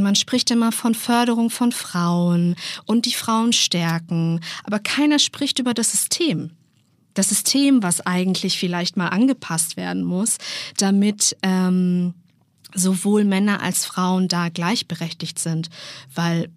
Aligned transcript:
man 0.00 0.14
spricht 0.14 0.50
immer 0.50 0.72
von 0.72 0.94
Förderung 0.94 1.50
von 1.50 1.72
Frauen 1.72 2.56
und 2.86 3.04
die 3.04 3.12
Frauen 3.12 3.52
stärken, 3.52 4.40
aber 4.64 4.78
keiner 4.78 5.18
spricht 5.18 5.58
über 5.58 5.74
das 5.74 5.90
System. 5.90 6.50
Das 7.14 7.28
System, 7.28 7.82
was 7.82 8.00
eigentlich 8.00 8.58
vielleicht 8.58 8.96
mal 8.96 9.08
angepasst 9.08 9.76
werden 9.76 10.02
muss, 10.02 10.38
damit 10.78 11.36
ähm, 11.42 12.14
sowohl 12.74 13.24
Männer 13.24 13.60
als 13.62 13.84
Frauen 13.84 14.28
da 14.28 14.48
gleichberechtigt 14.48 15.38
sind, 15.38 15.68
weil 16.14 16.48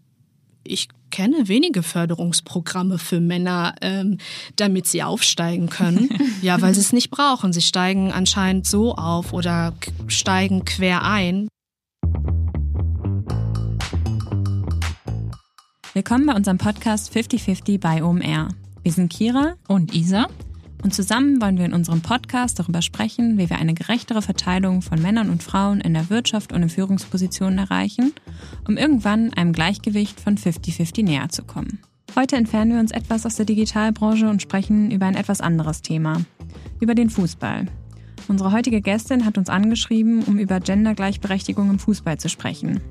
ich 0.64 0.88
kenne 1.12 1.48
wenige 1.48 1.84
Förderungsprogramme 1.84 2.98
für 2.98 3.20
Männer, 3.20 3.76
ähm, 3.82 4.18
damit 4.56 4.88
sie 4.88 5.04
aufsteigen 5.04 5.70
können. 5.70 6.10
ja, 6.42 6.60
weil 6.62 6.74
sie 6.74 6.82
es 6.82 6.94
nicht 6.94 7.10
brauchen. 7.10 7.54
Sie 7.54 7.62
steigen 7.62 8.12
anscheinend 8.12 8.68
so 8.68 8.96
auf 8.96 9.32
oder 9.32 9.74
steigen 10.08 10.66
quer 10.66 11.04
ein. 11.04 11.48
Willkommen 15.96 16.26
bei 16.26 16.36
unserem 16.36 16.58
Podcast 16.58 17.14
5050 17.14 17.80
bei 17.80 18.04
OMR. 18.04 18.50
Wir 18.84 18.92
sind 18.92 19.14
Kira 19.14 19.54
und 19.70 19.96
Isa 19.96 20.28
und 20.84 20.94
zusammen 20.94 21.42
wollen 21.42 21.58
wir 21.58 21.64
in 21.64 21.74
unserem 21.74 22.02
Podcast 22.02 22.60
darüber 22.60 22.82
sprechen, 22.82 23.38
wie 23.38 23.50
wir 23.50 23.60
eine 23.60 23.74
gerechtere 23.74 24.22
Verteilung 24.22 24.82
von 24.82 25.02
Männern 25.02 25.30
und 25.30 25.42
Frauen 25.42 25.80
in 25.80 25.94
der 25.94 26.10
Wirtschaft 26.10 26.52
und 26.52 26.64
in 26.64 26.68
Führungspositionen 26.68 27.60
erreichen, 27.60 28.12
um 28.68 28.76
irgendwann 28.76 29.32
einem 29.36 29.54
Gleichgewicht 29.54 30.20
von 30.20 30.38
50-50 30.38 31.06
näher 31.06 31.30
zu 31.30 31.44
kommen. 31.44 31.80
Heute 32.14 32.36
entfernen 32.36 32.74
wir 32.74 32.82
uns 32.82 32.92
etwas 32.92 33.26
aus 33.26 33.36
der 33.36 33.46
Digitalbranche 33.46 34.28
und 34.28 34.42
sprechen 34.42 34.92
über 34.92 35.06
ein 35.06 35.16
etwas 35.16 35.40
anderes 35.40 35.82
Thema, 35.82 36.20
über 36.82 36.94
den 36.94 37.10
Fußball. 37.10 37.68
Unsere 38.28 38.52
heutige 38.52 38.82
Gästin 38.82 39.24
hat 39.24 39.38
uns 39.38 39.48
angeschrieben, 39.48 40.24
um 40.24 40.40
über 40.40 40.60
Gendergleichberechtigung 40.60 41.70
im 41.70 41.80
Fußball 41.80 42.18
zu 42.18 42.28
sprechen. 42.28 42.82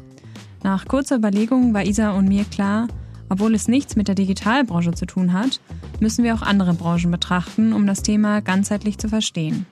Nach 0.65 0.87
kurzer 0.89 1.17
Überlegung 1.17 1.75
war 1.75 1.85
Isa 1.85 2.13
und 2.13 2.27
mir 2.27 2.45
klar, 2.45 2.89
obwohl 3.29 3.55
es 3.55 3.69
nichts 3.69 3.97
mit 3.97 4.09
der 4.09 4.15
Digitalbranche 4.15 4.93
zu 4.93 5.05
tun 5.05 5.35
hat, 5.35 5.61
müssen 6.01 6.25
wir 6.25 6.35
auch 6.35 6.41
andere 6.41 6.73
Branchen 6.73 7.11
betrachten, 7.11 7.75
um 7.75 7.87
das 7.87 8.03
Thema 8.03 8.41
ganzheitlich 8.41 8.97
zu 8.97 9.11
verstehen. 9.11 9.67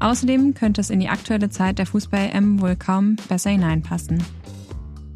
Außerdem 0.00 0.54
könnte 0.54 0.80
es 0.80 0.90
in 0.90 0.98
die 0.98 1.08
aktuelle 1.08 1.48
Zeit 1.48 1.78
der 1.78 1.86
Fußball-M 1.86 2.60
wohl 2.60 2.74
kaum 2.74 3.14
besser 3.28 3.50
hineinpassen. 3.50 4.20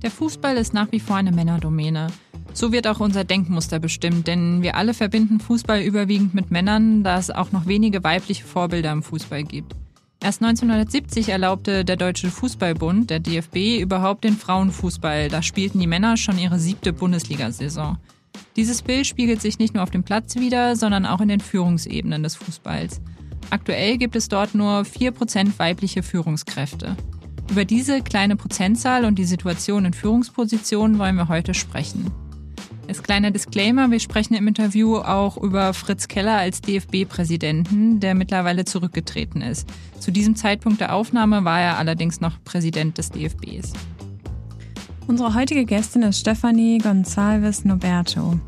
Der 0.01 0.13
Fußball 0.13 0.57
ist 0.57 0.75
nach 0.75 0.93
wie 0.93 1.01
vor 1.01 1.17
eine 1.17 1.33
Männerdomäne. 1.33 2.07
So 2.53 2.71
wird 2.71 2.87
auch 2.87 3.01
unser 3.01 3.25
Denkmuster 3.25 3.81
bestimmt, 3.81 4.29
denn 4.29 4.63
wir 4.63 4.77
alle 4.77 4.95
verbinden 4.95 5.41
Fußball 5.41 5.83
überwiegend 5.83 6.35
mit 6.35 6.53
Männern, 6.53 7.03
da 7.03 7.19
es 7.19 7.33
auch 7.33 7.51
noch 7.51 7.67
wenige 7.67 8.05
weibliche 8.05 8.45
Vorbilder 8.45 8.93
im 8.93 9.03
Fußball 9.03 9.43
gibt. 9.43 9.75
Erst 10.23 10.43
1970 10.43 11.31
erlaubte 11.31 11.83
der 11.83 11.97
Deutsche 11.97 12.31
Fußballbund, 12.31 13.09
der 13.09 13.21
DFB, 13.21 13.81
überhaupt 13.81 14.25
den 14.25 14.37
Frauenfußball. 14.37 15.29
Da 15.29 15.41
spielten 15.43 15.81
die 15.81 15.87
Männer 15.87 16.19
schon 16.19 16.39
ihre 16.39 16.59
siebte 16.59 16.93
Bundesliga-Saison. 16.93 17.97
Dieses 18.55 18.83
Bild 18.83 19.07
spiegelt 19.07 19.41
sich 19.41 19.59
nicht 19.59 19.73
nur 19.73 19.83
auf 19.83 19.91
dem 19.91 20.03
Platz 20.03 20.37
wider, 20.37 20.77
sondern 20.77 21.07
auch 21.07 21.23
in 21.23 21.29
den 21.29 21.41
Führungsebenen 21.41 22.23
des 22.23 22.37
Fußballs. 22.37 23.01
Aktuell 23.49 23.97
gibt 23.97 24.15
es 24.15 24.29
dort 24.29 24.55
nur 24.55 24.83
4% 24.83 25.59
weibliche 25.59 26.03
Führungskräfte. 26.03 26.97
Über 27.51 27.65
diese 27.65 28.03
kleine 28.03 28.37
Prozentzahl 28.37 29.07
und 29.07 29.19
die 29.19 29.25
Situation 29.25 29.87
in 29.87 29.95
Führungspositionen 29.95 30.99
wollen 30.99 31.17
wir 31.17 31.29
heute 31.29 31.55
sprechen. 31.55 32.11
Als 32.91 33.05
kleiner 33.05 33.31
Disclaimer, 33.31 33.93
wir 33.93 34.01
sprechen 34.01 34.35
im 34.35 34.49
Interview 34.49 34.97
auch 34.97 35.37
über 35.37 35.75
Fritz 35.75 36.09
Keller 36.09 36.39
als 36.39 36.61
DFB-Präsidenten, 36.61 38.01
der 38.01 38.17
mittlerweile 38.17 38.65
zurückgetreten 38.65 39.43
ist. 39.43 39.69
Zu 40.01 40.11
diesem 40.11 40.35
Zeitpunkt 40.35 40.81
der 40.81 40.93
Aufnahme 40.93 41.45
war 41.45 41.61
er 41.61 41.79
allerdings 41.79 42.21
noch 42.21 42.43
Präsident 42.43 42.99
des 42.99 43.11
DFBs. 43.11 43.75
Unsere 45.07 45.37
heutige 45.37 45.67
Gästin 45.67 46.03
ist 46.03 46.19
Stefanie 46.19 46.79
Gonçalves 46.79 47.65
Noberto. 47.65 48.41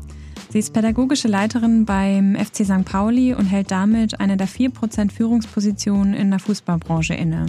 Sie 0.49 0.59
ist 0.59 0.73
pädagogische 0.73 1.29
Leiterin 1.29 1.85
beim 1.85 2.35
FC 2.35 2.65
St. 2.65 2.83
Pauli 2.83 3.33
und 3.33 3.45
hält 3.45 3.71
damit 3.71 4.19
eine 4.19 4.35
der 4.35 4.49
4% 4.49 5.09
Führungspositionen 5.09 6.13
in 6.13 6.31
der 6.31 6.39
Fußballbranche 6.39 7.13
inne. 7.13 7.45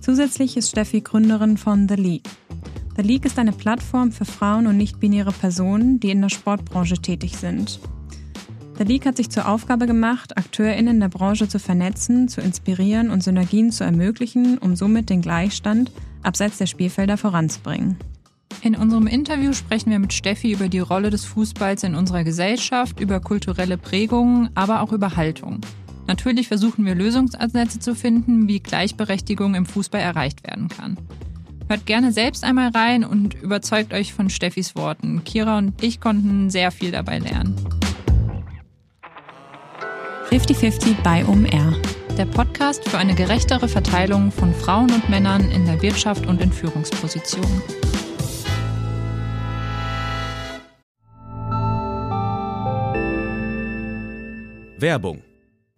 Zusätzlich 0.00 0.56
ist 0.56 0.70
Steffi 0.70 1.02
Gründerin 1.02 1.58
von 1.58 1.86
The 1.86 1.96
League. 1.96 2.30
The 2.96 3.02
League 3.02 3.26
ist 3.26 3.38
eine 3.38 3.52
Plattform 3.52 4.10
für 4.10 4.24
Frauen 4.24 4.66
und 4.66 4.78
nicht-binäre 4.78 5.32
Personen, 5.32 6.00
die 6.00 6.10
in 6.10 6.22
der 6.22 6.30
Sportbranche 6.30 6.96
tätig 6.96 7.36
sind. 7.36 7.78
The 8.78 8.84
League 8.84 9.04
hat 9.04 9.18
sich 9.18 9.28
zur 9.28 9.48
Aufgabe 9.48 9.86
gemacht, 9.86 10.38
AkteurInnen 10.38 10.98
der 11.00 11.08
Branche 11.08 11.46
zu 11.46 11.58
vernetzen, 11.58 12.28
zu 12.28 12.40
inspirieren 12.40 13.10
und 13.10 13.22
Synergien 13.22 13.70
zu 13.70 13.84
ermöglichen, 13.84 14.56
um 14.56 14.76
somit 14.76 15.10
den 15.10 15.20
Gleichstand 15.20 15.92
abseits 16.22 16.56
der 16.56 16.66
Spielfelder 16.66 17.18
voranzubringen. 17.18 17.98
In 18.62 18.74
unserem 18.74 19.06
Interview 19.06 19.52
sprechen 19.52 19.90
wir 19.90 19.98
mit 19.98 20.14
Steffi 20.14 20.52
über 20.52 20.68
die 20.68 20.78
Rolle 20.78 21.10
des 21.10 21.26
Fußballs 21.26 21.82
in 21.82 21.94
unserer 21.94 22.24
Gesellschaft, 22.24 22.98
über 22.98 23.20
kulturelle 23.20 23.76
Prägungen, 23.76 24.48
aber 24.54 24.80
auch 24.80 24.92
über 24.92 25.16
Haltung. 25.16 25.60
Natürlich 26.06 26.48
versuchen 26.48 26.86
wir 26.86 26.94
Lösungsansätze 26.94 27.78
zu 27.78 27.94
finden, 27.94 28.48
wie 28.48 28.60
Gleichberechtigung 28.60 29.54
im 29.54 29.66
Fußball 29.66 30.00
erreicht 30.00 30.46
werden 30.46 30.68
kann. 30.68 30.96
Hört 31.68 31.84
gerne 31.84 32.12
selbst 32.12 32.44
einmal 32.44 32.68
rein 32.68 33.04
und 33.04 33.34
überzeugt 33.34 33.92
euch 33.92 34.12
von 34.12 34.30
Steffis 34.30 34.76
Worten. 34.76 35.24
Kira 35.24 35.58
und 35.58 35.82
ich 35.82 36.00
konnten 36.00 36.48
sehr 36.48 36.70
viel 36.70 36.92
dabei 36.92 37.18
lernen. 37.18 37.56
50-50 40.30 41.02
bei 41.02 41.24
OMR. 41.26 41.74
Der 42.16 42.26
Podcast 42.26 42.88
für 42.88 42.98
eine 42.98 43.16
gerechtere 43.16 43.68
Verteilung 43.68 44.30
von 44.30 44.54
Frauen 44.54 44.92
und 44.92 45.08
Männern 45.08 45.50
in 45.50 45.66
der 45.66 45.82
Wirtschaft 45.82 46.26
und 46.26 46.40
in 46.40 46.52
Führungspositionen. 46.52 47.62
Werbung. 54.78 55.22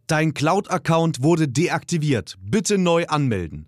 Dein 0.07 0.35
Cloud-Account 0.35 1.23
wurde 1.23 1.49
deaktiviert. 1.49 2.37
Bitte 2.41 2.77
neu 2.77 3.07
anmelden. 3.07 3.68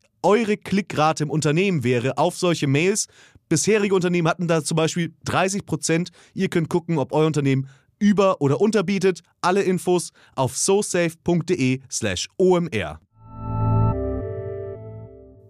eure 0.23 0.57
Klickrate 0.57 1.23
im 1.23 1.29
Unternehmen 1.29 1.83
wäre 1.83 2.17
auf 2.17 2.37
solche 2.37 2.67
Mails. 2.67 3.07
Bisherige 3.49 3.95
Unternehmen 3.95 4.27
hatten 4.27 4.47
da 4.47 4.63
zum 4.63 4.77
Beispiel 4.77 5.13
30 5.25 5.65
Prozent. 5.65 6.11
Ihr 6.33 6.49
könnt 6.49 6.69
gucken, 6.69 6.97
ob 6.97 7.11
euer 7.11 7.27
Unternehmen 7.27 7.67
über- 7.99 8.41
oder 8.41 8.61
unterbietet. 8.61 9.21
Alle 9.41 9.61
Infos 9.61 10.11
auf 10.35 10.57
sosafe.de/slash 10.57 12.27
omr. 12.37 12.99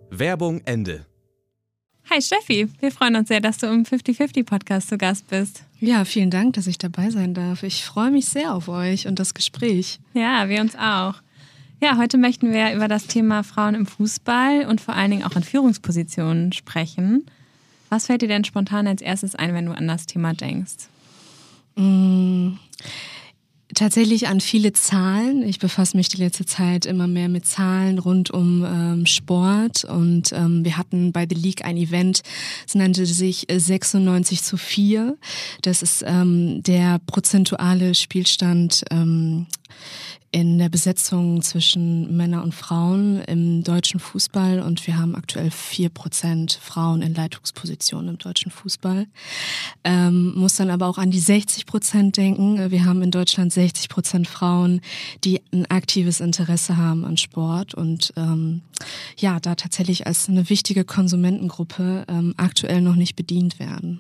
Werbung 0.10 0.62
Ende. 0.66 1.06
Hi 2.10 2.22
Steffi, 2.22 2.68
wir 2.80 2.92
freuen 2.92 3.16
uns 3.16 3.30
sehr, 3.30 3.40
dass 3.40 3.58
du 3.60 3.68
im 3.68 3.86
50-50-Podcast 3.86 4.90
zu 4.90 4.98
Gast 4.98 5.30
bist. 5.30 5.64
Ja, 5.80 6.04
vielen 6.04 6.30
Dank, 6.30 6.54
dass 6.56 6.68
ich 6.68 6.78
dabei 6.78 7.10
sein 7.10 7.34
darf. 7.34 7.64
Ich 7.64 7.86
freue 7.86 8.12
mich 8.12 8.26
sehr 8.26 8.54
auf 8.54 8.68
euch 8.68 9.08
und 9.08 9.18
das 9.20 9.34
Gespräch. 9.34 10.00
Ja, 10.14 10.50
wir 10.50 10.60
uns 10.60 10.76
auch. 10.76 11.22
Ja, 11.84 11.98
heute 11.98 12.20
möchten 12.20 12.54
wir 12.54 12.74
über 12.76 12.88
das 12.88 13.08
Thema 13.08 13.44
Frauen 13.44 13.74
im 13.74 13.88
Fußball 13.88 14.68
und 14.68 14.80
vor 14.80 14.96
allen 14.96 15.10
Dingen 15.10 15.24
auch 15.24 15.36
in 15.36 15.42
Führungspositionen 15.42 16.54
sprechen. 16.54 17.26
Was 17.90 18.06
fällt 18.06 18.22
dir 18.22 18.28
denn 18.28 18.44
spontan 18.44 18.86
als 18.86 19.02
erstes 19.02 19.34
ein, 19.34 19.56
wenn 19.56 19.66
du 19.66 19.72
an 19.72 19.88
das 19.88 20.06
Thema 20.06 20.34
denkst? 20.34 20.90
Mmh 21.76 22.58
Tatsächlich 23.74 24.28
an 24.28 24.42
viele 24.42 24.74
Zahlen. 24.74 25.44
Ich 25.44 25.60
befasse 25.60 25.96
mich 25.96 26.10
die 26.10 26.18
letzte 26.18 26.46
Zeit 26.46 26.86
immer 26.86 27.08
mehr 27.08 27.30
mit 27.30 27.46
Zahlen 27.46 28.00
rund 28.00 28.30
um 28.30 28.66
ähm, 28.66 29.06
Sport 29.06 29.86
und 29.86 30.34
ähm, 30.34 30.66
wir 30.66 30.78
hatten 30.78 31.14
bei 31.14 31.26
The 31.28 31.36
League 31.36 31.64
ein 31.64 31.78
Event, 31.78 32.22
es 32.68 32.76
nannte 32.76 33.06
sich 33.06 33.48
96 33.50 34.44
zu 34.44 34.58
4. 34.58 35.18
Das 35.62 35.82
ist 35.82 36.04
ähm, 36.06 36.62
der 36.64 37.00
prozentuale 37.00 37.96
Spielstand 37.96 38.84
ähm, 38.92 39.48
in 40.32 40.58
der 40.58 40.70
Besetzung 40.70 41.42
zwischen 41.42 42.16
Männern 42.16 42.44
und 42.44 42.56
Frauen 42.56 43.22
im 43.24 43.64
deutschen 43.64 44.00
Fußball 44.00 44.62
und 44.62 44.88
wir 44.88 44.98
haben 44.98 45.16
aktuell 45.16 45.52
vier 45.52 45.90
Prozent 45.90 46.58
Frauen 46.62 47.02
in 47.02 47.14
Leitungspositionen 47.14 48.10
im 48.10 48.18
deutschen 48.18 48.50
Fußball. 48.50 49.08
Ähm, 49.84 50.34
muss 50.36 50.56
dann 50.56 50.70
aber 50.70 50.88
auch 50.88 50.98
an 50.98 51.12
die 51.12 51.20
60 51.20 51.66
Prozent 51.66 52.16
denken. 52.16 52.72
Wir 52.72 52.86
haben 52.86 53.02
in 53.02 53.12
Deutschland 53.12 53.52
60 53.52 53.90
Prozent 53.90 54.28
Frauen, 54.28 54.80
die 55.26 55.42
ein 55.52 55.66
aktives 55.70 56.22
Interesse 56.22 56.78
haben 56.78 57.04
an 57.04 57.18
Sport 57.18 57.74
und 57.74 58.14
ähm, 58.16 58.62
ja, 59.18 59.40
da 59.40 59.56
tatsächlich 59.56 60.08
als 60.08 60.30
eine 60.30 60.50
wichtige 60.50 60.86
Konsumentengruppe 60.86 62.06
ähm, 62.08 62.34
aktuell 62.38 62.82
noch 62.82 62.96
nicht 62.96 63.18
bedient 63.18 63.60
werden. 63.60 64.00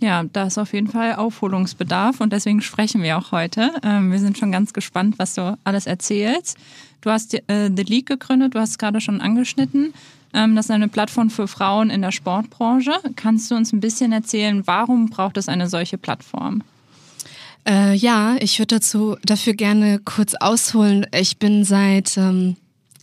Ja, 0.00 0.24
da 0.32 0.44
ist 0.44 0.56
auf 0.56 0.72
jeden 0.72 0.88
Fall 0.88 1.14
Aufholungsbedarf 1.14 2.20
und 2.20 2.32
deswegen 2.32 2.62
sprechen 2.62 3.02
wir 3.02 3.18
auch 3.18 3.32
heute. 3.32 3.70
Ähm, 3.82 4.10
wir 4.10 4.18
sind 4.18 4.38
schon 4.38 4.50
ganz 4.50 4.72
gespannt, 4.72 5.18
was 5.18 5.34
du 5.34 5.58
alles 5.62 5.86
erzählst. 5.86 6.56
Du 7.02 7.10
hast 7.10 7.34
äh, 7.34 7.70
The 7.74 7.82
League 7.82 8.06
gegründet, 8.06 8.54
du 8.54 8.60
hast 8.60 8.70
es 8.70 8.78
gerade 8.78 9.00
schon 9.00 9.20
angeschnitten. 9.20 9.92
Ähm, 10.32 10.56
das 10.56 10.66
ist 10.66 10.70
eine 10.70 10.88
Plattform 10.88 11.28
für 11.28 11.48
Frauen 11.48 11.90
in 11.90 12.00
der 12.00 12.12
Sportbranche. 12.12 12.92
Kannst 13.16 13.50
du 13.50 13.56
uns 13.56 13.72
ein 13.72 13.80
bisschen 13.80 14.12
erzählen, 14.12 14.66
warum 14.66 15.10
braucht 15.10 15.36
es 15.36 15.48
eine 15.48 15.68
solche 15.68 15.98
Plattform? 15.98 16.62
Äh, 17.68 17.94
ja, 17.94 18.36
ich 18.40 18.58
würde 18.58 18.76
dazu 18.76 19.16
dafür 19.22 19.52
gerne 19.52 19.98
kurz 19.98 20.34
ausholen. 20.34 21.06
Ich 21.12 21.36
bin 21.38 21.64
seit 21.64 22.16
ähm, 22.16 22.56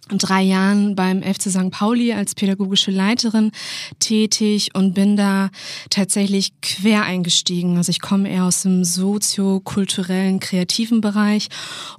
drei 0.09 0.41
Jahren 0.41 0.95
beim 0.95 1.21
FC 1.21 1.49
St. 1.49 1.71
Pauli 1.71 2.13
als 2.13 2.35
pädagogische 2.35 2.91
Leiterin 2.91 3.51
tätig 3.99 4.69
und 4.73 4.93
bin 4.93 5.17
da 5.17 5.49
tatsächlich 5.89 6.53
quer 6.61 7.03
eingestiegen. 7.03 7.77
Also 7.77 7.89
ich 7.89 8.01
komme 8.01 8.29
eher 8.29 8.45
aus 8.45 8.63
dem 8.63 8.83
soziokulturellen, 8.83 10.39
kreativen 10.39 11.01
Bereich 11.01 11.49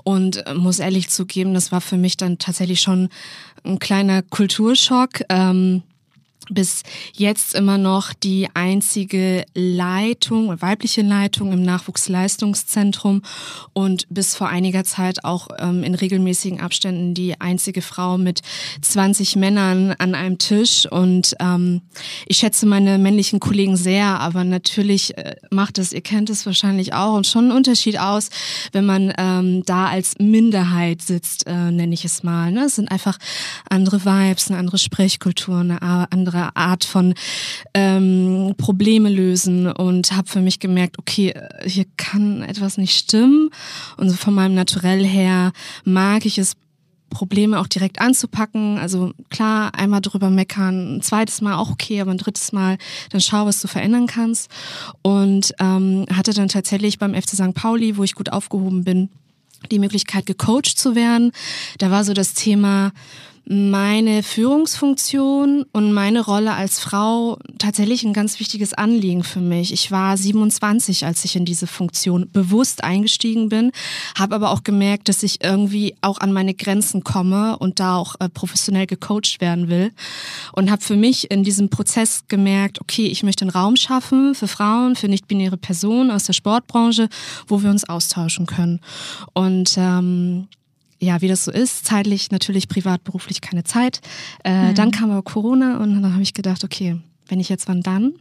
und 0.05 0.45
muss 0.55 0.79
ehrlich 0.79 1.11
zugeben, 1.11 1.55
das 1.55 1.73
war 1.73 1.81
für 1.81 1.97
mich 1.97 2.17
dann 2.17 2.39
tatsächlich 2.39 2.81
schon 2.81 3.09
ein 3.65 3.79
kleiner 3.79 4.23
Kulturschock. 4.23 5.23
Ähm, 5.29 5.83
bis 6.51 6.83
jetzt 7.15 7.55
immer 7.55 7.79
noch 7.79 8.13
die 8.13 8.49
einzige 8.55 9.45
Leitung, 9.55 10.61
weibliche 10.61 11.03
Leitung 11.03 11.53
im 11.53 11.63
Nachwuchsleistungszentrum 11.63 13.23
und 13.73 14.07
bis 14.11 14.35
vor 14.35 14.49
einiger 14.49 14.85
Zeit 14.85 15.25
auch 15.25 15.49
ähm, 15.59 15.83
in 15.83 15.95
regelmäßigen 15.95 16.61
Abständen 16.61 17.15
die 17.15 17.41
einzige 17.41 17.83
Frau 17.83 18.19
mit 18.19 18.43
20 18.83 19.37
Männern 19.37 19.93
an 19.99 20.15
einem 20.15 20.39
Tisch. 20.39 20.87
Und 20.91 21.35
ähm, 21.41 21.83
ich 22.27 22.39
schätze 22.39 22.67
meine 22.67 22.99
männlichen 22.99 23.41
Kollegen 23.41 23.77
sehr, 23.77 24.21
aber 24.21 24.45
natürlich 24.45 25.17
äh, 25.17 25.37
macht 25.51 25.79
es, 25.79 25.93
ihr 25.93 26.01
kennt 26.01 26.31
es 26.31 26.47
wahrscheinlich 26.47 26.93
auch, 26.93 27.15
und 27.15 27.27
schon 27.27 27.45
einen 27.45 27.57
Unterschied 27.57 27.99
aus, 27.99 28.31
wenn 28.73 28.87
man 28.87 29.13
ähm, 29.19 29.63
da 29.65 29.87
als 29.87 30.15
Minderheit 30.19 31.03
sitzt, 31.03 31.47
äh, 31.47 31.71
nenne 31.71 31.95
ich 31.95 32.05
es 32.05 32.23
mal. 32.23 32.53
Ne? 32.53 32.65
Es 32.67 32.77
sind 32.77 32.91
einfach 32.91 33.19
andere 33.69 34.05
Vibes, 34.05 34.49
eine 34.49 34.59
andere 34.59 34.79
Sprechkultur, 34.79 35.59
eine 35.59 35.83
andere 35.83 36.38
andere 36.39 36.57
Art 36.57 36.85
von 36.85 37.15
ähm, 37.75 38.55
Probleme 38.57 39.09
lösen 39.09 39.71
und 39.71 40.13
habe 40.13 40.29
für 40.29 40.41
mich 40.41 40.61
gemerkt, 40.61 40.99
okay, 40.99 41.35
hier 41.65 41.87
kann 41.97 42.43
etwas 42.43 42.79
nicht 42.79 42.97
stimmen. 42.97 43.51
Und 43.97 44.11
so 44.11 44.17
von 44.17 44.35
meinem 44.35 44.55
Naturell 44.55 45.05
her 45.05 45.53
mag 45.85 46.25
ich 46.27 46.39
es 46.39 46.57
Probleme 47.11 47.59
auch 47.59 47.67
direkt 47.67 48.01
anzupacken. 48.01 48.79
Also 48.79 49.13
klar, 49.31 49.75
einmal 49.75 50.03
drüber 50.03 50.29
meckern, 50.29 50.97
ein 50.97 51.03
zweites 51.03 51.41
Mal 51.41 51.57
auch 51.57 51.71
okay, 51.71 52.01
aber 52.01 52.11
ein 52.11 52.19
drittes 52.19 52.53
Mal 52.53 52.77
dann 53.11 53.21
schau, 53.23 53.47
was 53.47 53.61
du 53.63 53.69
verändern 53.69 54.07
kannst. 54.07 54.51
Und 55.03 55.55
ähm, 55.59 56.05
hatte 56.13 56.35
dann 56.35 56.49
tatsächlich 56.49 56.99
beim 56.99 57.15
FC 57.15 57.31
St. 57.31 57.55
Pauli, 57.55 57.97
wo 57.97 58.05
ich 58.05 58.15
gut 58.15 58.31
aufgehoben 58.31 58.85
bin, 58.85 59.09
die 59.71 59.79
Möglichkeit 59.79 60.27
gecoacht 60.27 60.79
zu 60.79 60.95
werden. 60.95 61.33
Da 61.79 61.91
war 61.91 62.05
so 62.05 62.13
das 62.13 62.35
Thema, 62.35 62.93
meine 63.51 64.23
Führungsfunktion 64.23 65.65
und 65.73 65.93
meine 65.93 66.21
Rolle 66.21 66.53
als 66.53 66.81
Frau 66.81 67.39
tatsächlich 67.57 68.05
ein 68.05 68.13
ganz 68.13 68.41
wichtiges 68.41 68.75
Anliegen 68.75 69.25
für 69.25 69.41
mich. 69.41 69.73
Ich 69.73 69.91
war 69.91 70.19
27, 70.19 71.07
als 71.07 71.25
ich 71.25 71.35
in 71.35 71.47
diese 71.47 71.67
Funktion 71.67 72.29
bewusst 72.31 72.85
eingestiegen 72.85 73.49
bin, 73.49 73.73
habe 74.19 74.35
aber 74.35 74.51
auch 74.51 74.65
gemerkt, 74.65 75.09
dass 75.09 75.23
ich 75.23 75.43
irgendwie 75.43 75.97
auch 76.03 76.19
an 76.19 76.31
meine 76.31 76.53
Grenzen 76.53 77.05
komme 77.05 77.59
und 77.59 77.81
da 77.81 77.97
auch 77.97 78.17
äh, 78.21 78.29
professionell 78.29 78.87
gecoacht 78.87 79.41
werden 79.41 79.71
will 79.71 79.93
und 80.53 80.71
habe 80.71 80.83
für 80.83 80.97
mich 80.97 81.31
in 81.31 81.43
diesem 81.43 81.71
Prozess 81.71 82.25
gemerkt, 82.29 82.83
okay, 82.83 83.07
ich 83.07 83.23
möchte 83.23 83.47
einen 83.47 83.51
Raum 83.51 83.77
schaffen 83.77 84.35
für 84.35 84.49
Frauen, 84.49 84.95
für 84.95 85.09
nicht-binäre 85.09 85.57
Personen 85.57 86.11
aus 86.11 86.25
der 86.25 86.35
Sportbranche, 86.35 87.09
wo 87.47 87.63
wir 87.63 87.71
uns 87.71 87.89
austauschen 87.89 88.45
können. 88.45 88.81
Und 89.33 89.75
ähm, 89.79 90.49
ja, 91.01 91.21
wie 91.21 91.29
das 91.29 91.45
so 91.45 91.53
ist, 91.53 91.87
zeitlich 91.87 92.31
natürlich 92.31 92.69
privat, 92.69 93.05
beruflich 93.05 93.41
keine 93.41 93.65
Zeit. 93.65 94.01
Äh, 94.45 94.71
mhm. 94.71 94.75
Dann 94.75 94.91
kam 94.91 95.11
aber 95.11 95.23
Corona 95.23 95.79
und 95.79 96.03
dann 96.03 96.13
habe 96.13 96.23
ich 96.23 96.35
gedacht, 96.35 96.65
okay, 96.65 96.97
wenn 97.29 97.41
ich 97.41 97.49
jetzt 97.49 97.69
wann 97.69 97.83
dann? 97.83 98.15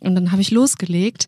Und 0.00 0.14
dann 0.14 0.32
habe 0.32 0.40
ich 0.40 0.50
losgelegt. 0.50 1.26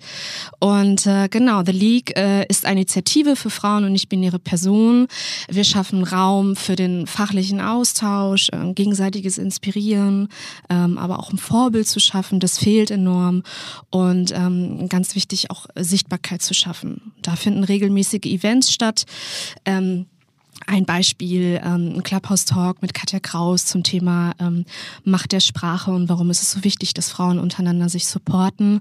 Und 0.58 1.06
äh, 1.06 1.28
genau, 1.28 1.62
The 1.64 1.72
League 1.72 2.16
äh, 2.16 2.46
ist 2.46 2.64
eine 2.64 2.80
Initiative 2.80 3.36
für 3.36 3.50
Frauen 3.50 3.84
und 3.84 3.92
nicht-binäre 3.92 4.38
Personen. 4.38 5.08
Wir 5.50 5.64
schaffen 5.64 6.04
Raum 6.04 6.56
für 6.56 6.74
den 6.74 7.06
fachlichen 7.06 7.60
Austausch, 7.60 8.48
äh, 8.50 8.72
gegenseitiges 8.72 9.36
Inspirieren, 9.36 10.28
ähm, 10.70 10.96
aber 10.96 11.18
auch 11.18 11.30
ein 11.30 11.38
Vorbild 11.38 11.86
zu 11.86 12.00
schaffen, 12.00 12.40
das 12.40 12.58
fehlt 12.58 12.90
enorm. 12.90 13.42
Und 13.90 14.32
ähm, 14.32 14.88
ganz 14.88 15.14
wichtig, 15.14 15.50
auch 15.50 15.66
Sichtbarkeit 15.76 16.40
zu 16.40 16.54
schaffen. 16.54 17.12
Da 17.20 17.36
finden 17.36 17.64
regelmäßige 17.64 18.24
Events 18.24 18.72
statt. 18.72 19.04
Ähm, 19.66 20.06
ein 20.66 20.84
Beispiel, 20.84 21.60
ähm, 21.62 21.94
ein 21.96 22.02
Clubhouse-Talk 22.02 22.82
mit 22.82 22.94
Katja 22.94 23.20
Kraus 23.20 23.66
zum 23.66 23.82
Thema 23.82 24.32
ähm, 24.38 24.64
Macht 25.04 25.32
der 25.32 25.40
Sprache 25.40 25.90
und 25.90 26.08
warum 26.08 26.30
ist 26.30 26.42
es 26.42 26.52
so 26.52 26.64
wichtig, 26.64 26.94
dass 26.94 27.10
Frauen 27.10 27.38
untereinander 27.38 27.88
sich 27.88 28.06
supporten. 28.06 28.80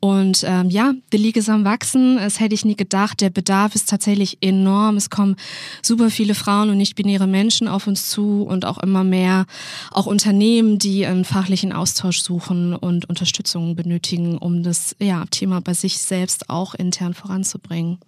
Und 0.00 0.44
ähm, 0.46 0.70
ja, 0.70 0.92
die 1.12 1.16
League 1.16 1.36
ist 1.36 1.48
am 1.48 1.64
Wachsen. 1.64 2.16
Das 2.16 2.40
hätte 2.40 2.54
ich 2.54 2.64
nie 2.64 2.76
gedacht. 2.76 3.20
Der 3.20 3.30
Bedarf 3.30 3.74
ist 3.74 3.88
tatsächlich 3.88 4.38
enorm. 4.40 4.96
Es 4.96 5.10
kommen 5.10 5.36
super 5.82 6.10
viele 6.10 6.34
Frauen 6.34 6.70
und 6.70 6.76
nicht-binäre 6.76 7.26
Menschen 7.26 7.68
auf 7.68 7.86
uns 7.86 8.08
zu 8.08 8.42
und 8.42 8.64
auch 8.64 8.78
immer 8.78 9.04
mehr 9.04 9.46
auch 9.90 10.06
Unternehmen, 10.06 10.78
die 10.78 11.06
einen 11.06 11.24
fachlichen 11.24 11.72
Austausch 11.72 12.22
suchen 12.22 12.74
und 12.74 13.08
Unterstützung 13.08 13.76
benötigen, 13.76 14.38
um 14.38 14.62
das 14.62 14.96
ja, 14.98 15.24
Thema 15.30 15.60
bei 15.60 15.74
sich 15.74 15.98
selbst 15.98 16.50
auch 16.50 16.74
intern 16.74 17.14
voranzubringen. 17.14 17.98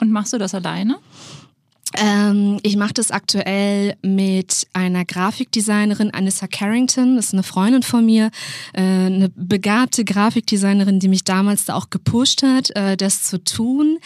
Und 0.00 0.12
machst 0.12 0.32
du 0.32 0.38
das 0.38 0.54
alleine? 0.54 0.98
Ähm, 1.96 2.58
ich 2.62 2.76
mache 2.76 2.92
das 2.92 3.10
aktuell 3.10 3.96
mit 4.02 4.66
einer 4.74 5.04
Grafikdesignerin, 5.04 6.12
Anissa 6.12 6.46
Carrington. 6.46 7.16
Das 7.16 7.26
ist 7.26 7.32
eine 7.32 7.42
Freundin 7.42 7.82
von 7.82 8.04
mir, 8.04 8.30
äh, 8.74 8.82
eine 8.82 9.30
begabte 9.34 10.04
Grafikdesignerin, 10.04 11.00
die 11.00 11.08
mich 11.08 11.24
damals 11.24 11.64
da 11.64 11.74
auch 11.74 11.88
gepusht 11.88 12.42
hat, 12.42 12.70
äh, 12.76 12.96
das 12.96 13.22
zu 13.22 13.42
tun. 13.42 13.98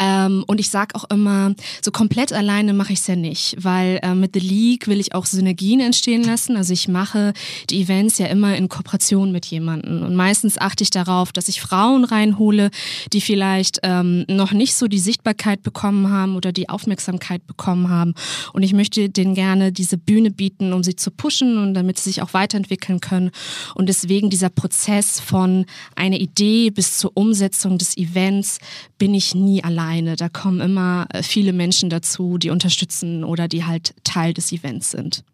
Ähm, 0.00 0.44
und 0.48 0.58
ich 0.58 0.68
sage 0.70 0.96
auch 0.96 1.04
immer, 1.10 1.54
so 1.80 1.92
komplett 1.92 2.32
alleine 2.32 2.72
mache 2.72 2.92
ich 2.92 2.98
es 2.98 3.06
ja 3.06 3.14
nicht, 3.14 3.56
weil 3.58 4.00
äh, 4.02 4.14
mit 4.14 4.32
The 4.34 4.40
League 4.40 4.88
will 4.88 4.98
ich 4.98 5.14
auch 5.14 5.26
Synergien 5.26 5.80
entstehen 5.80 6.24
lassen. 6.24 6.56
Also 6.56 6.72
ich 6.72 6.88
mache 6.88 7.34
die 7.70 7.82
Events 7.82 8.18
ja 8.18 8.26
immer 8.26 8.56
in 8.56 8.68
Kooperation 8.68 9.30
mit 9.30 9.46
jemandem. 9.46 10.02
Und 10.02 10.16
meistens 10.16 10.58
achte 10.58 10.82
ich 10.82 10.90
darauf, 10.90 11.30
dass 11.30 11.48
ich 11.48 11.60
Frauen 11.60 12.04
reinhole, 12.04 12.70
die 13.12 13.20
vielleicht 13.20 13.78
ähm, 13.84 14.24
noch 14.28 14.52
nicht 14.52 14.74
so 14.74 14.88
die 14.88 14.98
Sichtbarkeit 14.98 15.62
bekommen 15.62 16.10
haben 16.10 16.34
oder 16.34 16.50
die 16.50 16.68
Aufmerksamkeit 16.68 17.11
Aufmerksamkeit 17.12 17.46
bekommen 17.46 17.88
haben. 17.88 18.14
Und 18.52 18.62
ich 18.62 18.72
möchte 18.72 19.08
denen 19.08 19.34
gerne 19.34 19.72
diese 19.72 19.98
Bühne 19.98 20.30
bieten, 20.30 20.72
um 20.72 20.82
sie 20.82 20.96
zu 20.96 21.10
pushen 21.10 21.58
und 21.58 21.74
damit 21.74 21.98
sie 21.98 22.10
sich 22.10 22.22
auch 22.22 22.34
weiterentwickeln 22.34 23.00
können. 23.00 23.30
Und 23.74 23.88
deswegen 23.88 24.30
dieser 24.30 24.48
Prozess 24.48 25.20
von 25.20 25.66
einer 25.94 26.18
Idee 26.18 26.70
bis 26.70 26.98
zur 26.98 27.12
Umsetzung 27.14 27.78
des 27.78 27.96
Events 27.96 28.58
bin 28.98 29.14
ich 29.14 29.34
nie 29.34 29.62
alleine. 29.62 30.16
Da 30.16 30.28
kommen 30.28 30.60
immer 30.60 31.06
äh, 31.12 31.22
viele 31.22 31.52
Menschen 31.52 31.90
dazu, 31.90 32.38
die 32.38 32.50
unterstützen 32.50 33.24
oder 33.24 33.48
die 33.48 33.64
halt 33.64 33.94
Teil 34.04 34.34
des 34.34 34.52
Events 34.52 34.90
sind. 34.90 35.24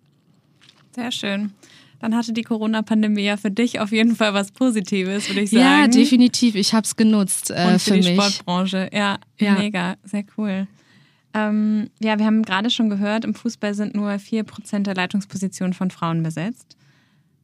Sehr 0.94 1.12
schön. 1.12 1.52
Dann 2.00 2.14
hatte 2.14 2.32
die 2.32 2.42
Corona-Pandemie 2.42 3.23
ja 3.25 3.37
für 3.37 3.50
dich 3.50 3.80
auf 3.80 3.90
jeden 3.90 4.14
Fall 4.14 4.32
was 4.32 4.52
Positives, 4.52 5.28
würde 5.28 5.40
ich 5.40 5.50
sagen. 5.50 5.64
Ja, 5.64 5.88
definitiv. 5.88 6.54
Ich 6.54 6.73
habe 6.73 6.85
es 6.85 6.94
genutzt 6.94 7.50
äh, 7.50 7.66
Und 7.66 7.80
für, 7.80 7.94
für 7.94 8.00
die 8.00 8.11
mich. 8.11 8.14
Sportbranche. 8.14 8.88
Ja, 8.92 9.18
ja, 9.38 9.54
mega, 9.54 9.97
sehr 10.04 10.25
cool. 10.37 10.68
Ähm, 11.35 11.90
ja, 12.00 12.18
wir 12.18 12.26
haben 12.26 12.42
gerade 12.42 12.70
schon 12.70 12.88
gehört, 12.88 13.25
im 13.25 13.35
Fußball 13.35 13.75
sind 13.75 13.94
nur 13.94 14.11
4% 14.11 14.82
der 14.82 14.94
Leitungspositionen 14.94 15.75
von 15.75 15.90
Frauen 15.90 16.23
besetzt. 16.23 16.76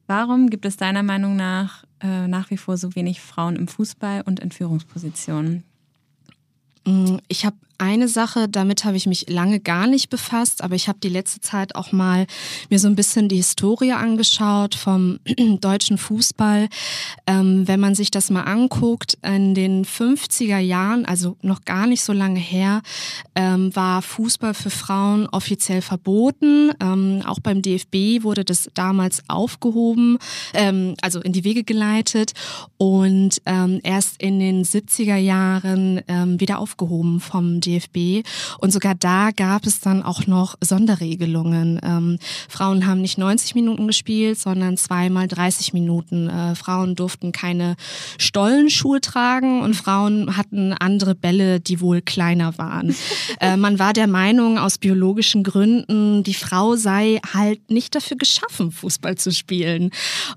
Warum 0.07 0.51
gibt 0.51 0.67
es 0.67 0.77
deiner 0.77 1.03
Meinung 1.03 1.37
nach 1.37 1.85
äh, 2.05 2.29
nach 2.29 2.51
wie 2.51 2.59
vor 2.59 2.77
so 2.77 2.95
wenig 2.95 3.21
Frauen 3.21 3.57
im 3.57 3.69
Fußball 3.69 4.23
und 4.27 4.41
in 4.41 4.53
Führungspositionen? 4.53 5.65
Mm, 6.87 7.17
ich 7.29 7.47
habe 7.47 7.57
eine 7.79 8.09
Sache, 8.09 8.49
damit 8.49 8.85
habe 8.85 8.97
ich 8.97 9.07
mich 9.07 9.29
lange 9.29 9.61
gar 9.61 9.87
nicht 9.87 10.11
befasst, 10.11 10.63
aber 10.63 10.75
ich 10.75 10.89
habe 10.89 10.99
die 11.03 11.09
letzte 11.09 11.41
Zeit 11.41 11.75
auch 11.75 11.93
mal 11.93 12.27
mir 12.71 12.79
so 12.79 12.89
ein 12.89 12.95
bisschen 12.95 13.29
die 13.29 13.37
Historie 13.37 13.93
angeschaut 13.93 14.75
vom 14.75 15.19
deutschen 15.61 15.99
Fußball. 15.99 16.69
Ähm, 17.27 17.67
wenn 17.67 17.81
man 17.81 17.95
sich 17.95 18.11
das 18.11 18.31
mal 18.31 18.43
anguckt, 18.43 19.19
in 19.23 19.55
den 19.55 19.85
50er 19.85 20.59
Jahren, 20.59 21.05
also 21.07 21.37
noch 21.43 21.65
gar 21.65 21.87
nicht 21.87 22.03
so 22.03 22.13
lange 22.13 22.41
her, 22.41 22.83
ähm, 23.35 23.75
war 23.75 24.03
Fußball 24.03 24.55
für 24.55 24.71
Frauen 24.71 25.27
offiziell 25.29 25.83
verboten. 25.83 26.73
Ähm, 26.81 27.23
auch 27.27 27.41
beim 27.41 27.63
DFB 27.63 28.23
wurde 28.23 28.45
das 28.45 28.71
damals 28.75 29.23
aufgehoben, 29.29 30.19
ähm, 30.53 30.95
also 31.01 31.21
in 31.21 31.33
die 31.33 31.45
Wege 31.45 31.65
geleitet 31.65 32.33
und 32.77 33.41
ähm, 33.47 33.81
erst 33.83 34.21
in 34.23 34.39
den 34.39 34.65
70er 34.65 35.17
Jahren 35.17 36.01
ähm, 36.09 36.41
wieder 36.41 36.59
aufgehoben 36.59 37.21
vom 37.21 37.61
DFB. 37.65 38.27
Und 38.59 38.73
sogar 38.73 38.95
da 38.95 39.31
gab 39.31 39.67
es 39.67 39.81
dann 39.81 40.03
auch 40.03 40.27
noch 40.27 40.57
Sonderregelungen. 40.61 41.81
Ähm, 41.83 42.19
Frauen 42.49 42.87
haben 42.87 43.01
nicht 43.01 43.19
90 43.19 43.55
Minuten 43.55 43.87
gespielt, 43.87 44.39
sondern 44.39 44.77
zweimal 44.77 45.29
30 45.29 45.73
Minuten. 45.73 46.29
Äh, 46.29 46.55
Frauen 46.55 46.95
durften 46.95 47.33
keine 47.33 47.77
Stollenschuhe 48.19 49.01
tragen 49.01 49.63
und 49.63 49.75
Frauen 49.75 50.37
hatten 50.37 50.73
andere 50.73 51.15
Bälle, 51.15 51.61
die 51.61 51.81
wohl 51.81 52.01
kleiner 52.03 52.59
waren. 52.59 52.95
äh, 53.41 53.57
man 53.57 53.79
war 53.79 53.93
der 53.93 54.07
Meinung, 54.07 54.59
aus 54.59 54.79
biologischen 54.79 55.43
Gründen, 55.43 56.23
die 56.23 56.35
Frau 56.35 56.77
sei 56.77 57.21
halt 57.33 57.71
nicht 57.71 57.95
dafür 57.95 58.17
geschaffen, 58.17 58.71
Fußball 58.71 59.17
zu 59.17 59.33
spielen. 59.33 59.91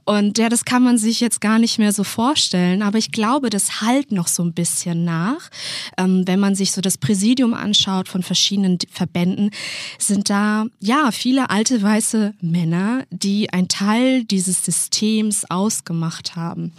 Und 0.05 0.38
ja, 0.38 0.50
das 0.50 0.65
kann 0.65 0.84
man 0.84 0.98
sich 0.98 1.19
jetzt 1.19 1.41
gar 1.41 1.60
nicht 1.60 1.79
mehr 1.79 1.91
so 1.91 2.03
vorstellen. 2.03 2.81
Aber 2.81 2.98
ich 2.98 3.12
glaube, 3.12 3.50
das 3.50 3.81
halt 3.81 4.12
noch 4.12 4.27
so 4.27 4.43
ein 4.43 4.53
bisschen 4.53 5.03
nach. 5.03 5.50
Ähm, 5.98 6.24
wenn 6.25 6.39
man 6.39 6.55
sich 6.55 6.72
so 6.72 6.81
das 6.81 6.98
Präsidium 6.98 7.16
Präsidium 7.17 7.55
anschaut 7.55 8.09
von 8.09 8.21
verschiedenen 8.21 8.77
Verbänden, 8.91 9.50
sind 9.97 10.29
da 10.29 10.65
ja 10.79 11.09
viele 11.12 11.50
alte 11.50 11.81
weiße 11.81 12.36
Männer, 12.41 13.05
die 13.09 13.51
ein 13.51 13.67
Teil 13.67 14.24
dieses 14.24 14.63
Systems 14.63 15.43
ausgemacht 15.50 16.36
haben. 16.36 16.74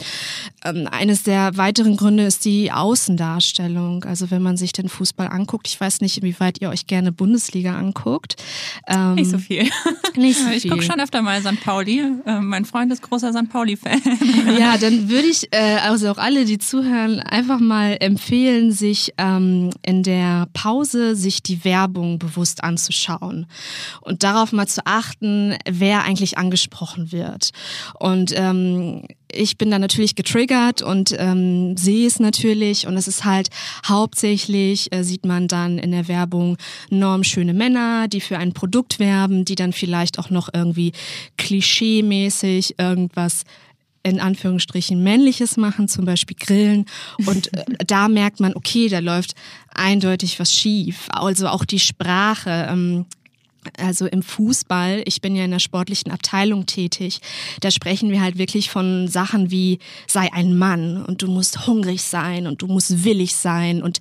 Ähm, 0.64 0.87
eines 0.92 1.25
der 1.25 1.57
weiteren 1.57 1.97
Gründe 1.97 2.23
ist 2.23 2.45
die 2.45 2.71
Außendarstellung. 2.71 4.04
Also 4.04 4.30
wenn 4.30 4.40
man 4.40 4.57
sich 4.57 4.73
den 4.73 4.88
Fußball 4.88 5.26
anguckt, 5.26 5.66
ich 5.66 5.80
weiß 5.80 6.02
nicht, 6.02 6.18
inwieweit 6.18 6.61
ihr 6.61 6.71
euch 6.71 6.87
gerne 6.87 7.11
Bundesliga 7.11 7.76
anguckt. 7.76 8.37
Ähm, 8.87 9.16
nicht 9.16 9.30
so 9.30 9.38
viel. 9.38 9.68
Nicht 10.16 10.38
so 10.38 10.50
ich 10.50 10.68
gucke 10.68 10.83
schon 10.83 11.00
öfter 11.00 11.23
mal 11.23 11.40
St. 11.40 11.61
Pauli. 11.64 12.00
Äh, 12.26 12.40
mein 12.40 12.64
Freund 12.64 12.92
ist 12.92 13.02
großer 13.02 13.33
St. 13.33 13.49
Pauli-Fan. 13.50 14.00
Ja, 14.59 14.76
dann 14.76 15.09
würde 15.09 15.28
ich 15.28 15.49
äh, 15.52 15.76
also 15.76 16.11
auch 16.11 16.18
alle, 16.18 16.45
die 16.45 16.59
zuhören, 16.59 17.21
einfach 17.21 17.61
mal 17.61 17.97
empfehlen, 18.00 18.73
sich 18.73 19.14
ähm, 19.18 19.71
in 19.83 20.02
der 20.02 20.28
der 20.29 20.47
Pause 20.53 21.17
sich 21.17 21.43
die 21.43 21.65
Werbung 21.65 22.19
bewusst 22.19 22.63
anzuschauen 22.63 23.47
und 24.01 24.23
darauf 24.23 24.53
mal 24.53 24.67
zu 24.67 24.85
achten, 24.85 25.57
wer 25.69 26.05
eigentlich 26.05 26.39
angesprochen 26.39 27.13
wird. 27.13 27.51
Und 27.99 28.33
ähm, 28.37 29.03
ich 29.31 29.59
bin 29.59 29.71
da 29.71 29.79
natürlich 29.79 30.15
getriggert 30.15 30.83
und 30.83 31.15
ähm, 31.19 31.77
sehe 31.77 32.07
es 32.07 32.19
natürlich 32.19 32.87
und 32.87 32.97
es 32.97 33.09
ist 33.09 33.25
halt 33.25 33.49
hauptsächlich, 33.87 34.93
äh, 34.93 35.03
sieht 35.03 35.27
man 35.27 35.49
dann 35.49 35.79
in 35.79 35.93
der 35.93 36.09
Werbung 36.09 36.57
normschöne 36.91 37.55
Männer, 37.55 38.09
die 38.09 38.21
für 38.21 38.39
ein 38.39 38.53
Produkt 38.53 38.99
werben, 38.99 39.45
die 39.45 39.55
dann 39.55 39.73
vielleicht 39.73 40.19
auch 40.19 40.31
noch 40.31 40.49
irgendwie 40.53 40.93
klischeemäßig 41.37 42.79
irgendwas 42.79 43.45
in 44.09 44.21
Anführungsstrichen 44.21 45.03
männliches 45.03 45.57
machen, 45.57 45.88
zum 45.88 46.05
Beispiel 46.05 46.37
Grillen. 46.38 46.87
Und 47.27 47.53
äh, 47.55 47.65
da 47.87 48.09
merkt 48.09 48.41
man, 48.41 48.55
okay, 48.55 48.88
da 48.88 48.99
läuft 48.99 49.35
eindeutig 49.75 50.38
was 50.41 50.53
schief. 50.53 51.07
Also 51.09 51.49
auch 51.49 51.65
die 51.65 51.81
Sprache. 51.81 52.69
Ähm, 52.71 53.07
also 53.77 54.07
im 54.07 54.23
Fußball, 54.23 55.03
ich 55.05 55.21
bin 55.21 55.37
ja 55.37 55.45
in 55.45 55.50
der 55.50 55.59
sportlichen 55.59 56.12
Abteilung 56.12 56.67
tätig, 56.67 57.21
da 57.61 57.71
sprechen 57.71 58.11
wir 58.11 58.23
halt 58.23 58.38
wirklich 58.38 58.71
von 58.71 59.09
Sachen 59.09 59.50
wie 59.50 59.79
sei 60.07 60.33
ein 60.33 60.57
Mann 60.57 61.05
und 61.05 61.23
du 61.23 61.27
musst 61.29 61.67
hungrig 61.67 62.03
sein 62.03 62.47
und 62.47 62.62
du 62.62 62.67
musst 62.67 63.05
willig 63.05 63.35
sein 63.35 63.83
und 63.83 63.99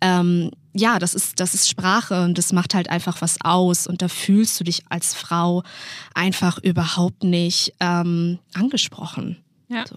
ähm, 0.00 0.50
ja, 0.74 0.98
das 0.98 1.14
ist, 1.14 1.40
das 1.40 1.54
ist 1.54 1.70
Sprache 1.70 2.24
und 2.24 2.36
das 2.36 2.52
macht 2.52 2.74
halt 2.74 2.90
einfach 2.90 3.22
was 3.22 3.38
aus 3.40 3.86
und 3.86 4.02
da 4.02 4.08
fühlst 4.08 4.60
du 4.60 4.64
dich 4.64 4.82
als 4.90 5.14
Frau 5.14 5.62
einfach 6.14 6.58
überhaupt 6.58 7.24
nicht 7.24 7.72
ähm, 7.80 8.38
angesprochen. 8.52 9.38
Ja. 9.68 9.84
So. 9.86 9.96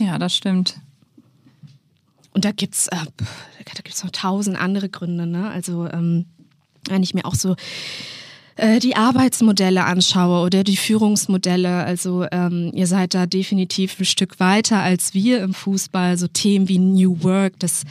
Ja, 0.00 0.18
das 0.18 0.34
stimmt. 0.34 0.80
Und 2.32 2.44
da 2.44 2.52
gibt's, 2.52 2.88
äh, 2.88 2.96
da 2.96 3.82
gibt's 3.82 4.02
noch 4.02 4.10
tausend 4.10 4.56
andere 4.58 4.88
Gründe, 4.88 5.26
ne? 5.26 5.50
Also 5.50 5.88
ähm, 5.88 6.26
wenn 6.88 7.02
ich 7.02 7.14
mir 7.14 7.24
auch 7.24 7.34
so 7.34 7.56
äh, 8.60 8.78
die 8.78 8.94
Arbeitsmodelle 8.94 9.84
anschaue 9.84 10.44
oder 10.44 10.64
die 10.64 10.76
Führungsmodelle. 10.76 11.84
Also 11.84 12.26
ähm, 12.30 12.70
ihr 12.74 12.86
seid 12.86 13.14
da 13.14 13.26
definitiv 13.26 13.98
ein 13.98 14.04
Stück 14.04 14.38
weiter 14.38 14.80
als 14.80 15.14
wir 15.14 15.42
im 15.42 15.54
Fußball. 15.54 16.18
So 16.18 16.28
Themen 16.28 16.68
wie 16.68 16.78
New 16.78 17.22
Work, 17.22 17.58
das, 17.58 17.84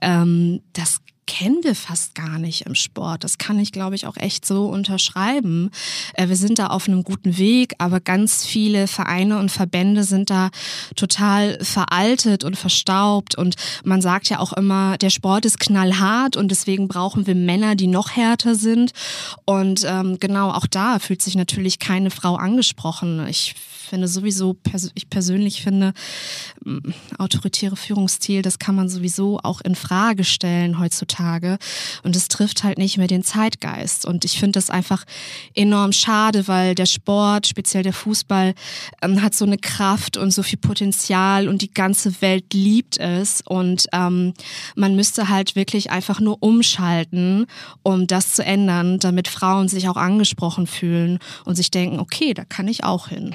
ähm, 0.00 0.60
das 0.72 1.00
kennen 1.26 1.62
wir 1.62 1.74
fast 1.74 2.14
gar 2.14 2.38
nicht 2.38 2.62
im 2.62 2.74
Sport. 2.74 3.24
Das 3.24 3.38
kann 3.38 3.58
ich, 3.58 3.72
glaube 3.72 3.94
ich, 3.94 4.06
auch 4.06 4.16
echt 4.16 4.46
so 4.46 4.66
unterschreiben. 4.66 5.70
Äh, 6.14 6.28
wir 6.28 6.36
sind 6.36 6.58
da 6.58 6.68
auf 6.68 6.88
einem 6.88 7.02
guten 7.02 7.36
Weg, 7.36 7.74
aber 7.78 8.00
ganz 8.00 8.44
viele 8.44 8.86
Vereine 8.86 9.38
und 9.38 9.50
Verbände 9.50 10.04
sind 10.04 10.30
da 10.30 10.50
total 10.94 11.58
veraltet 11.62 12.44
und 12.44 12.56
verstaubt. 12.56 13.34
Und 13.34 13.56
man 13.84 14.00
sagt 14.00 14.28
ja 14.28 14.38
auch 14.38 14.52
immer, 14.52 14.96
der 14.98 15.10
Sport 15.10 15.44
ist 15.44 15.60
knallhart 15.60 16.36
und 16.36 16.50
deswegen 16.50 16.88
brauchen 16.88 17.26
wir 17.26 17.34
Männer, 17.34 17.74
die 17.74 17.88
noch 17.88 18.10
härter 18.10 18.54
sind. 18.54 18.92
Und 19.44 19.84
ähm, 19.86 20.18
genau 20.20 20.50
auch 20.50 20.66
da 20.66 20.98
fühlt 20.98 21.22
sich 21.22 21.34
natürlich 21.34 21.78
keine 21.78 22.10
Frau 22.10 22.36
angesprochen. 22.36 23.26
Ich 23.28 23.54
finde 23.86 24.08
sowieso, 24.08 24.56
ich 24.94 25.08
persönlich 25.08 25.62
finde, 25.62 25.92
autoritäre 27.18 27.76
Führungsstil, 27.76 28.42
das 28.42 28.58
kann 28.58 28.74
man 28.74 28.88
sowieso 28.88 29.38
auch 29.42 29.60
in 29.60 29.74
Frage 29.74 30.24
stellen 30.24 30.78
heutzutage. 30.78 31.58
Und 32.02 32.16
es 32.16 32.28
trifft 32.28 32.64
halt 32.64 32.78
nicht 32.78 32.98
mehr 32.98 33.06
den 33.06 33.22
Zeitgeist. 33.22 34.04
Und 34.04 34.24
ich 34.24 34.38
finde 34.38 34.52
das 34.52 34.70
einfach 34.70 35.04
enorm 35.54 35.92
schade, 35.92 36.48
weil 36.48 36.74
der 36.74 36.86
Sport, 36.86 37.46
speziell 37.46 37.82
der 37.82 37.92
Fußball, 37.92 38.54
ähm, 39.02 39.22
hat 39.22 39.34
so 39.34 39.44
eine 39.44 39.58
Kraft 39.58 40.16
und 40.16 40.32
so 40.32 40.42
viel 40.42 40.58
Potenzial 40.58 41.48
und 41.48 41.62
die 41.62 41.72
ganze 41.72 42.20
Welt 42.20 42.52
liebt 42.52 42.98
es. 42.98 43.42
Und 43.42 43.86
ähm, 43.92 44.34
man 44.74 44.96
müsste 44.96 45.28
halt 45.28 45.56
wirklich 45.56 45.90
einfach 45.90 46.20
nur 46.20 46.42
umschalten, 46.42 47.46
um 47.82 48.06
das 48.06 48.34
zu 48.34 48.44
ändern, 48.44 48.98
damit 48.98 49.28
Frauen 49.28 49.68
sich 49.68 49.88
auch 49.88 49.96
angesprochen 49.96 50.66
fühlen 50.66 51.18
und 51.44 51.54
sich 51.56 51.70
denken, 51.70 52.00
okay, 52.00 52.34
da 52.34 52.44
kann 52.44 52.68
ich 52.68 52.84
auch 52.84 53.08
hin. 53.08 53.34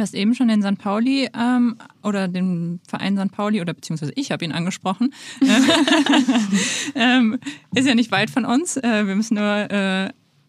Du 0.00 0.04
hast 0.04 0.14
eben 0.14 0.34
schon 0.34 0.48
den 0.48 0.62
St. 0.62 0.78
Pauli 0.78 1.28
ähm, 1.38 1.76
oder 2.02 2.26
den 2.26 2.80
Verein 2.88 3.18
St. 3.18 3.30
Pauli 3.32 3.60
oder 3.60 3.74
beziehungsweise 3.74 4.12
ich 4.16 4.32
habe 4.32 4.42
ihn 4.46 4.52
angesprochen. 4.52 5.12
ähm, 6.94 7.38
ist 7.74 7.86
ja 7.86 7.94
nicht 7.94 8.10
weit 8.10 8.30
von 8.30 8.46
uns. 8.46 8.78
Äh, 8.78 9.06
wir 9.06 9.14
müssen 9.14 9.34
nur 9.34 9.70
äh, 9.70 10.08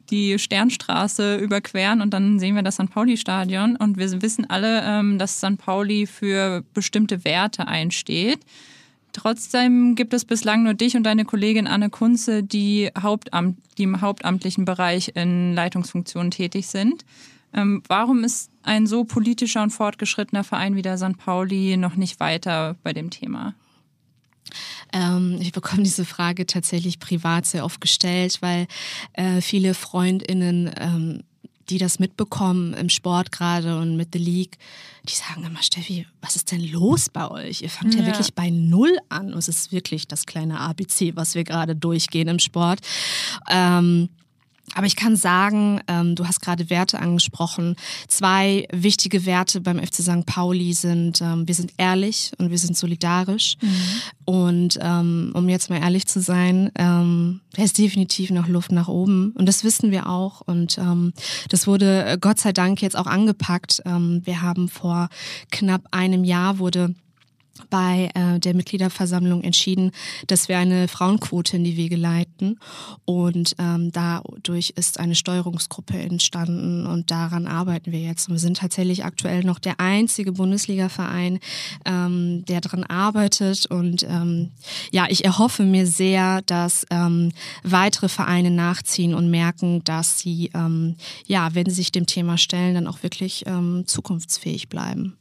die 0.09 0.39
Sternstraße 0.39 1.35
überqueren 1.35 1.99
und 1.99 2.13
dann 2.13 2.39
sehen 2.39 2.55
wir 2.55 2.63
das 2.63 2.75
St. 2.75 2.89
Pauli-Stadion. 2.89 3.75
Und 3.75 3.97
wir 3.97 4.21
wissen 4.21 4.49
alle, 4.49 4.83
ähm, 4.85 5.19
dass 5.19 5.39
St. 5.39 5.57
Pauli 5.57 6.07
für 6.07 6.63
bestimmte 6.73 7.25
Werte 7.25 7.67
einsteht. 7.67 8.39
Trotzdem 9.11 9.95
gibt 9.95 10.13
es 10.13 10.23
bislang 10.23 10.63
nur 10.63 10.75
dich 10.75 10.95
und 10.95 11.03
deine 11.03 11.25
Kollegin 11.25 11.67
Anne 11.67 11.89
Kunze, 11.89 12.41
die, 12.41 12.89
Hauptamt, 12.97 13.57
die 13.77 13.83
im 13.83 13.99
hauptamtlichen 13.99 14.63
Bereich 14.63 15.11
in 15.15 15.55
Leitungsfunktionen 15.55 16.31
tätig 16.31 16.67
sind. 16.67 17.03
Ähm, 17.53 17.83
warum 17.87 18.23
ist 18.23 18.51
ein 18.63 18.87
so 18.87 19.03
politischer 19.03 19.63
und 19.63 19.71
fortgeschrittener 19.71 20.43
Verein 20.43 20.75
wie 20.75 20.81
der 20.81 20.97
St. 20.97 21.17
Pauli 21.17 21.77
noch 21.77 21.95
nicht 21.95 22.19
weiter 22.19 22.75
bei 22.83 22.93
dem 22.93 23.09
Thema? 23.09 23.55
Ähm, 24.93 25.37
ich 25.39 25.51
bekomme 25.51 25.83
diese 25.83 26.05
Frage 26.05 26.45
tatsächlich 26.45 26.99
privat 26.99 27.45
sehr 27.45 27.65
oft 27.65 27.81
gestellt, 27.81 28.37
weil 28.41 28.67
äh, 29.13 29.41
viele 29.41 29.73
Freundinnen 29.73 30.71
ähm, 30.77 31.23
die 31.71 31.77
das 31.77 31.99
mitbekommen 31.99 32.73
im 32.73 32.89
Sport 32.89 33.31
gerade 33.31 33.77
und 33.79 33.95
mit 33.95 34.09
The 34.13 34.19
League, 34.19 34.57
die 35.07 35.13
sagen 35.13 35.43
immer, 35.45 35.63
Steffi, 35.63 36.05
was 36.21 36.35
ist 36.35 36.51
denn 36.51 36.69
los 36.69 37.09
bei 37.09 37.29
euch? 37.29 37.61
Ihr 37.61 37.69
fangt 37.69 37.93
ja, 37.93 38.01
ja 38.01 38.07
wirklich 38.07 38.33
bei 38.33 38.49
Null 38.49 38.97
an. 39.09 39.33
Und 39.33 39.39
es 39.39 39.47
ist 39.47 39.71
wirklich 39.71 40.07
das 40.07 40.25
kleine 40.25 40.59
ABC, 40.59 41.15
was 41.15 41.33
wir 41.33 41.43
gerade 41.43 41.75
durchgehen 41.75 42.27
im 42.27 42.39
Sport. 42.39 42.81
Ähm, 43.49 44.09
aber 44.75 44.85
ich 44.87 44.95
kann 44.95 45.15
sagen, 45.15 45.81
ähm, 45.87 46.15
du 46.15 46.27
hast 46.27 46.41
gerade 46.41 46.69
Werte 46.69 46.99
angesprochen. 46.99 47.75
Zwei 48.07 48.67
wichtige 48.71 49.25
Werte 49.25 49.61
beim 49.61 49.79
FC 49.79 49.95
St. 49.95 50.25
Pauli 50.25 50.73
sind, 50.73 51.21
ähm, 51.21 51.47
wir 51.47 51.55
sind 51.55 51.73
ehrlich 51.77 52.31
und 52.37 52.51
wir 52.51 52.57
sind 52.57 52.77
solidarisch. 52.77 53.57
Mhm. 53.61 53.69
Und 54.25 54.79
ähm, 54.81 55.31
um 55.33 55.49
jetzt 55.49 55.69
mal 55.69 55.81
ehrlich 55.81 56.07
zu 56.07 56.21
sein, 56.21 56.71
ähm, 56.75 57.41
da 57.53 57.63
ist 57.63 57.77
definitiv 57.77 58.29
noch 58.29 58.47
Luft 58.47 58.71
nach 58.71 58.87
oben. 58.87 59.31
Und 59.37 59.47
das 59.47 59.63
wissen 59.63 59.91
wir 59.91 60.07
auch. 60.07 60.41
Und 60.41 60.77
ähm, 60.77 61.13
das 61.49 61.67
wurde 61.67 62.05
äh, 62.05 62.17
Gott 62.19 62.39
sei 62.39 62.53
Dank 62.53 62.81
jetzt 62.81 62.95
auch 62.97 63.07
angepackt. 63.07 63.81
Ähm, 63.85 64.21
wir 64.23 64.41
haben 64.41 64.69
vor 64.69 65.09
knapp 65.51 65.81
einem 65.91 66.23
Jahr 66.23 66.59
wurde 66.59 66.95
bei 67.65 68.09
äh, 68.15 68.39
der 68.39 68.53
Mitgliederversammlung 68.53 69.43
entschieden, 69.43 69.91
dass 70.27 70.47
wir 70.47 70.57
eine 70.57 70.87
Frauenquote 70.87 71.57
in 71.57 71.63
die 71.63 71.77
Wege 71.77 71.95
leiten. 71.95 72.59
Und 73.05 73.55
ähm, 73.59 73.91
dadurch 73.91 74.71
ist 74.75 74.99
eine 74.99 75.15
Steuerungsgruppe 75.15 75.97
entstanden 75.97 76.85
und 76.85 77.11
daran 77.11 77.47
arbeiten 77.47 77.91
wir 77.91 77.99
jetzt. 77.99 78.27
Und 78.27 78.35
wir 78.35 78.39
sind 78.39 78.57
tatsächlich 78.57 79.05
aktuell 79.05 79.43
noch 79.43 79.59
der 79.59 79.79
einzige 79.79 80.31
Bundesliga-Verein, 80.31 81.39
ähm, 81.85 82.45
der 82.45 82.61
daran 82.61 82.83
arbeitet. 82.83 83.65
Und 83.65 84.03
ähm, 84.03 84.51
ja, 84.91 85.05
ich 85.09 85.25
erhoffe 85.25 85.63
mir 85.63 85.87
sehr, 85.87 86.41
dass 86.43 86.85
ähm, 86.89 87.31
weitere 87.63 88.09
Vereine 88.09 88.51
nachziehen 88.51 89.13
und 89.13 89.29
merken, 89.29 89.83
dass 89.83 90.19
sie, 90.19 90.51
ähm, 90.53 90.95
ja, 91.25 91.53
wenn 91.53 91.69
sie 91.69 91.75
sich 91.75 91.91
dem 91.91 92.05
Thema 92.05 92.37
stellen, 92.37 92.75
dann 92.75 92.87
auch 92.87 93.03
wirklich 93.03 93.43
ähm, 93.47 93.83
zukunftsfähig 93.85 94.69
bleiben. 94.69 95.17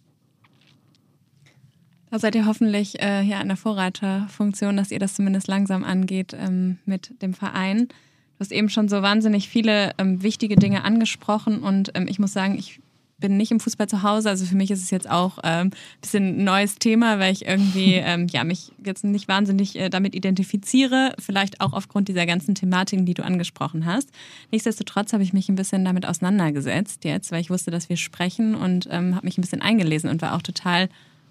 Da 2.11 2.19
seid 2.19 2.35
ihr 2.35 2.47
hoffentlich 2.47 3.01
äh, 3.01 3.23
hier 3.23 3.39
an 3.39 3.49
der 3.49 3.57
Vorreiterfunktion, 3.57 4.77
dass 4.77 4.91
ihr 4.91 4.99
das 4.99 5.15
zumindest 5.15 5.47
langsam 5.47 5.85
angeht 5.85 6.35
ähm, 6.37 6.79
mit 6.85 7.23
dem 7.23 7.35
Verein. 7.35 7.87
Du 7.89 8.41
hast 8.41 8.53
eben 8.53 8.69
schon 8.69 8.89
so 8.89 9.03
wahnsinnig 9.03 9.49
viele 9.49 9.93
ähm, 9.99 10.23
wichtige 10.23 10.57
Dinge 10.57 10.85
angesprochen 10.85 11.63
und 11.63 11.93
ähm, 11.95 12.09
ich 12.09 12.19
muss 12.19 12.33
sagen, 12.33 12.59
ich 12.59 12.81
bin 13.21 13.37
nicht 13.37 13.53
im 13.53 13.61
Fußball 13.61 13.87
zu 13.87 14.03
Hause. 14.03 14.31
Also 14.31 14.47
für 14.47 14.57
mich 14.57 14.71
ist 14.71 14.83
es 14.83 14.91
jetzt 14.91 15.09
auch 15.09 15.39
ein 15.39 15.67
ähm, 15.67 15.71
bisschen 16.01 16.41
ein 16.41 16.45
neues 16.45 16.77
Thema, 16.77 17.19
weil 17.19 17.33
ich 17.33 17.47
irgendwie 17.47 17.95
ähm, 17.95 18.27
ja, 18.29 18.43
mich 18.43 18.73
jetzt 18.85 19.05
nicht 19.05 19.29
wahnsinnig 19.29 19.79
äh, 19.79 19.91
damit 19.91 20.15
identifiziere. 20.15 21.15
Vielleicht 21.19 21.61
auch 21.61 21.75
aufgrund 21.75 22.09
dieser 22.09 22.27
ganzen 22.27 22.55
Thematiken, 22.55 23.07
die 23.07 23.15
du 23.15 23.23
angesprochen 23.25 23.85
hast. 23.85 24.09
Nichtsdestotrotz 24.51 25.13
habe 25.13 25.23
ich 25.23 25.33
mich 25.33 25.49
ein 25.49 25.55
bisschen 25.55 25.85
damit 25.85 26.07
auseinandergesetzt 26.07 27.05
jetzt, 27.05 27.31
weil 27.31 27.43
ich 27.43 27.51
wusste, 27.51 27.71
dass 27.71 27.89
wir 27.89 27.97
sprechen 27.97 28.55
und 28.55 28.89
ähm, 28.91 29.15
habe 29.15 29.27
mich 29.27 29.39
ein 29.39 29.43
bisschen 29.43 29.63
eingelesen 29.63 30.11
und 30.11 30.23
war 30.23 30.35
auch 30.35 30.43
total 30.43 30.89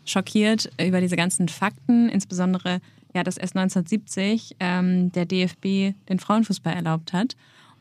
schockiert 0.10 0.70
über 0.82 1.02
diese 1.02 1.16
ganzen 1.16 1.48
Fakten, 1.48 2.10
insbesondere 2.10 2.82
ja, 3.14 3.24
dass 3.24 3.38
erst 3.38 3.56
1970 3.56 4.58
ähm, 4.60 5.12
der 5.12 5.26
DFB 5.26 5.96
den 6.10 6.20
Frauenfußball 6.20 6.74
erlaubt 6.74 7.14
hat. 7.14 7.36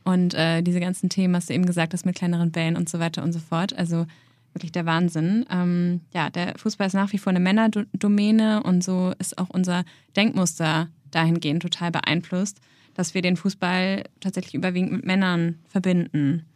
Und 0.04 0.32
äh, 0.34 0.62
diese 0.62 0.80
ganzen 0.80 1.10
Themen, 1.10 1.36
hast 1.36 1.50
du 1.50 1.54
eben 1.54 1.66
gesagt 1.66 1.92
hast, 1.92 2.06
mit 2.06 2.16
kleineren 2.16 2.50
Bällen 2.50 2.76
und 2.76 2.88
so 2.88 2.98
weiter 2.98 3.22
und 3.22 3.32
so 3.32 3.38
fort. 3.38 3.76
Also 3.76 4.06
wirklich 4.54 4.72
der 4.72 4.86
Wahnsinn. 4.86 5.44
Ähm, 5.50 6.00
ja, 6.14 6.30
der 6.30 6.54
Fußball 6.56 6.86
ist 6.86 6.94
nach 6.94 7.12
wie 7.12 7.18
vor 7.18 7.30
eine 7.30 7.40
Männerdomäne 7.40 8.62
und 8.62 8.82
so 8.82 9.12
ist 9.18 9.36
auch 9.36 9.50
unser 9.50 9.84
Denkmuster 10.16 10.88
dahingehend 11.10 11.62
total 11.62 11.90
beeinflusst, 11.90 12.60
dass 12.94 13.14
wir 13.14 13.22
den 13.22 13.36
Fußball 13.36 14.04
tatsächlich 14.20 14.54
überwiegend 14.54 14.92
mit 14.92 15.04
Männern 15.04 15.58
verbinden. 15.68 16.46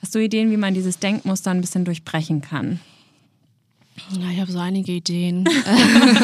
Hast 0.00 0.14
du 0.14 0.18
Ideen, 0.18 0.50
wie 0.50 0.56
man 0.56 0.72
dieses 0.72 0.98
Denkmuster 0.98 1.50
ein 1.50 1.60
bisschen 1.60 1.84
durchbrechen 1.84 2.40
kann? 2.40 2.80
Ja, 4.18 4.30
ich 4.30 4.40
habe 4.40 4.50
so 4.50 4.58
einige 4.58 4.92
Ideen. 4.92 5.48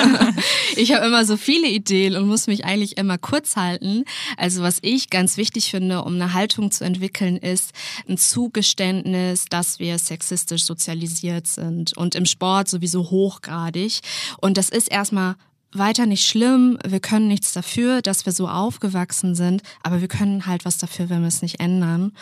ich 0.76 0.92
habe 0.92 1.06
immer 1.06 1.24
so 1.24 1.36
viele 1.36 1.68
Ideen 1.68 2.16
und 2.16 2.26
muss 2.26 2.46
mich 2.46 2.64
eigentlich 2.64 2.96
immer 2.96 3.18
kurz 3.18 3.56
halten. 3.56 4.04
Also 4.36 4.62
was 4.62 4.78
ich 4.82 5.10
ganz 5.10 5.36
wichtig 5.36 5.70
finde, 5.70 6.02
um 6.02 6.14
eine 6.14 6.32
Haltung 6.32 6.70
zu 6.70 6.84
entwickeln, 6.84 7.36
ist 7.36 7.72
ein 8.08 8.18
Zugeständnis, 8.18 9.44
dass 9.46 9.78
wir 9.78 9.98
sexistisch 9.98 10.64
sozialisiert 10.64 11.46
sind 11.46 11.96
und 11.96 12.14
im 12.14 12.26
Sport 12.26 12.68
sowieso 12.68 13.10
hochgradig. 13.10 14.00
Und 14.40 14.56
das 14.56 14.68
ist 14.68 14.90
erstmal 14.90 15.36
weiter 15.72 16.06
nicht 16.06 16.26
schlimm. 16.26 16.78
Wir 16.86 17.00
können 17.00 17.28
nichts 17.28 17.52
dafür, 17.52 18.02
dass 18.02 18.26
wir 18.26 18.32
so 18.32 18.48
aufgewachsen 18.48 19.34
sind, 19.34 19.62
aber 19.82 20.00
wir 20.00 20.08
können 20.08 20.46
halt 20.46 20.64
was 20.64 20.78
dafür, 20.78 21.10
wenn 21.10 21.20
wir 21.20 21.28
es 21.28 21.42
nicht 21.42 21.60
ändern. 21.60 22.12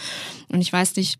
Und 0.49 0.61
ich 0.61 0.73
weiß 0.73 0.97
nicht, 0.97 1.19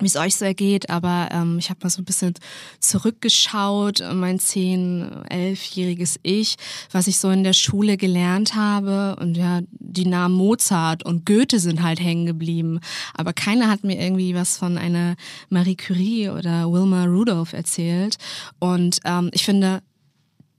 wie 0.00 0.06
es 0.06 0.16
euch 0.16 0.36
so 0.36 0.44
ergeht, 0.44 0.88
aber 0.88 1.28
ähm, 1.32 1.58
ich 1.58 1.68
habe 1.68 1.80
mal 1.82 1.90
so 1.90 2.00
ein 2.00 2.06
bisschen 2.06 2.32
zurückgeschaut, 2.80 4.02
mein 4.14 4.38
zehn, 4.38 5.22
elfjähriges 5.28 6.18
Ich, 6.22 6.56
was 6.90 7.06
ich 7.06 7.18
so 7.18 7.30
in 7.30 7.44
der 7.44 7.52
Schule 7.52 7.98
gelernt 7.98 8.54
habe. 8.54 9.16
Und 9.20 9.36
ja, 9.36 9.60
die 9.70 10.06
Namen 10.06 10.34
Mozart 10.34 11.04
und 11.04 11.26
Goethe 11.26 11.58
sind 11.58 11.82
halt 11.82 12.00
hängen 12.00 12.24
geblieben, 12.24 12.80
aber 13.14 13.34
keiner 13.34 13.68
hat 13.68 13.84
mir 13.84 14.00
irgendwie 14.00 14.34
was 14.34 14.56
von 14.56 14.78
einer 14.78 15.14
Marie 15.50 15.76
Curie 15.76 16.30
oder 16.30 16.72
Wilma 16.72 17.04
Rudolph 17.04 17.52
erzählt. 17.52 18.16
Und 18.58 19.00
ähm, 19.04 19.30
ich 19.32 19.44
finde, 19.44 19.82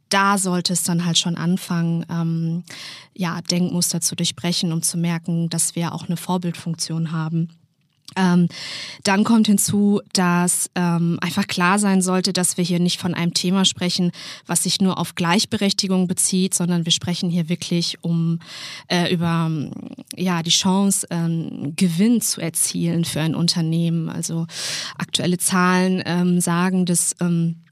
da 0.10 0.38
sollte 0.38 0.74
es 0.74 0.84
dann 0.84 1.06
halt 1.06 1.18
schon 1.18 1.38
anfangen, 1.38 2.06
ähm, 2.08 2.64
ja, 3.16 3.42
Denkmuster 3.42 4.00
zu 4.00 4.16
durchbrechen, 4.16 4.72
um 4.72 4.84
zu 4.84 4.98
merken, 4.98 5.50
dass 5.50 5.76
wir 5.76 5.94
auch 5.94 6.06
eine 6.06 6.18
Vorbildfunktion 6.18 7.12
haben. 7.12 7.50
Ähm, 8.16 8.48
dann 9.04 9.24
kommt 9.24 9.48
hinzu, 9.48 10.02
dass 10.14 10.70
ähm, 10.76 11.18
einfach 11.22 11.48
klar 11.48 11.80
sein 11.80 12.02
sollte, 12.02 12.34
dass 12.34 12.58
wir 12.58 12.64
hier 12.64 12.80
nicht 12.80 13.00
von 13.00 13.14
einem 13.14 13.34
Thema 13.34 13.66
sprechen, 13.66 14.12
was 14.46 14.64
sich 14.64 14.82
nur 14.82 14.98
auf 14.98 15.16
Gleichberechtigung 15.16 16.08
bezieht, 16.08 16.54
sondern 16.54 16.86
wir 16.86 16.92
sprechen 16.92 17.30
hier 17.30 17.50
wirklich 17.50 17.98
um 18.02 18.40
äh, 18.88 19.14
über 19.14 19.50
ja 20.16 20.44
die 20.44 20.50
Chance, 20.50 21.08
ähm, 21.10 21.74
Gewinn 21.76 22.22
zu 22.22 22.42
erzielen 22.42 23.06
für 23.06 23.22
ein 23.22 23.36
Unternehmen. 23.36 24.10
Also 24.10 24.48
aktuelle 24.98 25.38
Zahlen 25.38 26.02
ähm, 26.06 26.40
sagen, 26.40 26.86
dass 26.86 27.16
ähm, 27.20 27.63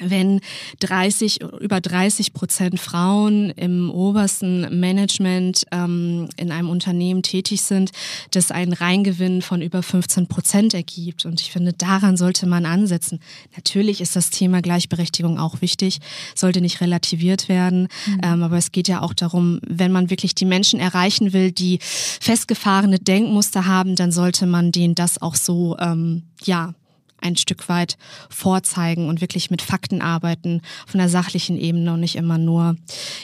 wenn 0.00 0.40
30, 0.80 1.40
über 1.60 1.80
30 1.80 2.32
Prozent 2.32 2.80
Frauen 2.80 3.50
im 3.50 3.90
obersten 3.90 4.80
Management 4.80 5.64
ähm, 5.70 6.28
in 6.36 6.52
einem 6.52 6.68
Unternehmen 6.68 7.22
tätig 7.22 7.62
sind, 7.62 7.90
das 8.30 8.50
einen 8.50 8.72
Reingewinn 8.72 9.42
von 9.42 9.62
über 9.62 9.82
15 9.82 10.26
Prozent 10.26 10.74
ergibt. 10.74 11.24
Und 11.24 11.40
ich 11.40 11.52
finde, 11.52 11.72
daran 11.72 12.16
sollte 12.16 12.46
man 12.46 12.66
ansetzen. 12.66 13.20
Natürlich 13.56 14.00
ist 14.00 14.16
das 14.16 14.30
Thema 14.30 14.62
Gleichberechtigung 14.62 15.38
auch 15.38 15.60
wichtig, 15.60 15.98
sollte 16.34 16.60
nicht 16.60 16.80
relativiert 16.80 17.48
werden. 17.48 17.88
Mhm. 18.06 18.20
Ähm, 18.22 18.42
aber 18.42 18.56
es 18.56 18.72
geht 18.72 18.88
ja 18.88 19.02
auch 19.02 19.14
darum, 19.14 19.60
wenn 19.66 19.92
man 19.92 20.10
wirklich 20.10 20.34
die 20.34 20.44
Menschen 20.44 20.80
erreichen 20.80 21.32
will, 21.32 21.52
die 21.52 21.78
festgefahrene 21.82 22.98
Denkmuster 22.98 23.66
haben, 23.66 23.96
dann 23.96 24.12
sollte 24.12 24.46
man 24.46 24.72
denen 24.72 24.94
das 24.94 25.20
auch 25.20 25.34
so, 25.34 25.76
ähm, 25.78 26.24
ja, 26.44 26.74
ein 27.20 27.36
Stück 27.36 27.68
weit 27.68 27.96
vorzeigen 28.28 29.08
und 29.08 29.20
wirklich 29.20 29.50
mit 29.50 29.62
Fakten 29.62 30.02
arbeiten 30.02 30.62
von 30.86 30.98
der 30.98 31.08
sachlichen 31.08 31.58
Ebene 31.58 31.92
und 31.92 32.00
nicht 32.00 32.16
immer 32.16 32.38
nur, 32.38 32.76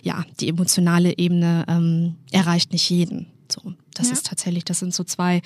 ja, 0.03 0.25
die 0.41 0.49
emotionale 0.49 1.19
Ebene 1.19 1.65
ähm, 1.69 2.17
erreicht 2.31 2.73
nicht 2.73 2.89
jeden. 2.91 3.27
So, 3.51 3.75
das 3.95 4.09
ja. 4.09 4.15
ist 4.15 4.27
tatsächlich, 4.27 4.65
das 4.65 4.81
sind 4.81 4.95
so 4.95 5.05
zwei 5.05 5.41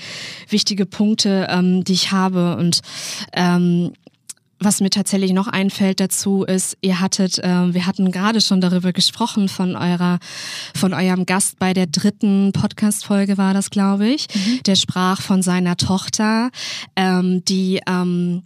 wichtige 0.49 0.87
Punkte, 0.87 1.47
ähm, 1.51 1.85
die 1.85 1.93
ich 1.93 2.13
habe 2.13 2.57
und 2.57 2.81
ähm, 3.33 3.93
was 4.61 4.81
mir 4.81 4.91
tatsächlich 4.91 5.33
noch 5.33 5.49
einfällt 5.49 6.01
dazu 6.01 6.45
ist, 6.45 6.77
ihr 6.83 7.01
hattet, 7.01 7.39
äh, 7.39 7.75
wir 7.75 7.87
hatten 7.87 8.13
gerade 8.13 8.41
schon 8.43 8.61
darüber 8.61 8.93
gesprochen 8.93 9.49
von 9.49 9.75
eurer, 9.75 10.19
von 10.75 10.93
eurem 10.93 11.25
Gast 11.25 11.59
bei 11.59 11.73
der 11.73 11.87
dritten 11.87 12.53
Podcast-Folge 12.53 13.39
war 13.39 13.55
das, 13.55 13.71
glaube 13.71 14.07
ich. 14.07 14.27
Mhm. 14.35 14.63
Der 14.65 14.77
sprach 14.77 15.23
von 15.23 15.43
seiner 15.43 15.77
Tochter, 15.77 16.51
ähm, 16.95 17.43
die 17.47 17.81
ähm, 17.89 18.43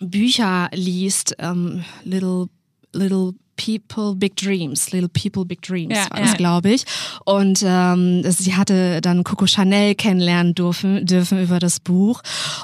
Bücher 0.00 0.68
liest, 0.72 1.36
ähm, 1.38 1.84
Little 2.04 2.48
Little 2.94 3.32
People 3.56 4.16
Big 4.16 4.36
Dreams, 4.36 4.90
Little 4.92 5.08
People 5.08 5.44
Big 5.44 5.62
Dreams 5.62 5.96
ja, 5.96 6.10
war 6.10 6.20
das, 6.20 6.32
ja. 6.32 6.36
glaube 6.36 6.70
ich. 6.70 6.84
Und 7.24 7.62
ähm, 7.64 8.22
sie 8.30 8.54
hatte 8.54 9.00
dann 9.00 9.24
Coco 9.24 9.46
Chanel 9.46 9.94
kennenlernen 9.94 10.54
dürfen, 10.54 11.06
dürfen 11.06 11.42
über 11.42 11.58
das 11.58 11.80
Buch. 11.80 12.20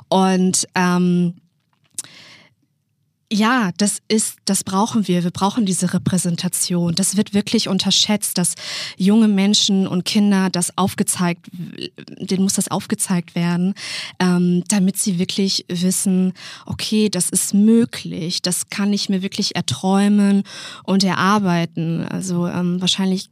Und 0.08 0.66
ähm, 0.74 1.34
ja, 3.30 3.72
das 3.76 3.98
ist, 4.08 4.38
das 4.46 4.64
brauchen 4.64 5.06
wir. 5.06 5.22
Wir 5.22 5.30
brauchen 5.30 5.66
diese 5.66 5.92
Repräsentation. 5.92 6.94
Das 6.94 7.16
wird 7.18 7.34
wirklich 7.34 7.68
unterschätzt, 7.68 8.38
dass 8.38 8.54
junge 8.96 9.28
Menschen 9.28 9.86
und 9.86 10.06
Kinder 10.06 10.48
das 10.48 10.78
aufgezeigt, 10.78 11.46
denen 12.18 12.42
muss 12.42 12.54
das 12.54 12.70
aufgezeigt 12.70 13.34
werden, 13.34 13.74
ähm, 14.18 14.64
damit 14.68 14.96
sie 14.96 15.18
wirklich 15.18 15.66
wissen, 15.68 16.32
okay, 16.64 17.10
das 17.10 17.28
ist 17.28 17.52
möglich, 17.52 18.40
das 18.40 18.70
kann 18.70 18.94
ich 18.94 19.10
mir 19.10 19.20
wirklich 19.20 19.56
erträumen 19.56 20.42
und 20.84 21.04
erarbeiten. 21.04 22.06
Also 22.08 22.46
ähm, 22.46 22.80
wahrscheinlich 22.80 23.28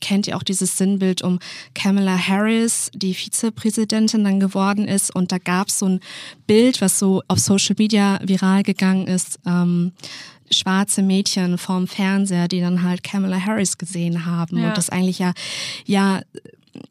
kennt 0.00 0.26
ihr 0.26 0.36
auch 0.36 0.42
dieses 0.42 0.76
Sinnbild 0.76 1.22
um 1.22 1.38
Kamala 1.74 2.16
Harris, 2.16 2.90
die 2.94 3.14
Vizepräsidentin 3.14 4.24
dann 4.24 4.40
geworden 4.40 4.86
ist. 4.86 5.14
Und 5.14 5.32
da 5.32 5.38
gab 5.38 5.68
es 5.68 5.78
so 5.78 5.86
ein 5.86 6.00
Bild, 6.46 6.80
was 6.80 6.98
so 6.98 7.22
auf 7.28 7.38
Social 7.38 7.76
Media 7.78 8.18
viral 8.22 8.62
gegangen 8.62 9.06
ist. 9.06 9.38
Ähm, 9.46 9.92
schwarze 10.50 11.02
Mädchen 11.02 11.58
vorm 11.58 11.86
Fernseher, 11.86 12.48
die 12.48 12.60
dann 12.60 12.82
halt 12.82 13.02
Kamala 13.02 13.44
Harris 13.44 13.78
gesehen 13.78 14.26
haben. 14.26 14.58
Ja. 14.58 14.68
Und 14.68 14.76
das 14.76 14.90
eigentlich 14.90 15.18
ja, 15.18 15.32
ja 15.84 16.20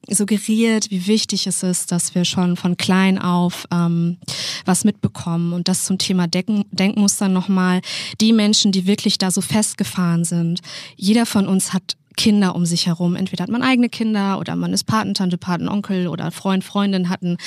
suggeriert, 0.10 0.89
wie 0.91 1.08
wichtig 1.08 1.48
es 1.48 1.63
ist, 1.63 1.91
dass 1.91 2.15
wir 2.15 2.26
schon 2.26 2.56
von 2.56 2.78
klein 2.78 3.20
auf 3.20 3.68
ähm, 3.72 4.18
was 4.65 4.84
mitbekommen. 4.84 5.54
Und 5.54 5.68
das 5.68 5.86
zum 5.86 5.98
Thema 5.98 6.28
Denken, 6.28 6.65
Denkmuster 6.72 7.28
nochmal. 7.28 7.82
Die 8.22 8.34
Menschen, 8.34 8.72
die 8.72 8.88
wirklich 8.88 9.18
da 9.18 9.32
so 9.32 9.41
festgefahren 9.41 10.24
sind, 10.24 10.62
jeder 10.96 11.26
von 11.26 11.48
uns 11.48 11.74
hat 11.74 11.96
Kinder 12.15 12.56
um 12.56 12.65
sich 12.65 12.88
herum. 12.88 13.15
Entweder 13.15 13.43
hat 13.43 13.49
man 13.49 13.62
eigene 13.62 13.89
Kinder 13.89 14.39
oder 14.39 14.56
man 14.56 14.73
ist 14.73 14.86
Patentante, 14.86 15.38
Patenonkel 15.38 16.08
oder 16.08 16.32
Freund, 16.32 16.63
Freundin 16.63 17.10
hat 17.10 17.21
ein, 17.21 17.38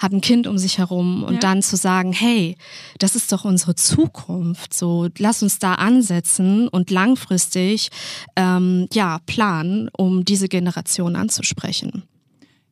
hat 0.00 0.12
ein 0.12 0.20
Kind 0.20 0.46
um 0.46 0.58
sich 0.58 0.78
herum. 0.78 1.22
Und 1.24 1.34
ja. 1.34 1.40
dann 1.40 1.62
zu 1.62 1.76
sagen, 1.76 2.12
hey, 2.12 2.56
das 2.98 3.16
ist 3.16 3.32
doch 3.32 3.44
unsere 3.44 3.74
Zukunft. 3.74 4.74
So, 4.74 5.08
lass 5.18 5.42
uns 5.42 5.58
da 5.58 5.74
ansetzen 5.74 6.68
und 6.68 6.90
langfristig 6.90 7.90
ähm, 8.36 8.88
ja, 8.92 9.20
planen, 9.26 9.88
um 9.96 10.24
diese 10.24 10.48
Generation 10.48 11.16
anzusprechen. 11.16 12.04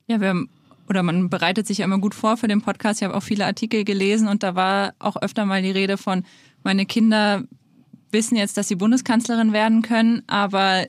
Ja, 0.06 0.20
wir 0.20 0.28
haben 0.28 0.48
oder 0.88 1.02
man 1.02 1.30
bereitet 1.30 1.66
sich 1.66 1.78
ja 1.78 1.84
immer 1.84 1.98
gut 1.98 2.14
vor 2.14 2.36
für 2.36 2.48
den 2.48 2.60
Podcast. 2.60 3.00
Ich 3.00 3.04
habe 3.04 3.16
auch 3.16 3.22
viele 3.22 3.46
Artikel 3.46 3.84
gelesen 3.84 4.28
und 4.28 4.42
da 4.42 4.54
war 4.54 4.94
auch 4.98 5.16
öfter 5.16 5.46
mal 5.46 5.62
die 5.62 5.70
Rede 5.70 5.96
von, 5.96 6.24
meine 6.62 6.86
Kinder 6.86 7.44
wissen 8.10 8.36
jetzt, 8.36 8.56
dass 8.56 8.68
sie 8.68 8.76
Bundeskanzlerin 8.76 9.52
werden 9.52 9.82
können, 9.82 10.22
aber 10.26 10.86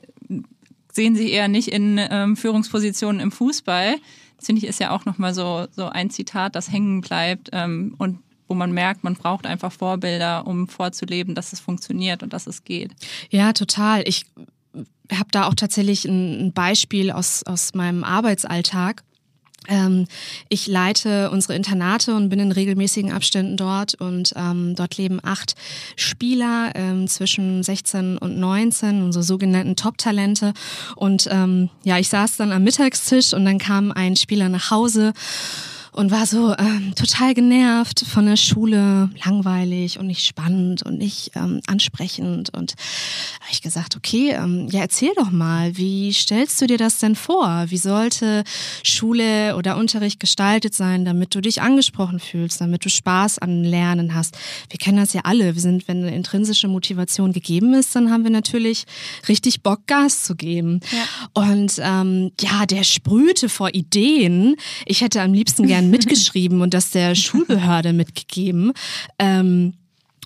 sehen 0.96 1.14
sie 1.14 1.30
eher 1.30 1.46
nicht 1.46 1.68
in 1.68 2.00
ähm, 2.10 2.36
Führungspositionen 2.36 3.20
im 3.20 3.30
Fußball. 3.30 3.96
Das 4.36 4.46
finde 4.46 4.62
ich 4.62 4.68
ist 4.68 4.80
ja 4.80 4.90
auch 4.90 5.04
nochmal 5.04 5.32
so, 5.32 5.66
so 5.70 5.86
ein 5.86 6.10
Zitat, 6.10 6.56
das 6.56 6.72
hängen 6.72 7.00
bleibt 7.02 7.50
ähm, 7.52 7.94
und 7.98 8.18
wo 8.48 8.54
man 8.54 8.72
merkt, 8.72 9.02
man 9.04 9.14
braucht 9.14 9.46
einfach 9.46 9.72
Vorbilder, 9.72 10.46
um 10.46 10.68
vorzuleben, 10.68 11.34
dass 11.34 11.52
es 11.52 11.60
funktioniert 11.60 12.22
und 12.22 12.32
dass 12.32 12.46
es 12.46 12.64
geht. 12.64 12.92
Ja, 13.30 13.52
total. 13.52 14.06
Ich 14.06 14.24
habe 15.12 15.28
da 15.32 15.46
auch 15.46 15.54
tatsächlich 15.54 16.04
ein 16.04 16.52
Beispiel 16.52 17.10
aus, 17.10 17.42
aus 17.44 17.74
meinem 17.74 18.04
Arbeitsalltag. 18.04 19.02
Ähm, 19.68 20.06
ich 20.48 20.66
leite 20.66 21.30
unsere 21.30 21.54
Internate 21.54 22.14
und 22.14 22.28
bin 22.28 22.40
in 22.40 22.52
regelmäßigen 22.52 23.12
Abständen 23.12 23.56
dort 23.56 23.94
und 23.94 24.32
ähm, 24.36 24.74
dort 24.76 24.96
leben 24.96 25.20
acht 25.22 25.54
Spieler 25.96 26.72
ähm, 26.74 27.08
zwischen 27.08 27.62
16 27.62 28.18
und 28.18 28.38
19, 28.38 29.02
unsere 29.02 29.24
sogenannten 29.24 29.76
Top-Talente. 29.76 30.52
Und 30.94 31.28
ähm, 31.30 31.70
ja, 31.84 31.98
ich 31.98 32.08
saß 32.08 32.36
dann 32.36 32.52
am 32.52 32.64
Mittagstisch 32.64 33.32
und 33.32 33.44
dann 33.44 33.58
kam 33.58 33.92
ein 33.92 34.16
Spieler 34.16 34.48
nach 34.48 34.70
Hause 34.70 35.12
und 35.96 36.10
war 36.10 36.26
so 36.26 36.54
ähm, 36.58 36.94
total 36.94 37.32
genervt 37.32 38.04
von 38.06 38.26
der 38.26 38.36
Schule, 38.36 39.08
langweilig 39.24 39.98
und 39.98 40.06
nicht 40.06 40.26
spannend 40.26 40.82
und 40.82 40.98
nicht 40.98 41.30
ähm, 41.34 41.60
ansprechend. 41.66 42.50
Und 42.54 42.74
habe 43.40 43.50
ich 43.50 43.62
gesagt, 43.62 43.96
okay, 43.96 44.32
ähm, 44.32 44.68
ja, 44.70 44.80
erzähl 44.80 45.12
doch 45.16 45.30
mal, 45.30 45.76
wie 45.76 46.12
stellst 46.12 46.60
du 46.60 46.66
dir 46.66 46.76
das 46.76 46.98
denn 46.98 47.16
vor? 47.16 47.64
Wie 47.68 47.78
sollte 47.78 48.44
Schule 48.82 49.56
oder 49.56 49.78
Unterricht 49.78 50.20
gestaltet 50.20 50.74
sein, 50.74 51.06
damit 51.06 51.34
du 51.34 51.40
dich 51.40 51.62
angesprochen 51.62 52.20
fühlst, 52.20 52.60
damit 52.60 52.84
du 52.84 52.90
Spaß 52.90 53.38
an 53.38 53.64
Lernen 53.64 54.14
hast? 54.14 54.36
Wir 54.68 54.78
kennen 54.78 54.98
das 54.98 55.14
ja 55.14 55.22
alle. 55.24 55.54
Wir 55.54 55.62
sind, 55.62 55.88
wenn 55.88 56.02
eine 56.02 56.14
intrinsische 56.14 56.68
Motivation 56.68 57.32
gegeben 57.32 57.72
ist, 57.72 57.96
dann 57.96 58.10
haben 58.10 58.22
wir 58.22 58.30
natürlich 58.30 58.84
richtig 59.28 59.62
Bock, 59.62 59.86
Gas 59.86 60.24
zu 60.24 60.36
geben. 60.36 60.80
Ja. 60.92 61.42
Und 61.42 61.80
ähm, 61.82 62.32
ja, 62.38 62.66
der 62.66 62.84
sprühte 62.84 63.48
vor 63.48 63.70
Ideen. 63.72 64.56
Ich 64.84 65.00
hätte 65.00 65.22
am 65.22 65.32
liebsten 65.32 65.66
mitgeschrieben 65.90 66.60
und 66.60 66.74
das 66.74 66.90
der 66.90 67.14
Schulbehörde 67.14 67.92
mitgegeben. 67.92 68.72
Ähm, 69.18 69.74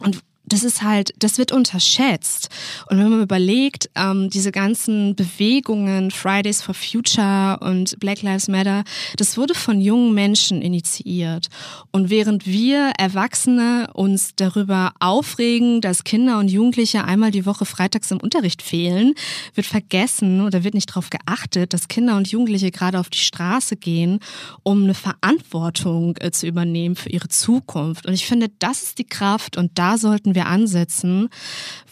und 0.01 0.23
das 0.53 0.65
ist 0.65 0.83
halt, 0.83 1.15
das 1.19 1.39
wird 1.39 1.53
unterschätzt. 1.53 2.49
Und 2.89 2.99
wenn 2.99 3.09
man 3.09 3.23
überlegt, 3.23 3.89
ähm, 3.95 4.31
diese 4.31 4.53
ganzen 4.53 5.15
Bewegungen, 5.15 6.11
Fridays 6.11 6.61
for 6.61 6.75
Future 6.75 7.59
und 7.61 7.99
Black 8.01 8.23
Lives 8.23 8.49
Matter, 8.49 8.85
das 9.17 9.37
wurde 9.37 9.55
von 9.55 9.81
jungen 9.81 10.13
Menschen 10.13 10.61
initiiert. 10.61 11.49
Und 11.93 12.11
während 12.11 12.47
wir 12.47 12.93
Erwachsene 12.99 13.89
uns 13.95 14.35
darüber 14.35 14.93
aufregen, 14.99 15.81
dass 15.81 16.05
Kinder 16.05 16.39
und 16.39 16.51
Jugendliche 16.51 17.05
einmal 17.05 17.31
die 17.31 17.47
Woche 17.47 17.65
freitags 17.65 18.11
im 18.11 18.19
Unterricht 18.21 18.63
fehlen, 18.63 19.15
wird 19.55 19.67
vergessen 19.67 20.41
oder 20.41 20.65
wird 20.65 20.75
nicht 20.75 20.91
darauf 20.91 21.11
geachtet, 21.11 21.73
dass 21.73 21.89
Kinder 21.89 22.17
und 22.17 22.29
Jugendliche 22.29 22.71
gerade 22.71 22.99
auf 22.99 23.09
die 23.09 23.19
Straße 23.19 23.77
gehen, 23.77 24.19
um 24.65 24.83
eine 24.83 24.95
Verantwortung 24.95 26.17
äh, 26.21 26.33
zu 26.33 26.47
übernehmen 26.47 26.97
für 26.97 27.11
ihre 27.11 27.29
Zukunft. 27.29 28.07
Und 28.07 28.15
ich 28.15 28.27
finde, 28.27 28.49
das 28.59 28.83
ist 28.83 28.99
die 28.99 29.07
Kraft 29.07 29.57
und 29.57 29.79
da 29.79 29.97
sollten 29.97 30.35
wir 30.35 30.40
wir 30.41 30.47
ansetzen, 30.47 31.29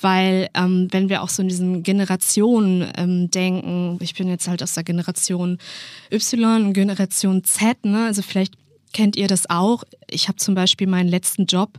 weil 0.00 0.48
ähm, 0.54 0.88
wenn 0.90 1.08
wir 1.08 1.22
auch 1.22 1.28
so 1.28 1.42
in 1.42 1.48
diesen 1.48 1.82
Generationen 1.82 2.90
ähm, 2.96 3.30
denken, 3.30 3.98
ich 4.00 4.14
bin 4.14 4.28
jetzt 4.28 4.48
halt 4.48 4.62
aus 4.62 4.72
der 4.72 4.84
Generation 4.84 5.58
Y 6.11 6.66
und 6.66 6.72
Generation 6.72 7.44
Z, 7.44 7.84
ne? 7.84 8.06
also 8.06 8.22
vielleicht 8.22 8.54
kennt 8.94 9.16
ihr 9.16 9.28
das 9.28 9.50
auch. 9.50 9.84
Ich 10.08 10.28
habe 10.28 10.37
zum 10.37 10.54
Beispiel 10.54 10.87
meinen 10.87 11.08
letzten 11.08 11.44
Job 11.44 11.78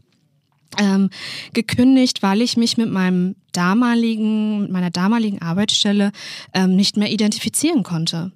ähm, 0.77 1.09
gekündigt, 1.53 2.21
weil 2.21 2.41
ich 2.41 2.55
mich 2.55 2.77
mit 2.77 2.91
meinem 2.91 3.35
damaligen, 3.51 4.71
meiner 4.71 4.91
damaligen 4.91 5.41
Arbeitsstelle 5.41 6.11
ähm, 6.53 6.75
nicht 6.75 6.97
mehr 6.97 7.11
identifizieren 7.11 7.81
konnte. 7.81 8.31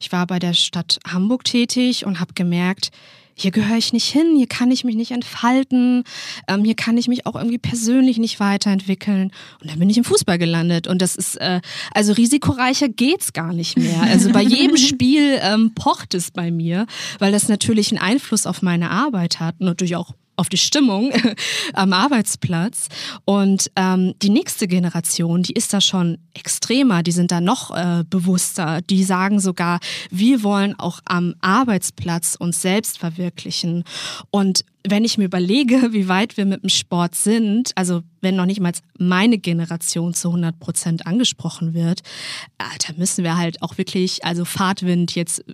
Ich 0.00 0.12
war 0.12 0.26
bei 0.26 0.38
der 0.38 0.54
Stadt 0.54 1.00
Hamburg 1.06 1.44
tätig 1.44 2.06
und 2.06 2.20
habe 2.20 2.34
gemerkt, 2.34 2.92
hier 3.34 3.50
gehöre 3.50 3.76
ich 3.76 3.92
nicht 3.92 4.06
hin, 4.06 4.34
hier 4.36 4.46
kann 4.46 4.70
ich 4.70 4.84
mich 4.84 4.96
nicht 4.96 5.10
entfalten, 5.10 6.04
ähm, 6.48 6.64
hier 6.64 6.74
kann 6.74 6.96
ich 6.96 7.08
mich 7.08 7.26
auch 7.26 7.34
irgendwie 7.34 7.58
persönlich 7.58 8.18
nicht 8.18 8.40
weiterentwickeln. 8.40 9.32
Und 9.60 9.70
dann 9.70 9.78
bin 9.78 9.90
ich 9.90 9.98
im 9.98 10.04
Fußball 10.04 10.38
gelandet. 10.38 10.86
Und 10.86 11.02
das 11.02 11.16
ist, 11.16 11.36
äh, 11.36 11.60
also 11.92 12.12
risikoreicher 12.12 12.88
geht's 12.88 13.32
gar 13.32 13.52
nicht 13.52 13.78
mehr. 13.78 14.02
Also 14.02 14.30
bei 14.30 14.42
jedem 14.42 14.76
Spiel 14.92 15.38
ähm, 15.42 15.72
pocht 15.74 16.14
es 16.14 16.30
bei 16.30 16.50
mir, 16.50 16.86
weil 17.18 17.32
das 17.32 17.48
natürlich 17.48 17.90
einen 17.90 18.00
Einfluss 18.00 18.46
auf 18.46 18.62
meine 18.62 18.90
Arbeit 18.90 19.40
hat 19.40 19.56
und 19.60 19.66
natürlich 19.66 19.96
auch 19.96 20.14
auf 20.36 20.48
die 20.48 20.56
Stimmung 20.56 21.12
am 21.74 21.92
Arbeitsplatz. 21.92 22.88
Und 23.24 23.70
ähm, 23.76 24.14
die 24.22 24.30
nächste 24.30 24.66
Generation, 24.66 25.42
die 25.42 25.52
ist 25.52 25.72
da 25.72 25.80
schon 25.80 26.18
extremer, 26.34 27.02
die 27.02 27.12
sind 27.12 27.30
da 27.30 27.40
noch 27.40 27.70
äh, 27.70 28.04
bewusster. 28.08 28.80
Die 28.82 29.04
sagen 29.04 29.40
sogar, 29.40 29.80
wir 30.10 30.42
wollen 30.42 30.78
auch 30.78 31.00
am 31.04 31.34
Arbeitsplatz 31.40 32.36
uns 32.38 32.62
selbst 32.62 32.98
verwirklichen. 32.98 33.84
Und 34.30 34.64
wenn 34.86 35.04
ich 35.04 35.18
mir 35.18 35.24
überlege, 35.24 35.74
wie 35.92 36.08
weit 36.08 36.36
wir 36.36 36.46
mit 36.46 36.62
dem 36.62 36.68
Sport 36.68 37.14
sind, 37.14 37.72
also 37.76 38.02
wenn 38.20 38.36
noch 38.36 38.46
nicht 38.46 38.60
mal 38.60 38.72
meine 38.98 39.38
Generation 39.38 40.14
zu 40.14 40.28
100 40.28 40.58
Prozent 40.58 41.06
angesprochen 41.06 41.74
wird, 41.74 42.00
äh, 42.58 42.78
da 42.86 42.94
müssen 42.96 43.24
wir 43.24 43.36
halt 43.36 43.62
auch 43.62 43.78
wirklich, 43.78 44.24
also 44.24 44.44
Fahrtwind 44.44 45.14
jetzt 45.14 45.46
äh, 45.48 45.52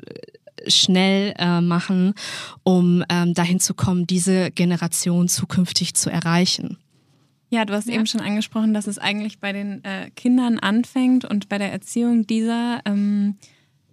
schnell 0.66 1.34
äh, 1.38 1.60
machen, 1.60 2.14
um 2.62 3.04
ähm, 3.08 3.34
dahin 3.34 3.60
zu 3.60 3.74
kommen, 3.74 4.06
diese 4.06 4.50
Generation 4.50 5.28
zukünftig 5.28 5.94
zu 5.94 6.10
erreichen. 6.10 6.78
Ja, 7.50 7.64
du 7.64 7.72
hast 7.72 7.88
ja. 7.88 7.94
eben 7.94 8.06
schon 8.06 8.20
angesprochen, 8.20 8.74
dass 8.74 8.86
es 8.86 8.98
eigentlich 8.98 9.38
bei 9.38 9.52
den 9.52 9.82
äh, 9.84 10.10
Kindern 10.10 10.58
anfängt 10.58 11.24
und 11.24 11.48
bei 11.48 11.58
der 11.58 11.72
Erziehung 11.72 12.26
dieser. 12.26 12.80
Ähm, 12.84 13.36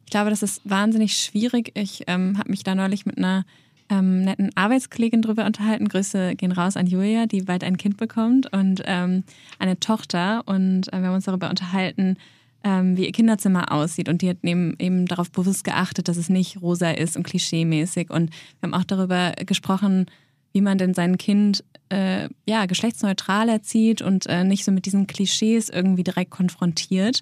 ich 0.04 0.12
glaube, 0.12 0.30
das 0.30 0.44
ist 0.44 0.62
wahnsinnig 0.70 1.18
schwierig. 1.18 1.72
Ich 1.74 2.04
ähm, 2.08 2.38
habe 2.38 2.52
mich 2.52 2.64
da 2.64 2.76
neulich 2.76 3.06
mit 3.06 3.18
einer 3.18 3.46
ähm, 3.90 4.24
netten 4.24 4.52
Arbeitskollegin 4.56 5.22
drüber 5.22 5.46
unterhalten. 5.46 5.88
Grüße 5.88 6.36
gehen 6.36 6.52
raus 6.52 6.78
an 6.78 6.88
Julia, 6.88 7.26
die 7.26 7.42
bald 7.42 7.64
ein 7.64 7.78
Kind 7.78 7.98
bekommt 7.98 8.52
und 8.52 8.82
ähm, 8.86 9.24
eine 9.58 9.80
Tochter. 9.80 10.44
Und 10.46 10.92
äh, 10.92 11.00
wir 11.00 11.08
haben 11.08 11.16
uns 11.16 11.26
darüber 11.26 11.50
unterhalten, 11.50 12.18
ähm, 12.66 12.98
wie 12.98 13.06
ihr 13.06 13.12
Kinderzimmer 13.12 13.72
aussieht. 13.72 14.10
Und 14.10 14.22
die 14.22 14.30
hat 14.30 14.38
eben, 14.42 14.76
eben 14.80 15.06
darauf 15.06 15.32
bewusst 15.32 15.64
geachtet, 15.64 16.08
dass 16.08 16.18
es 16.18 16.30
nicht 16.30 16.62
rosa 16.62 16.90
ist 16.90 17.16
und 17.16 17.24
klischeemäßig. 17.24 18.10
Und 18.10 18.32
wir 18.60 18.68
haben 18.68 18.74
auch 18.74 18.84
darüber 18.84 19.34
gesprochen, 19.46 20.08
wie 20.52 20.62
man 20.62 20.80
denn 20.80 20.96
sein 20.96 21.18
Kind 21.18 21.64
äh, 21.90 22.28
ja, 22.46 22.66
geschlechtsneutral 22.66 23.50
erzieht 23.50 24.02
und 24.02 24.26
äh, 24.26 24.44
nicht 24.44 24.66
so 24.66 24.72
mit 24.72 24.88
diesen 24.88 25.06
Klischees 25.06 25.70
irgendwie 25.70 26.04
direkt 26.04 26.32
konfrontiert. 26.32 27.22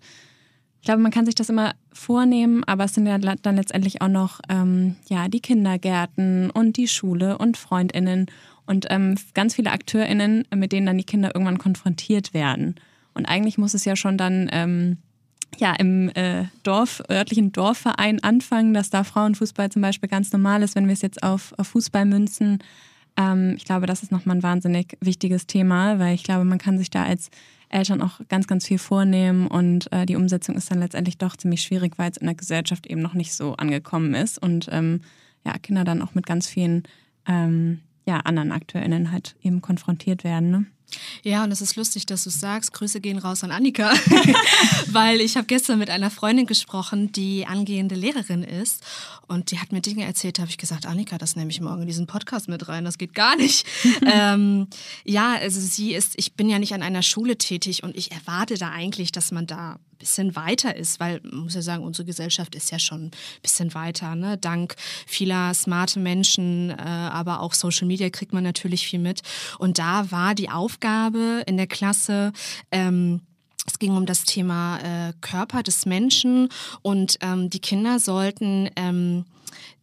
Ich 0.80 0.86
glaube, 0.86 1.02
man 1.02 1.12
kann 1.12 1.26
sich 1.26 1.36
das 1.36 1.50
immer 1.50 1.74
vornehmen, 1.92 2.64
aber 2.64 2.86
es 2.86 2.94
sind 2.94 3.06
ja 3.06 3.18
dann 3.18 3.56
letztendlich 3.56 4.02
auch 4.02 4.10
noch 4.10 4.40
ähm, 4.50 4.96
ja, 5.10 5.28
die 5.28 5.40
Kindergärten 5.42 6.52
und 6.52 6.78
die 6.78 6.88
Schule 6.88 7.38
und 7.38 7.58
Freundinnen 7.58 8.28
und 8.66 8.88
ähm, 8.90 9.16
ganz 9.34 9.56
viele 9.56 9.72
Akteurinnen, 9.72 10.46
mit 10.56 10.72
denen 10.72 10.86
dann 10.86 10.98
die 10.98 11.04
Kinder 11.04 11.32
irgendwann 11.34 11.58
konfrontiert 11.58 12.34
werden. 12.34 12.76
Und 13.14 13.26
eigentlich 13.26 13.58
muss 13.58 13.74
es 13.74 13.86
ja 13.86 13.96
schon 13.96 14.18
dann 14.18 14.50
ähm, 14.52 14.98
ja, 15.58 15.74
im 15.74 16.10
äh, 16.10 16.46
Dorf, 16.64 17.04
örtlichen 17.10 17.52
Dorfverein 17.52 18.22
anfangen, 18.24 18.74
dass 18.74 18.90
da 18.90 19.04
Frauenfußball 19.04 19.70
zum 19.72 19.82
Beispiel 19.82 20.10
ganz 20.10 20.32
normal 20.32 20.64
ist, 20.64 20.76
wenn 20.76 20.88
wir 20.88 20.94
es 20.94 21.02
jetzt 21.02 21.24
auf, 21.24 21.54
auf 21.58 21.68
Fußball 21.68 22.06
münzen. 22.06 22.60
Ähm, 23.18 23.54
ich 23.58 23.66
glaube, 23.66 23.86
das 23.86 24.04
ist 24.04 24.12
nochmal 24.12 24.38
ein 24.38 24.44
wahnsinnig 24.44 24.98
wichtiges 25.02 25.48
Thema, 25.48 26.00
weil 26.00 26.16
ich 26.16 26.24
glaube, 26.24 26.46
man 26.46 26.58
kann 26.58 26.78
sich 26.78 26.90
da 26.90 27.04
als 27.04 27.30
Eltern 27.70 28.02
auch 28.02 28.20
ganz, 28.30 28.48
ganz 28.48 28.68
viel 28.68 28.78
vornehmen 28.78 29.48
und 29.48 29.92
äh, 29.92 30.06
die 30.06 30.16
Umsetzung 30.16 30.56
ist 30.56 30.70
dann 30.70 30.80
letztendlich 30.80 31.18
doch 31.18 31.36
ziemlich 31.36 31.62
schwierig, 31.64 31.98
weil 31.98 32.12
es 32.12 32.18
in 32.18 32.28
der 32.28 32.36
Gesellschaft 32.36 32.86
eben 32.88 33.02
noch 33.02 33.16
nicht 33.16 33.34
so 33.34 33.56
angekommen 33.56 34.14
ist 34.14 34.38
und 34.38 34.70
ähm, 34.72 35.02
ja, 35.46 35.54
Kinder 35.58 35.84
dann 35.84 36.02
auch 36.02 36.14
mit 36.14 36.26
ganz 36.26 36.48
vielen 36.48 36.84
ähm, 37.28 37.80
ja, 38.06 38.20
anderen 38.20 38.52
AkteurInnen 38.52 39.12
halt 39.12 39.36
eben 39.42 39.62
konfrontiert 39.62 40.24
werden. 40.24 40.52
Ne? 40.52 40.66
Ja, 41.24 41.44
und 41.44 41.52
es 41.52 41.62
ist 41.62 41.76
lustig, 41.76 42.06
dass 42.06 42.24
du 42.24 42.30
sagst. 42.30 42.74
Grüße 42.74 43.02
gehen 43.02 43.18
raus 43.18 43.44
an 43.44 43.52
Annika, 43.52 43.94
weil 44.88 45.22
ich 45.22 45.38
habe 45.38 45.48
gestern 45.48 45.80
mit 45.80 45.90
einer 45.90 46.10
Freundin 46.10 46.46
gesprochen, 46.46 47.12
die 47.12 47.46
angehende 47.46 47.96
Lehrerin 47.96 48.44
ist 48.44 48.84
und 49.28 49.52
die 49.52 49.60
hat 49.60 49.72
mir 49.72 49.82
Dinge 49.82 50.06
erzählt. 50.06 50.38
Da 50.38 50.44
habe 50.44 50.52
ich 50.52 50.58
gesagt, 50.58 50.86
Annika, 50.86 51.18
das 51.18 51.36
nehme 51.36 51.52
ich 51.52 51.62
morgen 51.62 51.82
in 51.82 51.88
diesen 51.88 52.08
Podcast 52.08 52.48
mit 52.48 52.68
rein. 52.68 52.86
Das 52.86 52.98
geht 52.98 53.14
gar 53.14 53.36
nicht. 53.36 53.66
ähm, 54.06 54.68
ja, 55.06 55.36
also 55.36 55.60
sie 55.60 55.94
ist. 55.94 56.14
Ich 56.18 56.34
bin 56.34 56.50
ja 56.50 56.60
nicht 56.60 56.74
an 56.74 56.84
einer 56.84 57.02
Schule 57.02 57.38
tätig 57.38 57.84
und 57.84 57.96
ich 57.96 58.12
erwarte 58.12 58.58
da 58.58 58.72
eigentlich, 58.72 59.12
dass 59.12 59.32
man 59.32 59.48
da 59.48 59.80
bisschen 60.04 60.36
weiter 60.36 60.76
ist, 60.76 61.00
weil 61.00 61.22
man 61.24 61.46
muss 61.46 61.56
ja 61.56 61.62
sagen, 61.62 61.84
unsere 61.84 62.06
Gesellschaft 62.06 62.56
ist 62.56 62.72
ja 62.72 62.80
schon 62.80 63.06
ein 63.06 63.12
bisschen 63.42 63.74
weiter. 63.74 64.16
Ne? 64.16 64.38
Dank 64.38 64.76
vieler 65.08 65.54
smarte 65.54 66.00
Menschen, 66.00 66.72
äh, 66.72 66.76
aber 66.76 67.40
auch 67.40 67.54
Social 67.54 67.88
Media 67.88 68.10
kriegt 68.10 68.34
man 68.34 68.44
natürlich 68.44 68.86
viel 68.86 69.00
mit. 69.00 69.22
Und 69.60 69.80
da 69.80 70.12
war 70.12 70.36
die 70.36 70.50
Aufgabe 70.50 71.44
in 71.48 71.58
der 71.58 71.68
Klasse, 71.68 72.34
ähm, 72.72 73.22
es 73.66 73.80
ging 73.80 73.96
um 73.96 74.06
das 74.06 74.26
Thema 74.26 74.80
äh, 74.80 75.14
Körper 75.22 75.64
des 75.64 75.86
Menschen 75.86 76.50
und 76.82 77.18
ähm, 77.22 77.50
die 77.50 77.62
Kinder 77.62 77.98
sollten 78.00 78.70
ähm, 78.76 79.24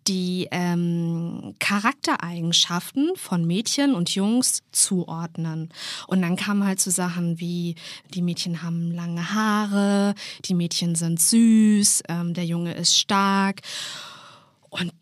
die 0.06 0.48
ähm, 0.50 1.54
Charaktereigenschaften 1.58 3.12
von 3.16 3.46
Mädchen 3.46 3.94
und 3.94 4.14
Jungs 4.14 4.62
zuordnen. 4.72 5.70
Und 6.06 6.22
dann 6.22 6.36
kamen 6.36 6.66
halt 6.66 6.80
so 6.80 6.90
Sachen 6.90 7.38
wie, 7.40 7.74
die 8.14 8.22
Mädchen 8.22 8.62
haben 8.62 8.92
lange 8.92 9.34
Haare, 9.34 10.14
die 10.44 10.54
Mädchen 10.54 10.94
sind 10.94 11.20
süß, 11.20 12.02
ähm, 12.08 12.34
der 12.34 12.44
Junge 12.44 12.74
ist 12.74 12.98
stark. 12.98 13.60
Und 14.70 14.92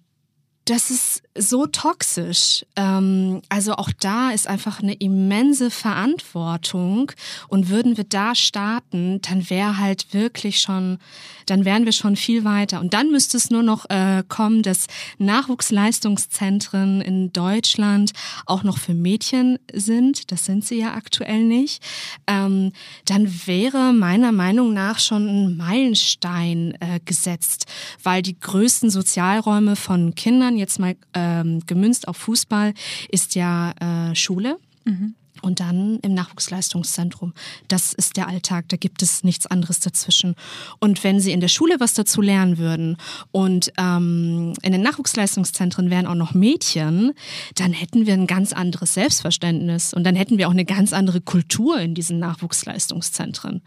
das 0.68 0.90
ist 0.90 1.22
so 1.34 1.66
toxisch. 1.66 2.66
Ähm, 2.76 3.40
also 3.48 3.74
auch 3.74 3.90
da 4.00 4.30
ist 4.30 4.46
einfach 4.46 4.82
eine 4.82 4.94
immense 4.94 5.70
Verantwortung. 5.70 7.12
Und 7.48 7.70
würden 7.70 7.96
wir 7.96 8.04
da 8.04 8.34
starten, 8.34 9.20
dann 9.22 9.48
wäre 9.48 9.78
halt 9.78 10.12
wirklich 10.12 10.60
schon, 10.60 10.98
dann 11.46 11.64
wären 11.64 11.86
wir 11.86 11.92
schon 11.92 12.16
viel 12.16 12.44
weiter. 12.44 12.80
Und 12.80 12.92
dann 12.92 13.10
müsste 13.10 13.36
es 13.36 13.50
nur 13.50 13.62
noch 13.62 13.88
äh, 13.88 14.22
kommen, 14.28 14.62
dass 14.62 14.88
Nachwuchsleistungszentren 15.18 17.00
in 17.00 17.32
Deutschland 17.32 18.12
auch 18.44 18.62
noch 18.62 18.78
für 18.78 18.94
Mädchen 18.94 19.58
sind. 19.72 20.30
Das 20.30 20.44
sind 20.44 20.64
sie 20.66 20.80
ja 20.80 20.94
aktuell 20.94 21.44
nicht. 21.44 21.82
Ähm, 22.26 22.72
dann 23.06 23.46
wäre 23.46 23.92
meiner 23.92 24.32
Meinung 24.32 24.74
nach 24.74 24.98
schon 24.98 25.28
ein 25.28 25.56
Meilenstein 25.56 26.76
äh, 26.80 27.00
gesetzt, 27.04 27.66
weil 28.02 28.20
die 28.22 28.38
größten 28.38 28.90
Sozialräume 28.90 29.76
von 29.76 30.14
Kindern 30.14 30.57
jetzt 30.58 30.78
mal 30.78 30.96
ähm, 31.14 31.60
gemünzt 31.66 32.08
auf 32.08 32.16
Fußball 32.16 32.74
ist 33.08 33.34
ja 33.34 34.10
äh, 34.10 34.14
Schule. 34.14 34.58
Mhm 34.84 35.14
und 35.42 35.60
dann 35.60 35.98
im 36.02 36.14
Nachwuchsleistungszentrum. 36.14 37.32
Das 37.68 37.92
ist 37.92 38.16
der 38.16 38.28
Alltag, 38.28 38.66
da 38.68 38.76
gibt 38.76 39.02
es 39.02 39.24
nichts 39.24 39.46
anderes 39.46 39.80
dazwischen. 39.80 40.34
Und 40.78 41.04
wenn 41.04 41.20
Sie 41.20 41.32
in 41.32 41.40
der 41.40 41.48
Schule 41.48 41.80
was 41.80 41.94
dazu 41.94 42.20
lernen 42.20 42.58
würden 42.58 42.96
und 43.30 43.72
ähm, 43.78 44.54
in 44.62 44.72
den 44.72 44.82
Nachwuchsleistungszentren 44.82 45.90
wären 45.90 46.06
auch 46.06 46.14
noch 46.14 46.34
Mädchen, 46.34 47.12
dann 47.54 47.72
hätten 47.72 48.06
wir 48.06 48.14
ein 48.14 48.26
ganz 48.26 48.52
anderes 48.52 48.94
Selbstverständnis 48.94 49.94
und 49.94 50.04
dann 50.04 50.16
hätten 50.16 50.38
wir 50.38 50.48
auch 50.48 50.52
eine 50.52 50.64
ganz 50.64 50.92
andere 50.92 51.20
Kultur 51.20 51.78
in 51.78 51.94
diesen 51.94 52.18
Nachwuchsleistungszentren. 52.18 53.62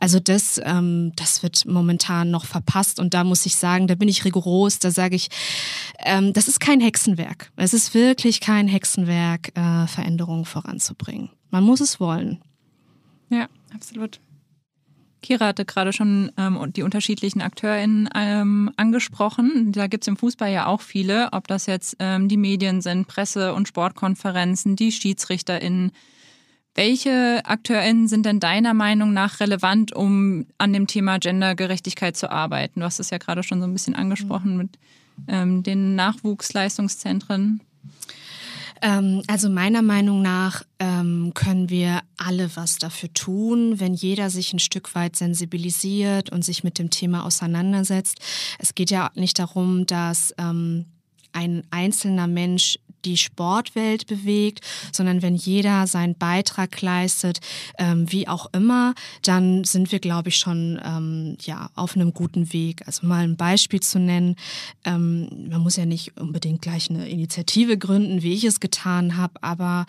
Also 0.00 0.20
das, 0.20 0.60
ähm, 0.64 1.12
das 1.16 1.42
wird 1.42 1.66
momentan 1.66 2.30
noch 2.30 2.44
verpasst 2.44 3.00
und 3.00 3.14
da 3.14 3.24
muss 3.24 3.46
ich 3.46 3.56
sagen, 3.56 3.86
da 3.86 3.94
bin 3.94 4.08
ich 4.08 4.24
rigoros, 4.24 4.78
da 4.78 4.90
sage 4.90 5.16
ich, 5.16 5.28
ähm, 6.04 6.32
das 6.32 6.48
ist 6.48 6.60
kein 6.60 6.80
Hexenwerk. 6.80 7.50
Es 7.56 7.74
ist 7.74 7.94
wirklich 7.94 8.40
kein 8.40 8.68
Hexenwerk, 8.68 9.56
äh, 9.56 9.86
Veränderungen 9.86 10.44
voranzubringen 10.44 11.07
bringen. 11.08 11.30
Man 11.50 11.64
muss 11.64 11.80
es 11.80 12.00
wollen. 12.00 12.38
Ja, 13.30 13.48
absolut. 13.74 14.20
Kira 15.22 15.46
hatte 15.46 15.64
gerade 15.64 15.92
schon 15.92 16.30
ähm, 16.36 16.72
die 16.76 16.82
unterschiedlichen 16.82 17.40
AkteurInnen 17.40 18.08
ähm, 18.14 18.70
angesprochen. 18.76 19.72
Da 19.72 19.88
gibt 19.88 20.04
es 20.04 20.08
im 20.08 20.16
Fußball 20.16 20.52
ja 20.52 20.66
auch 20.66 20.80
viele, 20.80 21.32
ob 21.32 21.48
das 21.48 21.66
jetzt 21.66 21.96
ähm, 21.98 22.28
die 22.28 22.36
Medien 22.36 22.82
sind, 22.82 23.08
Presse- 23.08 23.54
und 23.54 23.66
Sportkonferenzen, 23.66 24.76
die 24.76 24.92
SchiedsrichterInnen. 24.92 25.90
Welche 26.74 27.40
AkteurInnen 27.44 28.06
sind 28.06 28.24
denn 28.24 28.38
deiner 28.38 28.74
Meinung 28.74 29.12
nach 29.12 29.40
relevant, 29.40 29.92
um 29.92 30.46
an 30.58 30.72
dem 30.72 30.86
Thema 30.86 31.18
Gendergerechtigkeit 31.18 32.16
zu 32.16 32.30
arbeiten? 32.30 32.80
Du 32.80 32.86
hast 32.86 33.00
es 33.00 33.10
ja 33.10 33.18
gerade 33.18 33.42
schon 33.42 33.60
so 33.60 33.66
ein 33.66 33.72
bisschen 33.72 33.96
angesprochen 33.96 34.56
mit 34.56 34.78
ähm, 35.26 35.64
den 35.64 35.96
Nachwuchsleistungszentren. 35.96 37.60
Ähm, 38.82 39.22
also 39.26 39.48
meiner 39.48 39.82
Meinung 39.82 40.22
nach 40.22 40.62
ähm, 40.78 41.32
können 41.34 41.70
wir 41.70 42.00
alle 42.16 42.54
was 42.56 42.78
dafür 42.78 43.12
tun, 43.12 43.80
wenn 43.80 43.94
jeder 43.94 44.30
sich 44.30 44.52
ein 44.52 44.58
Stück 44.58 44.94
weit 44.94 45.16
sensibilisiert 45.16 46.30
und 46.30 46.44
sich 46.44 46.64
mit 46.64 46.78
dem 46.78 46.90
Thema 46.90 47.24
auseinandersetzt. 47.24 48.18
Es 48.58 48.74
geht 48.74 48.90
ja 48.90 49.10
nicht 49.14 49.38
darum, 49.38 49.86
dass 49.86 50.34
ähm, 50.38 50.86
ein 51.32 51.62
einzelner 51.70 52.26
Mensch 52.26 52.78
die 53.04 53.16
Sportwelt 53.16 54.06
bewegt, 54.06 54.60
sondern 54.92 55.22
wenn 55.22 55.34
jeder 55.34 55.86
seinen 55.86 56.14
Beitrag 56.14 56.80
leistet, 56.80 57.40
ähm, 57.78 58.10
wie 58.10 58.28
auch 58.28 58.46
immer, 58.52 58.94
dann 59.22 59.64
sind 59.64 59.92
wir, 59.92 60.00
glaube 60.00 60.30
ich, 60.30 60.36
schon 60.36 60.80
ähm, 60.84 61.36
ja, 61.42 61.70
auf 61.74 61.94
einem 61.94 62.12
guten 62.12 62.52
Weg. 62.52 62.82
Also 62.86 63.06
mal 63.06 63.24
ein 63.24 63.36
Beispiel 63.36 63.80
zu 63.80 63.98
nennen, 63.98 64.36
ähm, 64.84 65.48
man 65.48 65.62
muss 65.62 65.76
ja 65.76 65.86
nicht 65.86 66.18
unbedingt 66.20 66.62
gleich 66.62 66.90
eine 66.90 67.08
Initiative 67.08 67.78
gründen, 67.78 68.22
wie 68.22 68.34
ich 68.34 68.44
es 68.44 68.60
getan 68.60 69.16
habe, 69.16 69.42
aber 69.42 69.86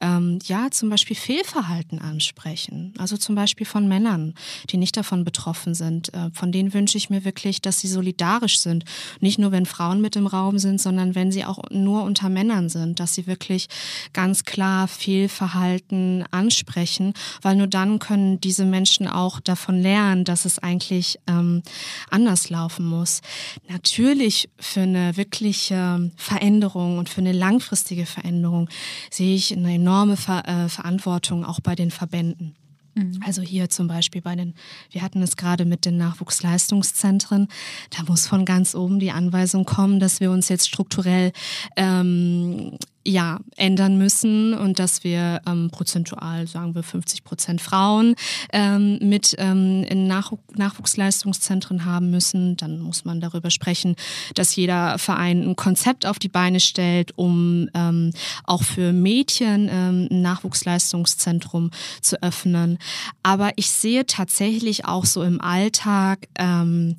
ähm, 0.00 0.38
ja, 0.44 0.70
zum 0.70 0.88
Beispiel 0.88 1.16
Fehlverhalten 1.16 1.98
ansprechen. 1.98 2.94
Also 2.98 3.16
zum 3.16 3.34
Beispiel 3.34 3.66
von 3.66 3.88
Männern, 3.88 4.34
die 4.70 4.76
nicht 4.76 4.96
davon 4.96 5.24
betroffen 5.24 5.74
sind. 5.74 6.14
Äh, 6.14 6.30
von 6.32 6.52
denen 6.52 6.72
wünsche 6.72 6.96
ich 6.96 7.10
mir 7.10 7.24
wirklich, 7.24 7.60
dass 7.60 7.80
sie 7.80 7.88
solidarisch 7.88 8.60
sind. 8.60 8.84
Nicht 9.20 9.38
nur, 9.38 9.52
wenn 9.52 9.66
Frauen 9.66 10.00
mit 10.00 10.16
im 10.16 10.26
Raum 10.26 10.58
sind, 10.58 10.80
sondern 10.80 10.91
wenn 11.14 11.32
sie 11.32 11.44
auch 11.44 11.58
nur 11.70 12.02
unter 12.04 12.28
Männern 12.28 12.42
Männern 12.42 12.68
sind, 12.68 13.00
dass 13.00 13.14
sie 13.14 13.26
wirklich 13.26 13.68
ganz 14.12 14.44
klar 14.44 14.88
Fehlverhalten 14.88 16.24
ansprechen, 16.32 17.14
weil 17.40 17.56
nur 17.56 17.68
dann 17.68 17.98
können 17.98 18.40
diese 18.40 18.64
Menschen 18.64 19.06
auch 19.06 19.40
davon 19.40 19.80
lernen, 19.80 20.24
dass 20.24 20.44
es 20.44 20.58
eigentlich 20.58 21.18
ähm, 21.28 21.62
anders 22.10 22.50
laufen 22.50 22.84
muss. 22.84 23.20
Natürlich 23.68 24.50
für 24.58 24.82
eine 24.82 25.16
wirkliche 25.16 26.10
Veränderung 26.16 26.98
und 26.98 27.08
für 27.08 27.20
eine 27.20 27.32
langfristige 27.32 28.06
Veränderung 28.06 28.68
sehe 29.10 29.36
ich 29.36 29.56
eine 29.56 29.74
enorme 29.74 30.16
Ver 30.16 30.46
äh, 30.46 30.68
Verantwortung 30.68 31.44
auch 31.44 31.60
bei 31.60 31.74
den 31.74 31.90
Verbänden. 31.90 32.56
Mhm. 32.94 33.20
Also 33.24 33.42
hier 33.42 33.68
zum 33.70 33.88
Beispiel 33.88 34.22
bei 34.22 34.36
den, 34.36 34.54
wir 34.90 35.02
hatten 35.02 35.22
es 35.22 35.36
gerade 35.36 35.64
mit 35.64 35.84
den 35.84 35.96
Nachwuchsleistungszentren, 35.96 37.48
da 37.90 38.02
muss 38.04 38.26
von 38.26 38.44
ganz 38.44 38.74
oben 38.74 38.98
die 38.98 39.10
Anweisung 39.10 39.64
kommen, 39.64 40.00
dass 40.00 40.20
wir 40.20 40.30
uns 40.30 40.48
jetzt 40.48 40.68
strukturell 40.68 41.32
ähm, 41.76 42.78
ja, 43.06 43.40
ändern 43.56 43.98
müssen 43.98 44.54
und 44.54 44.78
dass 44.78 45.02
wir 45.02 45.42
ähm, 45.46 45.70
prozentual, 45.70 46.46
sagen 46.46 46.74
wir 46.74 46.82
50 46.82 47.24
Prozent 47.24 47.60
Frauen 47.60 48.14
ähm, 48.52 48.98
mit 49.00 49.34
ähm, 49.38 49.84
in 49.84 50.06
Nach 50.06 50.32
Nachwuchsleistungszentren 50.54 51.84
haben 51.84 52.10
müssen. 52.10 52.56
Dann 52.56 52.80
muss 52.80 53.04
man 53.04 53.20
darüber 53.20 53.50
sprechen, 53.50 53.96
dass 54.34 54.54
jeder 54.54 54.98
Verein 54.98 55.42
ein 55.42 55.56
Konzept 55.56 56.06
auf 56.06 56.18
die 56.18 56.28
Beine 56.28 56.60
stellt, 56.60 57.16
um 57.18 57.68
ähm, 57.74 58.12
auch 58.44 58.62
für 58.62 58.92
Mädchen 58.92 59.68
ähm, 59.70 60.08
ein 60.10 60.22
Nachwuchsleistungszentrum 60.22 61.70
zu 62.00 62.22
öffnen. 62.22 62.78
Aber 63.22 63.50
ich 63.56 63.70
sehe 63.70 64.06
tatsächlich 64.06 64.84
auch 64.84 65.04
so 65.04 65.22
im 65.22 65.40
Alltag 65.40 66.28
ähm, 66.38 66.96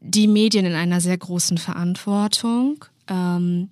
die 0.00 0.26
Medien 0.26 0.66
in 0.66 0.74
einer 0.74 1.00
sehr 1.00 1.18
großen 1.18 1.58
Verantwortung. 1.58 2.84
Ähm, 3.08 3.70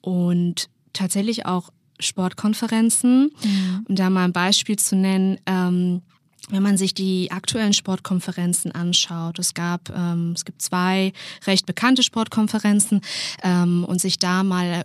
und 0.00 0.68
tatsächlich 0.96 1.46
auch 1.46 1.70
Sportkonferenzen. 2.00 3.30
Mhm. 3.42 3.86
Um 3.88 3.96
da 3.96 4.10
mal 4.10 4.24
ein 4.24 4.32
Beispiel 4.32 4.76
zu 4.76 4.96
nennen, 4.96 5.38
ähm, 5.46 6.02
wenn 6.50 6.62
man 6.62 6.76
sich 6.76 6.94
die 6.94 7.30
aktuellen 7.32 7.72
Sportkonferenzen 7.72 8.70
anschaut, 8.72 9.38
es 9.38 9.54
gab, 9.54 9.90
ähm, 9.90 10.32
es 10.36 10.44
gibt 10.44 10.62
zwei 10.62 11.12
recht 11.46 11.66
bekannte 11.66 12.02
Sportkonferenzen 12.02 13.00
ähm, 13.42 13.84
und 13.84 14.00
sich 14.00 14.18
da 14.18 14.44
mal 14.44 14.84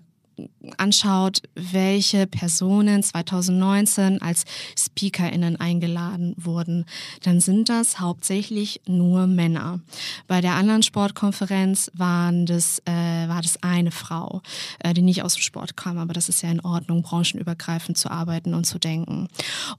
anschaut, 0.77 1.41
welche 1.55 2.27
Personen 2.27 3.03
2019 3.03 4.21
als 4.21 4.45
SpeakerInnen 4.77 5.59
eingeladen 5.59 6.35
wurden, 6.37 6.85
dann 7.23 7.39
sind 7.39 7.69
das 7.69 7.99
hauptsächlich 7.99 8.81
nur 8.87 9.27
Männer. 9.27 9.79
Bei 10.27 10.41
der 10.41 10.53
anderen 10.55 10.83
Sportkonferenz 10.83 11.91
waren 11.93 12.45
das, 12.45 12.79
äh, 12.85 12.91
war 13.27 13.41
das 13.41 13.61
eine 13.63 13.91
Frau, 13.91 14.41
äh, 14.79 14.93
die 14.93 15.01
nicht 15.01 15.23
aus 15.23 15.35
dem 15.35 15.41
Sport 15.41 15.77
kam, 15.77 15.97
aber 15.97 16.13
das 16.13 16.29
ist 16.29 16.41
ja 16.41 16.51
in 16.51 16.61
Ordnung, 16.61 17.01
branchenübergreifend 17.01 17.97
zu 17.97 18.09
arbeiten 18.11 18.53
und 18.53 18.65
zu 18.65 18.79
denken. 18.79 19.27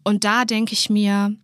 Und 0.02 0.24
da 0.24 0.44
denke 0.44 0.72
ich 0.72 0.90
mir, 0.90 1.36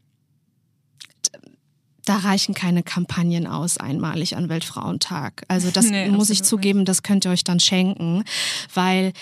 da 2.09 2.17
reichen 2.17 2.55
keine 2.55 2.83
Kampagnen 2.83 3.47
aus 3.47 3.77
einmalig 3.77 4.37
an 4.37 4.49
Weltfrauentag. 4.49 5.45
Also 5.49 5.71
das 5.71 5.91
nee, 5.91 6.09
muss 6.09 6.31
ich 6.31 6.43
zugeben, 6.43 6.85
das 6.85 7.03
könnt 7.03 7.27
ihr 7.27 7.31
euch 7.31 7.45
dann 7.45 7.61
schenken, 7.61 8.25
weil 8.73 9.13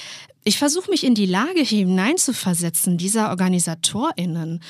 ich 0.45 0.59
versuche 0.59 0.91
mich 0.91 1.03
in 1.03 1.17
die 1.17 1.27
Lage 1.27 1.61
hineinzuversetzen, 1.61 2.99
dieser 2.99 3.31
OrganisatorInnen, 3.31 4.61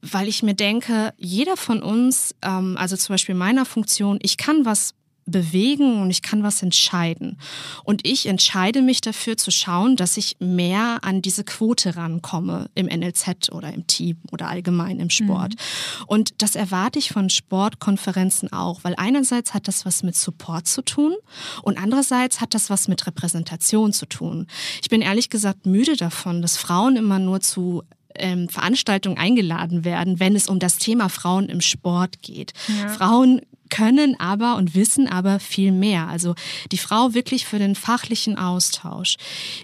weil 0.00 0.28
ich 0.28 0.42
mir 0.42 0.54
denke, 0.54 1.12
jeder 1.18 1.58
von 1.58 1.82
uns, 1.82 2.34
ähm, 2.40 2.76
also 2.78 2.96
zum 2.96 3.12
Beispiel 3.12 3.34
meiner 3.34 3.66
Funktion, 3.66 4.18
ich 4.22 4.38
kann 4.38 4.64
was 4.64 4.94
bewegen 5.26 6.00
und 6.00 6.10
ich 6.10 6.22
kann 6.22 6.42
was 6.42 6.62
entscheiden. 6.62 7.38
Und 7.84 8.06
ich 8.06 8.26
entscheide 8.26 8.80
mich 8.80 9.00
dafür 9.00 9.36
zu 9.36 9.50
schauen, 9.50 9.96
dass 9.96 10.16
ich 10.16 10.36
mehr 10.38 10.98
an 11.02 11.20
diese 11.20 11.44
Quote 11.44 11.96
rankomme 11.96 12.70
im 12.74 12.86
NLZ 12.86 13.50
oder 13.50 13.72
im 13.72 13.86
Team 13.86 14.18
oder 14.32 14.48
allgemein 14.48 15.00
im 15.00 15.10
Sport. 15.10 15.54
Mhm. 15.54 16.04
Und 16.06 16.42
das 16.42 16.54
erwarte 16.54 16.98
ich 16.98 17.10
von 17.10 17.28
Sportkonferenzen 17.28 18.52
auch, 18.52 18.84
weil 18.84 18.94
einerseits 18.96 19.52
hat 19.52 19.66
das 19.66 19.84
was 19.84 20.04
mit 20.04 20.14
Support 20.14 20.68
zu 20.68 20.82
tun 20.82 21.14
und 21.62 21.76
andererseits 21.76 22.40
hat 22.40 22.54
das 22.54 22.70
was 22.70 22.86
mit 22.86 23.06
Repräsentation 23.06 23.92
zu 23.92 24.06
tun. 24.06 24.46
Ich 24.80 24.88
bin 24.88 25.02
ehrlich 25.02 25.28
gesagt 25.28 25.66
müde 25.66 25.96
davon, 25.96 26.40
dass 26.40 26.56
Frauen 26.56 26.96
immer 26.96 27.18
nur 27.18 27.40
zu 27.40 27.82
ähm, 28.18 28.48
Veranstaltungen 28.48 29.18
eingeladen 29.18 29.84
werden, 29.84 30.20
wenn 30.20 30.36
es 30.36 30.48
um 30.48 30.58
das 30.58 30.78
Thema 30.78 31.08
Frauen 31.08 31.48
im 31.48 31.60
Sport 31.60 32.22
geht. 32.22 32.52
Ja. 32.68 32.88
Frauen 32.88 33.40
können 33.70 34.18
aber 34.18 34.56
und 34.56 34.74
wissen 34.74 35.08
aber 35.08 35.40
viel 35.40 35.72
mehr. 35.72 36.08
Also 36.08 36.34
die 36.72 36.78
Frau 36.78 37.14
wirklich 37.14 37.46
für 37.46 37.58
den 37.58 37.74
fachlichen 37.74 38.38
Austausch, 38.38 39.16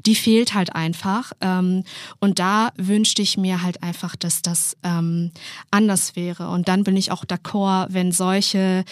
die 0.07 0.15
fehlt 0.15 0.55
halt 0.55 0.75
einfach. 0.75 1.33
Ähm, 1.41 1.85
und 2.21 2.39
da 2.39 2.73
wünschte 2.77 3.23
ich 3.23 3.37
mir 3.37 3.63
halt 3.63 3.83
einfach, 3.83 4.17
dass 4.17 4.43
das 4.43 4.77
ähm, 4.83 5.31
anders 5.71 6.17
wäre. 6.17 6.49
Und 6.49 6.69
dann 6.69 6.85
bin 6.85 6.97
ich 6.97 7.11
auch 7.11 7.25
d'accord, 7.25 7.89
wenn 7.91 8.13
solche 8.13 8.85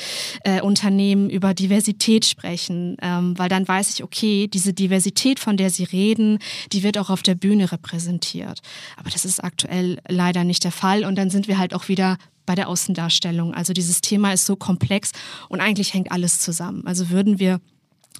äh, 0.44 0.60
Unternehmen 0.60 1.30
über 1.30 1.54
Diversität 1.54 2.24
sprechen, 2.24 2.96
ähm, 3.02 3.38
weil 3.38 3.48
dann 3.48 3.66
weiß 3.66 3.90
ich, 3.94 4.04
okay, 4.04 4.48
diese 4.48 4.72
Diversität, 4.72 5.40
von 5.40 5.56
der 5.56 5.70
sie 5.70 5.84
reden, 5.84 6.38
die 6.72 6.82
wird 6.82 6.98
auch 6.98 7.10
auf 7.10 7.22
der 7.22 7.34
Bühne 7.34 7.70
repräsentiert. 7.70 8.60
Aber 8.96 9.10
das 9.10 9.24
ist 9.24 9.42
aktuell 9.42 9.98
leider 10.08 10.44
nicht 10.44 10.64
der 10.64 10.72
Fall. 10.72 11.04
Und 11.04 11.16
dann 11.16 11.30
sind 11.30 11.48
wir 11.48 11.58
halt 11.58 11.74
auch 11.74 11.88
wieder 11.88 12.16
bei 12.46 12.54
der 12.54 12.68
Außendarstellung. 12.68 13.54
Also 13.54 13.72
dieses 13.72 14.00
Thema 14.00 14.32
ist 14.32 14.46
so 14.46 14.56
komplex 14.56 15.12
und 15.48 15.60
eigentlich 15.60 15.94
hängt 15.94 16.12
alles 16.12 16.40
zusammen. 16.40 16.86
Also 16.86 17.10
würden 17.10 17.38
wir 17.38 17.60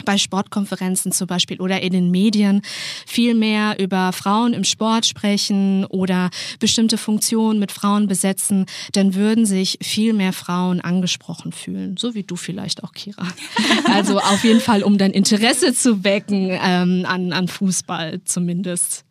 bei 0.05 0.19
Sportkonferenzen 0.19 1.13
zum 1.13 1.27
Beispiel 1.27 1.61
oder 1.61 1.83
in 1.83 1.93
den 1.93 2.11
Medien 2.11 2.63
viel 3.07 3.35
mehr 3.35 3.79
über 3.79 4.13
Frauen 4.13 4.55
im 4.55 4.65
Sport 4.65 5.07
sprechen 5.07 5.85
oder 5.87 6.31
bestimmte 6.59 6.99
Funktionen 6.99 7.59
mit 7.59 7.73
Frauen 7.73 8.07
besetzen, 8.07 8.67
dann 8.93 9.15
würden 9.15 9.47
sich 9.47 9.79
viel 9.83 10.13
mehr 10.13 10.33
Frauen 10.33 10.81
angesprochen 10.81 11.53
fühlen, 11.53 11.97
so 11.99 12.15
wie 12.15 12.23
du 12.23 12.37
vielleicht 12.37 12.83
auch, 12.85 12.93
Kira. 12.93 13.27
Also 13.85 14.19
auf 14.19 14.45
jeden 14.45 14.61
Fall, 14.61 14.83
um 14.83 14.99
dein 14.99 15.11
Interesse 15.11 15.75
zu 15.75 16.05
wecken 16.05 16.51
ähm, 16.51 17.05
an, 17.07 17.33
an 17.33 17.49
Fußball 17.49 18.21
zumindest. 18.25 19.05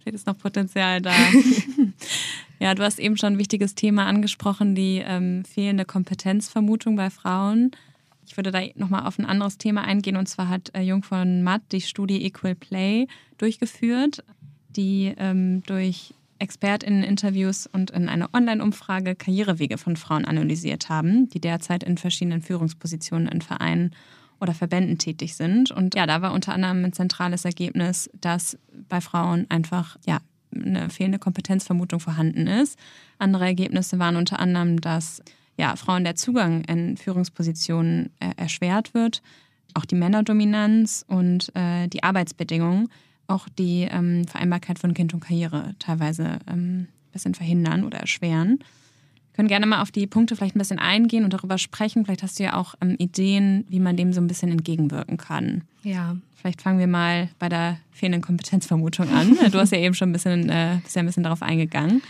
Vielleicht 0.00 0.16
ist 0.16 0.26
noch 0.26 0.36
Potenzial 0.36 1.00
da. 1.00 1.12
Ja, 2.60 2.74
du 2.74 2.82
hast 2.82 2.98
eben 2.98 3.16
schon 3.16 3.34
ein 3.34 3.38
wichtiges 3.38 3.74
Thema 3.74 4.04
angesprochen, 4.04 4.74
die 4.74 5.02
ähm, 5.02 5.46
fehlende 5.46 5.86
Kompetenzvermutung 5.86 6.94
bei 6.94 7.08
Frauen. 7.08 7.70
Ich 8.26 8.36
würde 8.36 8.52
da 8.52 8.60
nochmal 8.74 9.06
auf 9.06 9.18
ein 9.18 9.24
anderes 9.24 9.56
Thema 9.56 9.82
eingehen. 9.82 10.18
Und 10.18 10.28
zwar 10.28 10.50
hat 10.50 10.70
äh, 10.74 10.82
Jung 10.82 11.02
von 11.02 11.42
Matt 11.42 11.62
die 11.72 11.80
Studie 11.80 12.22
Equal 12.22 12.54
Play 12.54 13.06
durchgeführt, 13.38 14.22
die 14.68 15.14
ähm, 15.16 15.62
durch 15.64 16.12
ExpertInnen-Interviews 16.38 17.66
und 17.66 17.92
in 17.92 18.10
einer 18.10 18.28
Online-Umfrage 18.34 19.14
Karrierewege 19.14 19.78
von 19.78 19.96
Frauen 19.96 20.26
analysiert 20.26 20.90
haben, 20.90 21.30
die 21.30 21.40
derzeit 21.40 21.82
in 21.82 21.96
verschiedenen 21.96 22.42
Führungspositionen 22.42 23.28
in 23.28 23.40
Vereinen 23.40 23.96
oder 24.38 24.52
Verbänden 24.52 24.98
tätig 24.98 25.34
sind. 25.34 25.70
Und 25.70 25.94
ja, 25.94 26.06
da 26.06 26.20
war 26.20 26.34
unter 26.34 26.52
anderem 26.52 26.84
ein 26.84 26.92
zentrales 26.92 27.46
Ergebnis, 27.46 28.10
dass 28.20 28.58
bei 28.88 29.00
Frauen 29.00 29.46
einfach 29.48 29.96
ja, 30.06 30.20
eine 30.54 30.90
fehlende 30.90 31.18
Kompetenzvermutung 31.18 32.00
vorhanden 32.00 32.46
ist. 32.46 32.78
Andere 33.18 33.44
Ergebnisse 33.44 33.98
waren 33.98 34.16
unter 34.16 34.38
anderem, 34.38 34.80
dass 34.80 35.22
ja, 35.56 35.76
Frauen 35.76 36.04
der 36.04 36.16
Zugang 36.16 36.64
in 36.64 36.96
Führungspositionen 36.96 38.10
äh, 38.20 38.30
erschwert 38.36 38.94
wird, 38.94 39.22
auch 39.74 39.84
die 39.84 39.94
Männerdominanz 39.94 41.04
und 41.06 41.54
äh, 41.54 41.86
die 41.86 42.02
Arbeitsbedingungen, 42.02 42.88
auch 43.26 43.48
die 43.48 43.86
ähm, 43.90 44.26
Vereinbarkeit 44.26 44.78
von 44.78 44.94
Kind 44.94 45.14
und 45.14 45.20
Karriere 45.20 45.74
teilweise 45.78 46.38
ähm, 46.48 46.88
ein 46.88 47.12
bisschen 47.12 47.34
verhindern 47.34 47.84
oder 47.84 47.98
erschweren. 47.98 48.58
Wir 49.40 49.44
können 49.44 49.62
gerne 49.62 49.66
mal 49.66 49.80
auf 49.80 49.90
die 49.90 50.06
Punkte 50.06 50.36
vielleicht 50.36 50.54
ein 50.54 50.58
bisschen 50.58 50.78
eingehen 50.78 51.24
und 51.24 51.32
darüber 51.32 51.56
sprechen. 51.56 52.04
Vielleicht 52.04 52.22
hast 52.22 52.38
du 52.38 52.42
ja 52.42 52.58
auch 52.58 52.74
ähm, 52.82 52.94
Ideen, 52.98 53.64
wie 53.70 53.80
man 53.80 53.96
dem 53.96 54.12
so 54.12 54.20
ein 54.20 54.26
bisschen 54.26 54.50
entgegenwirken 54.50 55.16
kann. 55.16 55.62
Ja, 55.82 56.16
Vielleicht 56.40 56.62
fangen 56.62 56.78
wir 56.78 56.86
mal 56.86 57.28
bei 57.38 57.50
der 57.50 57.76
fehlenden 57.90 58.22
Kompetenzvermutung 58.22 59.10
an. 59.10 59.36
Du 59.52 59.58
hast 59.58 59.72
ja 59.72 59.78
eben 59.78 59.94
schon 59.94 60.08
ein 60.08 60.12
bisschen, 60.12 60.48
äh, 60.48 60.78
bist 60.82 60.96
ja 60.96 61.02
ein 61.02 61.06
bisschen 61.06 61.22
darauf 61.22 61.42
eingegangen. 61.42 62.02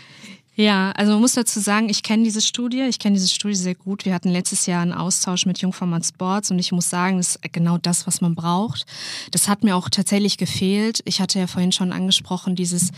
Ja, 0.55 0.91
also 0.91 1.13
man 1.13 1.21
muss 1.21 1.35
dazu 1.35 1.61
sagen, 1.61 1.87
ich 1.87 2.03
kenne 2.03 2.23
diese 2.23 2.41
Studie, 2.41 2.81
ich 2.81 2.99
kenne 2.99 3.13
diese 3.13 3.29
Studie 3.29 3.55
sehr 3.55 3.73
gut. 3.73 4.03
Wir 4.03 4.13
hatten 4.13 4.29
letztes 4.29 4.65
Jahr 4.65 4.81
einen 4.81 4.91
Austausch 4.91 5.45
mit 5.45 5.59
Jungformat 5.59 6.05
Sports 6.05 6.51
und 6.51 6.59
ich 6.59 6.73
muss 6.73 6.89
sagen, 6.89 7.17
das 7.17 7.37
ist 7.37 7.53
genau 7.53 7.77
das, 7.77 8.05
was 8.05 8.19
man 8.19 8.35
braucht. 8.35 8.85
Das 9.31 9.47
hat 9.47 9.63
mir 9.63 9.77
auch 9.77 9.89
tatsächlich 9.89 10.37
gefehlt. 10.37 11.01
Ich 11.05 11.21
hatte 11.21 11.39
ja 11.39 11.47
vorhin 11.47 11.71
schon 11.71 11.93
angesprochen, 11.93 12.57
dieses 12.57 12.91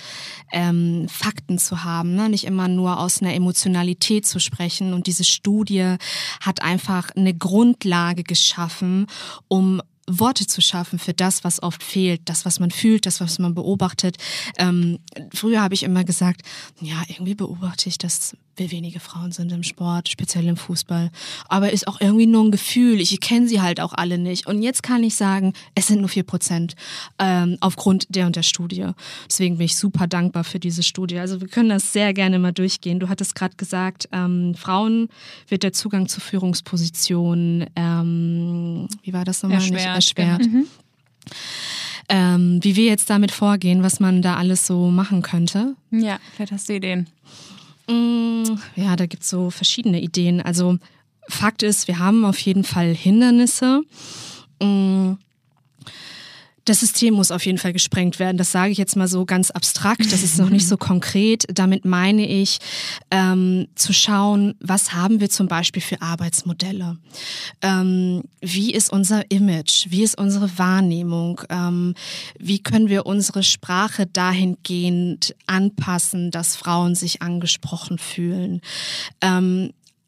ähm, 0.51 1.05
Fakten 1.07 1.59
zu 1.59 1.83
haben, 1.83 2.15
ne? 2.15 2.27
nicht 2.27 2.45
immer 2.45 2.67
nur 2.67 2.99
aus 2.99 3.21
einer 3.21 3.35
Emotionalität 3.35 4.25
zu 4.25 4.39
sprechen. 4.39 4.93
Und 4.93 5.05
diese 5.05 5.23
Studie 5.23 5.97
hat 6.41 6.63
einfach 6.63 7.11
eine 7.15 7.35
Grundlage 7.35 8.23
geschaffen, 8.23 9.05
um 9.47 9.79
Worte 10.07 10.47
zu 10.47 10.61
schaffen 10.61 10.99
für 10.99 11.13
das, 11.13 11.43
was 11.43 11.63
oft 11.63 11.83
fehlt, 11.83 12.21
das, 12.25 12.45
was 12.45 12.59
man 12.59 12.71
fühlt, 12.71 13.05
das, 13.05 13.21
was 13.21 13.39
man 13.39 13.55
beobachtet. 13.55 14.17
Ähm, 14.57 14.99
früher 15.33 15.61
habe 15.61 15.73
ich 15.73 15.83
immer 15.83 16.03
gesagt, 16.03 16.41
ja, 16.81 17.01
irgendwie 17.07 17.35
beobachte 17.35 17.89
ich, 17.89 17.97
dass 17.97 18.35
wir 18.55 18.71
wenige 18.71 18.99
Frauen 18.99 19.31
sind 19.31 19.51
im 19.51 19.63
Sport, 19.63 20.09
speziell 20.09 20.47
im 20.47 20.57
Fußball. 20.57 21.11
Aber 21.47 21.71
ist 21.71 21.87
auch 21.87 21.99
irgendwie 21.99 22.27
nur 22.27 22.43
ein 22.43 22.51
Gefühl. 22.51 23.01
Ich 23.01 23.19
kenne 23.19 23.47
sie 23.47 23.61
halt 23.61 23.79
auch 23.79 23.93
alle 23.93 24.17
nicht. 24.17 24.47
Und 24.47 24.61
jetzt 24.61 24.83
kann 24.83 25.03
ich 25.03 25.15
sagen, 25.15 25.53
es 25.75 25.87
sind 25.87 25.99
nur 25.99 26.09
vier 26.09 26.23
Prozent 26.23 26.75
ähm, 27.19 27.57
aufgrund 27.61 28.13
der 28.13 28.27
und 28.27 28.35
der 28.35 28.43
Studie. 28.43 28.87
Deswegen 29.27 29.57
bin 29.57 29.65
ich 29.65 29.75
super 29.75 30.07
dankbar 30.07 30.43
für 30.43 30.59
diese 30.59 30.83
Studie. 30.83 31.17
Also 31.17 31.41
wir 31.41 31.47
können 31.47 31.69
das 31.69 31.93
sehr 31.93 32.13
gerne 32.13 32.37
mal 32.39 32.53
durchgehen. 32.53 32.99
Du 32.99 33.09
hattest 33.09 33.35
gerade 33.35 33.55
gesagt, 33.55 34.07
ähm, 34.11 34.53
Frauen 34.55 35.09
wird 35.47 35.63
der 35.63 35.73
Zugang 35.73 36.07
zu 36.07 36.19
Führungspositionen, 36.19 37.65
ähm, 37.75 38.87
wie 39.03 39.13
war 39.13 39.25
das 39.25 39.41
nochmal? 39.41 39.59
Erschwert. 39.59 39.95
erschwert. 39.95 40.45
Mhm. 40.45 40.67
Ähm, 42.09 42.59
wie 42.61 42.75
wir 42.75 42.85
jetzt 42.85 43.09
damit 43.09 43.31
vorgehen, 43.31 43.81
was 43.81 43.99
man 43.99 44.21
da 44.21 44.35
alles 44.35 44.67
so 44.67 44.89
machen 44.89 45.21
könnte. 45.21 45.75
Ja, 45.89 46.19
vielleicht 46.35 46.51
hast 46.51 46.67
du 46.67 46.73
Ideen. 46.73 47.07
Mm, 47.87 48.43
ja, 48.75 48.95
da 48.95 49.05
gibt 49.05 49.23
es 49.23 49.29
so 49.29 49.49
verschiedene 49.49 50.01
Ideen. 50.01 50.41
Also 50.41 50.77
Fakt 51.27 51.63
ist, 51.63 51.87
wir 51.87 51.99
haben 51.99 52.25
auf 52.25 52.39
jeden 52.39 52.63
Fall 52.63 52.93
Hindernisse. 52.93 53.81
Das 56.65 56.79
System 56.79 57.15
muss 57.15 57.31
auf 57.31 57.45
jeden 57.45 57.57
Fall 57.57 57.73
gesprengt 57.73 58.19
werden. 58.19 58.37
Das 58.37 58.51
sage 58.51 58.71
ich 58.71 58.77
jetzt 58.77 58.95
mal 58.95 59.07
so 59.07 59.25
ganz 59.25 59.51
abstrakt. 59.51 60.11
Das 60.11 60.23
ist 60.23 60.37
noch 60.37 60.49
nicht 60.49 60.67
so 60.67 60.77
konkret. 60.77 61.45
Damit 61.53 61.85
meine 61.85 62.27
ich, 62.27 62.59
ähm, 63.11 63.67
zu 63.75 63.93
schauen, 63.93 64.55
was 64.59 64.93
haben 64.93 65.19
wir 65.19 65.29
zum 65.29 65.47
Beispiel 65.47 65.81
für 65.81 66.01
Arbeitsmodelle? 66.01 66.97
Ähm, 67.61 68.23
wie 68.41 68.73
ist 68.73 68.91
unser 68.91 69.29
Image? 69.29 69.87
Wie 69.89 70.03
ist 70.03 70.17
unsere 70.17 70.57
Wahrnehmung? 70.57 71.41
Ähm, 71.49 71.95
wie 72.39 72.59
können 72.59 72.89
wir 72.89 73.05
unsere 73.05 73.43
Sprache 73.43 74.05
dahingehend 74.07 75.35
anpassen, 75.47 76.31
dass 76.31 76.55
Frauen 76.55 76.95
sich 76.95 77.21
angesprochen 77.21 77.97
fühlen? 77.97 78.61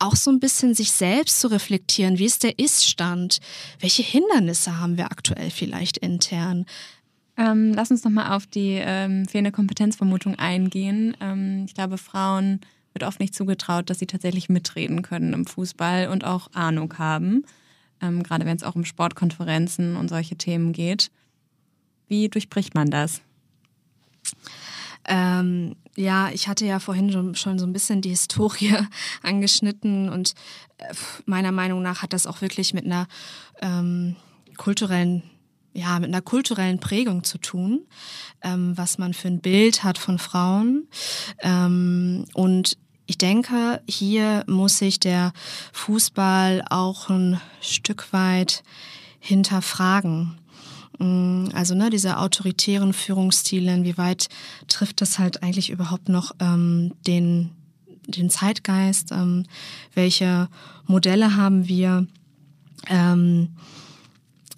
Auch 0.06 0.16
so 0.16 0.30
ein 0.30 0.40
bisschen 0.40 0.76
sich 0.76 0.92
selbst 0.92 1.40
zu 1.40 1.48
reflektieren. 1.48 2.20
Wie 2.20 2.26
ist 2.26 2.44
der 2.44 2.60
Ist-Stand? 2.60 3.40
Welche 3.80 4.04
Hindernisse 4.04 4.80
haben 4.80 4.98
wir 4.98 5.06
aktuell 5.06 5.50
vielleicht 5.50 5.98
intern? 5.98 6.68
Ähm, 7.38 7.74
lass 7.74 7.90
uns 7.90 8.04
nochmal 8.04 8.36
auf 8.36 8.46
die 8.46 8.80
ähm, 8.80 9.28
fehlende 9.28 9.52
Kompetenzvermutung 9.52 10.36
eingehen. 10.36 11.18
Ähm, 11.20 11.64
ich 11.66 11.74
glaube, 11.74 11.98
Frauen 11.98 12.62
wird 12.94 13.04
oft 13.04 13.20
nicht 13.20 13.34
zugetraut, 13.34 13.90
dass 13.90 13.98
sie 13.98 14.06
tatsächlich 14.06 14.48
mitreden 14.48 15.02
können 15.02 15.34
im 15.34 15.48
Fußball 15.48 16.10
und 16.10 16.24
auch 16.24 16.54
Ahnung 16.54 17.00
haben. 17.00 17.44
Ähm, 18.00 18.22
gerade 18.22 18.46
wenn 18.46 18.58
es 18.58 18.64
auch 18.64 18.76
um 18.76 18.86
Sportkonferenzen 18.86 19.96
und 19.96 20.10
solche 20.10 20.36
Themen 20.36 20.72
geht. 20.72 21.10
Wie 22.08 22.30
durchbricht 22.30 22.76
man 22.76 22.92
das? 22.92 23.22
Ähm, 25.08 25.76
ja, 25.96 26.30
ich 26.32 26.48
hatte 26.48 26.66
ja 26.66 26.80
vorhin 26.80 27.12
schon, 27.12 27.36
schon 27.36 27.60
so 27.60 27.66
ein 27.66 27.74
bisschen 27.74 28.02
die 28.02 28.10
Historie 28.10 28.76
angeschnitten 29.24 30.10
und 30.10 30.34
äh, 30.78 30.94
meiner 31.26 31.52
Meinung 31.52 31.82
nach 31.82 32.02
hat 32.02 32.14
das 32.14 32.28
auch 32.28 32.42
wirklich 32.42 32.74
mit 32.74 32.86
einer 32.86 33.08
ähm, 33.62 34.16
kulturellen 34.58 35.24
ja, 35.76 36.00
mit 36.00 36.08
einer 36.08 36.22
kulturellen 36.22 36.80
Prägung 36.80 37.26
zu 37.26 37.38
tun, 37.38 37.86
ähm, 38.42 38.78
was 38.78 38.98
man 38.98 39.14
für 39.14 39.28
ein 39.28 39.42
Bild 39.42 39.84
hat 39.84 39.98
von 39.98 40.20
Frauen. 40.20 40.88
Ähm, 41.42 42.24
und 42.34 42.78
ich 43.08 43.18
denke, 43.18 43.82
hier 43.88 44.46
muss 44.48 44.78
sich 44.78 45.00
der 45.02 45.34
Fußball 45.74 46.64
auch 46.70 47.10
ein 47.10 47.42
Stück 47.60 48.14
weit 48.14 48.64
hinterfragen. 49.20 50.40
Mm, 51.00 51.48
also 51.54 51.76
ne, 51.76 51.90
diese 51.90 52.18
autoritären 52.18 52.94
Führungsstile, 52.94 53.74
inwieweit 53.74 54.28
trifft 54.68 55.02
das 55.02 55.20
halt 55.20 55.44
eigentlich 55.44 55.70
überhaupt 55.70 56.10
noch 56.10 56.32
ähm, 56.40 56.94
den, 57.08 57.52
den 58.08 58.30
Zeitgeist? 58.30 59.12
Ähm, 59.12 59.46
welche 59.94 60.48
Modelle 60.86 61.36
haben 61.36 61.68
wir? 61.68 62.08
Ähm, 62.88 63.50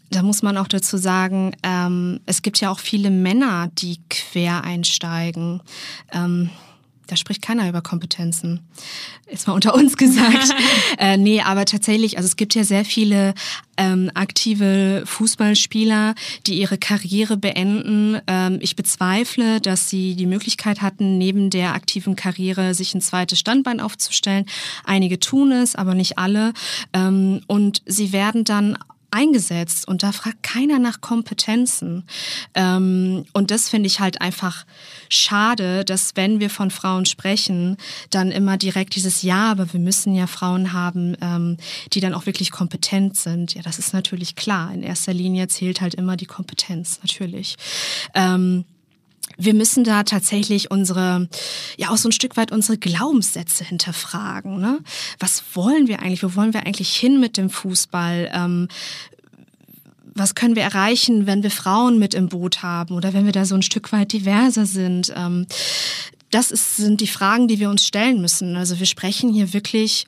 da 0.10 0.24
muss 0.24 0.42
man 0.42 0.58
auch 0.58 0.68
dazu 0.68 0.98
sagen, 0.98 1.54
ähm, 1.64 2.22
es 2.26 2.42
gibt 2.42 2.62
ja 2.62 2.72
auch 2.72 2.80
viele 2.80 3.10
Männer, 3.10 3.70
die 3.74 4.00
quer 4.10 4.64
einsteigen. 4.64 5.62
Ähm, 6.14 6.50
da 7.08 7.16
spricht 7.16 7.42
keiner 7.42 7.68
über 7.68 7.82
Kompetenzen. 7.82 8.62
Ist 9.26 9.48
mal 9.48 9.54
unter 9.54 9.74
uns 9.74 9.98
gesagt. 9.98 10.54
äh, 11.00 11.18
nee, 11.18 11.42
aber 11.42 11.66
tatsächlich, 11.66 12.18
also 12.18 12.28
es 12.28 12.36
gibt 12.36 12.56
ja 12.56 12.64
sehr 12.64 12.86
viele 12.86 13.34
ähm, 13.78 14.12
aktive 14.14 15.04
Fußballspieler, 15.06 16.16
die 16.46 16.60
ihre 16.60 16.78
Karriere 16.78 17.38
beenden. 17.38 18.20
Ähm, 18.28 18.60
ich 18.62 18.76
bezweifle, 18.76 19.62
dass 19.62 19.90
sie 19.90 20.16
die 20.16 20.26
Möglichkeit 20.26 20.82
hatten, 20.82 21.18
neben 21.18 21.50
der 21.50 21.74
aktiven 21.74 22.16
Karriere 22.16 22.74
sich 22.74 22.94
ein 22.94 23.02
zweites 23.02 23.40
Standbein 23.40 23.80
aufzustellen. 23.80 24.46
Einige 24.84 25.20
tun 25.20 25.52
es, 25.52 25.76
aber 25.76 25.96
nicht 25.96 26.18
alle. 26.18 26.54
Ähm, 26.94 27.42
und 27.48 27.82
sie 27.86 28.12
werden 28.12 28.44
dann 28.44 28.78
eingesetzt 29.12 29.88
und 29.88 30.04
da 30.04 30.12
fragt 30.12 30.44
keiner 30.44 30.80
nach 30.80 31.02
Kompetenzen. 31.02 32.04
Ähm, 32.54 33.26
und 33.34 33.52
das 33.52 33.70
finde 33.70 33.88
ich 33.88 34.00
halt 34.00 34.22
einfach 34.22 34.66
schade, 35.10 35.86
dass 35.86 36.16
wenn 36.16 36.40
wir 36.40 36.50
von 36.50 36.72
Frauen 36.72 37.06
sprechen, 37.06 37.78
dann 38.10 38.32
immer 38.32 38.58
direkt 38.58 38.96
dieses 38.96 39.22
Ja, 39.22 39.52
aber 39.52 39.72
wir 39.74 39.80
müssen 39.80 40.14
ja 40.14 40.28
Frauen 40.28 40.74
haben, 40.74 41.16
ähm, 41.22 41.58
die 41.94 42.00
dann 42.00 42.14
auch 42.14 42.26
wirklich 42.26 42.52
kompetent 42.52 43.18
sind. 43.18 43.54
Ja, 43.54 43.62
das 43.62 43.80
ist 43.80 43.94
natürlich 43.94 44.36
klar. 44.36 44.74
In 44.74 44.84
erster 44.84 45.14
Linie 45.14 45.48
zählt 45.48 45.82
halt 45.82 45.96
immer 45.96 46.18
die 46.18 46.26
Kompetenz, 46.26 47.00
natürlich. 47.02 47.56
Ähm, 48.14 48.66
wir 49.38 49.54
müssen 49.54 49.84
da 49.84 50.04
tatsächlich 50.04 50.72
unsere, 50.72 51.30
ja 51.78 51.90
auch 51.90 51.98
so 51.98 52.10
ein 52.10 52.14
Stück 52.14 52.38
weit 52.38 52.52
unsere 52.52 52.78
Glaubenssätze 52.78 53.64
hinterfragen. 53.64 54.60
Ne? 54.60 54.80
Was 55.20 55.44
wollen 55.54 55.88
wir 55.88 56.02
eigentlich? 56.02 56.24
Wo 56.24 56.36
wollen 56.36 56.54
wir 56.54 56.66
eigentlich 56.66 56.96
hin 56.96 57.20
mit 57.20 57.38
dem 57.38 57.50
Fußball? 57.50 58.32
Ähm, 58.34 58.68
was 60.16 60.34
können 60.34 60.56
wir 60.56 60.64
erreichen, 60.64 61.28
wenn 61.28 61.44
wir 61.44 61.52
Frauen 61.52 62.00
mit 62.00 62.16
im 62.16 62.30
Boot 62.30 62.64
haben 62.64 62.96
oder 62.96 63.14
wenn 63.14 63.26
wir 63.26 63.32
da 63.32 63.46
so 63.46 63.54
ein 63.54 63.62
Stück 63.62 63.92
weit 63.92 64.14
diverser 64.14 64.66
sind? 64.66 65.14
Ähm, 65.16 65.46
das 66.32 66.52
ist, 66.52 66.78
sind 66.78 67.00
die 67.02 67.08
Fragen, 67.08 67.48
die 67.48 67.60
wir 67.60 67.70
uns 67.70 67.86
stellen 67.86 68.20
müssen. 68.20 68.56
Also 68.56 68.80
wir 68.80 68.88
sprechen 68.88 69.32
hier 69.32 69.54
wirklich 69.54 70.08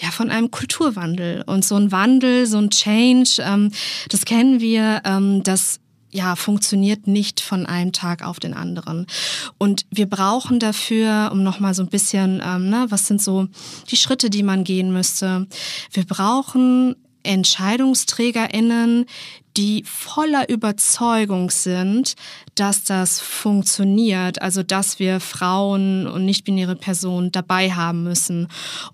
ja, 0.00 0.10
von 0.10 0.30
einem 0.30 0.50
Kulturwandel. 0.50 1.42
Und 1.46 1.64
so 1.64 1.76
ein 1.76 1.92
Wandel, 1.92 2.46
so 2.46 2.58
ein 2.58 2.70
Change, 2.70 3.36
ähm, 3.40 3.70
das 4.08 4.24
kennen 4.24 4.60
wir, 4.60 5.02
ähm, 5.04 5.42
das 5.42 5.80
ja, 6.14 6.36
funktioniert 6.36 7.08
nicht 7.08 7.40
von 7.40 7.66
einem 7.66 7.92
Tag 7.92 8.24
auf 8.24 8.38
den 8.38 8.54
anderen. 8.54 9.06
Und 9.58 9.84
wir 9.90 10.06
brauchen 10.06 10.60
dafür, 10.60 11.30
um 11.32 11.42
nochmal 11.42 11.74
so 11.74 11.82
ein 11.82 11.88
bisschen, 11.88 12.40
ähm, 12.44 12.70
ne, 12.70 12.86
was 12.88 13.06
sind 13.06 13.20
so 13.20 13.48
die 13.90 13.96
Schritte, 13.96 14.30
die 14.30 14.44
man 14.44 14.62
gehen 14.62 14.92
müsste? 14.92 15.48
Wir 15.90 16.04
brauchen 16.04 16.94
EntscheidungsträgerInnen, 17.24 19.06
die 19.56 19.84
voller 19.84 20.48
Überzeugung 20.48 21.50
sind, 21.50 22.14
dass 22.54 22.84
das 22.84 23.20
funktioniert, 23.20 24.42
also 24.42 24.62
dass 24.62 24.98
wir 24.98 25.20
Frauen 25.20 26.06
und 26.06 26.24
nicht-binäre 26.24 26.76
Personen 26.76 27.30
dabei 27.32 27.70
haben 27.70 28.02
müssen. 28.02 28.48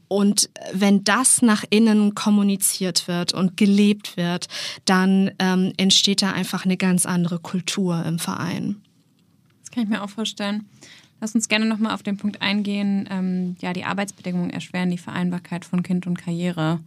Und 0.09 0.51
wenn 0.73 1.05
das 1.05 1.43
nach 1.43 1.65
innen 1.71 2.15
kommuniziert 2.15 3.09
wird 3.09 3.33
und 3.33 3.57
gelebt 3.57 4.17
wird, 4.17 4.49
dann 4.85 5.31
ähm, 5.39 5.73
entsteht 5.77 6.23
da 6.23 6.33
einfach 6.33 6.65
eine 6.65 6.77
ganz 6.77 7.07
andere 7.07 7.39
Kultur 7.39 8.05
im 8.05 8.19
Verein. 8.19 8.77
Das 9.63 9.71
kann 9.71 9.85
ich 9.85 9.89
mir 9.89 10.03
auch 10.03 10.11
vorstellen. 10.11 10.69
Lass 11.21 11.35
uns 11.35 11.49
gerne 11.49 11.67
nochmal 11.67 11.95
auf 11.95 12.03
den 12.03 12.17
Punkt 12.17 12.41
eingehen. 12.41 13.07
Ähm, 13.11 13.57
ja, 13.61 13.73
die 13.73 13.85
Arbeitsbedingungen 13.85 14.51
erschweren 14.51 14.91
die 14.91 14.99
Vereinbarkeit 14.99 15.65
von 15.65 15.83
Kind 15.83 16.07
und 16.07 16.19
Karriere 16.19 16.81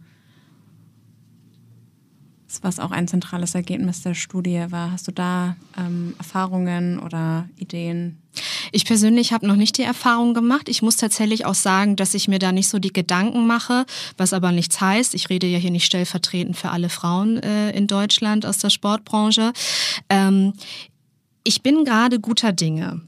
was 2.62 2.78
auch 2.78 2.90
ein 2.90 3.08
zentrales 3.08 3.54
Ergebnis 3.54 4.02
der 4.02 4.14
Studie 4.14 4.66
war. 4.70 4.92
Hast 4.92 5.08
du 5.08 5.12
da 5.12 5.56
ähm, 5.78 6.14
Erfahrungen 6.18 6.98
oder 6.98 7.48
Ideen? 7.56 8.18
Ich 8.72 8.84
persönlich 8.84 9.32
habe 9.32 9.46
noch 9.46 9.56
nicht 9.56 9.78
die 9.78 9.82
Erfahrung 9.82 10.34
gemacht. 10.34 10.68
Ich 10.68 10.82
muss 10.82 10.96
tatsächlich 10.96 11.46
auch 11.46 11.54
sagen, 11.54 11.96
dass 11.96 12.14
ich 12.14 12.28
mir 12.28 12.38
da 12.38 12.52
nicht 12.52 12.68
so 12.68 12.78
die 12.78 12.92
Gedanken 12.92 13.46
mache, 13.46 13.86
was 14.16 14.32
aber 14.32 14.52
nichts 14.52 14.80
heißt. 14.80 15.14
Ich 15.14 15.30
rede 15.30 15.46
ja 15.46 15.58
hier 15.58 15.70
nicht 15.70 15.84
stellvertretend 15.84 16.56
für 16.56 16.70
alle 16.70 16.88
Frauen 16.88 17.38
äh, 17.38 17.70
in 17.70 17.86
Deutschland 17.86 18.46
aus 18.46 18.58
der 18.58 18.70
Sportbranche. 18.70 19.52
Ähm, 20.08 20.54
ich 21.44 21.62
bin 21.62 21.84
gerade 21.84 22.20
guter 22.20 22.52
Dinge. 22.52 23.02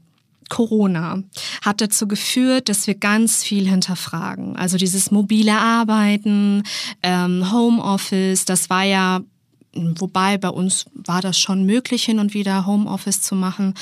Corona 0.49 1.23
hat 1.61 1.81
dazu 1.81 2.07
geführt, 2.07 2.69
dass 2.69 2.87
wir 2.87 2.95
ganz 2.95 3.43
viel 3.43 3.67
hinterfragen. 3.67 4.55
Also 4.55 4.77
dieses 4.77 5.11
mobile 5.11 5.57
Arbeiten, 5.57 6.63
ähm, 7.03 7.51
Homeoffice, 7.51 8.45
das 8.45 8.69
war 8.69 8.83
ja 8.83 9.21
Wobei 9.99 10.37
bei 10.37 10.49
uns 10.49 10.85
war 10.93 11.21
das 11.21 11.39
schon 11.39 11.65
möglich, 11.65 12.03
hin 12.03 12.19
und 12.19 12.33
wieder 12.33 12.65
Homeoffice 12.65 13.21
zu 13.21 13.35
machen. 13.35 13.73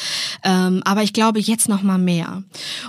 Ähm, 0.43 0.82
aber 0.86 1.04
ich 1.04 1.14
glaube 1.14 1.39
jetzt 1.39 1.70
noch 1.70 1.82
mal 1.84 1.98
mehr. 1.98 2.43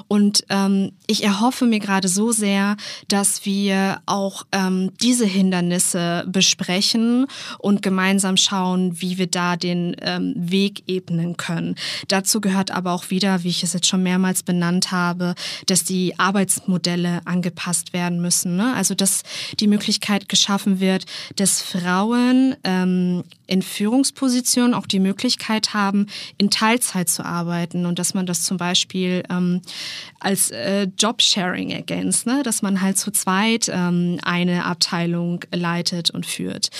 Und 0.08 0.44
ähm, 0.48 0.92
ich 1.06 1.24
erhoffe 1.24 1.66
mir 1.66 1.78
gerade 1.78 2.08
so 2.08 2.32
sehr, 2.32 2.76
dass 3.08 3.44
wir 3.44 4.00
auch 4.06 4.44
ähm, 4.52 4.90
diese 5.00 5.26
Hindernisse 5.26 6.24
besprechen 6.26 7.26
und 7.58 7.82
gemeinsam 7.82 8.36
schauen, 8.36 9.00
wie 9.00 9.18
wir 9.18 9.26
da 9.26 9.56
den 9.56 9.96
ähm, 10.00 10.34
Weg 10.36 10.84
ebnen 10.86 11.36
können. 11.36 11.76
Dazu 12.08 12.40
gehört 12.40 12.70
aber 12.70 12.92
auch 12.92 13.10
wieder, 13.10 13.42
wie 13.42 13.48
ich 13.48 13.62
es 13.62 13.72
jetzt 13.72 13.86
schon 13.86 14.02
mehrmals 14.02 14.42
benannt 14.42 14.90
habe, 14.92 15.34
dass 15.66 15.84
die 15.84 16.18
Arbeitsmodelle 16.18 17.20
angepasst 17.24 17.92
werden 17.92 18.20
müssen. 18.20 18.56
Ne? 18.56 18.74
Also 18.74 18.94
dass 18.94 19.22
die 19.60 19.66
Möglichkeit 19.66 20.28
geschaffen 20.28 20.80
wird, 20.80 21.06
dass 21.36 21.62
Frauen 21.62 22.56
ähm, 22.64 22.95
ähm, 22.96 23.24
in 23.48 23.62
Führungspositionen 23.62 24.74
auch 24.74 24.86
die 24.86 24.98
Möglichkeit 24.98 25.72
haben, 25.72 26.06
in 26.36 26.50
Teilzeit 26.50 27.08
zu 27.08 27.24
arbeiten 27.24 27.86
und 27.86 27.98
dass 27.98 28.12
man 28.12 28.26
das 28.26 28.42
zum 28.42 28.56
Beispiel 28.56 29.22
ähm, 29.30 29.62
als 30.18 30.50
äh, 30.50 30.88
Jobsharing 30.98 31.70
ergänzt, 31.70 32.26
ne? 32.26 32.42
dass 32.42 32.62
man 32.62 32.80
halt 32.80 32.98
zu 32.98 33.12
zweit 33.12 33.70
ähm, 33.72 34.18
eine 34.24 34.64
Abteilung 34.64 35.44
leitet 35.52 36.10
und 36.10 36.26
führt. 36.26 36.70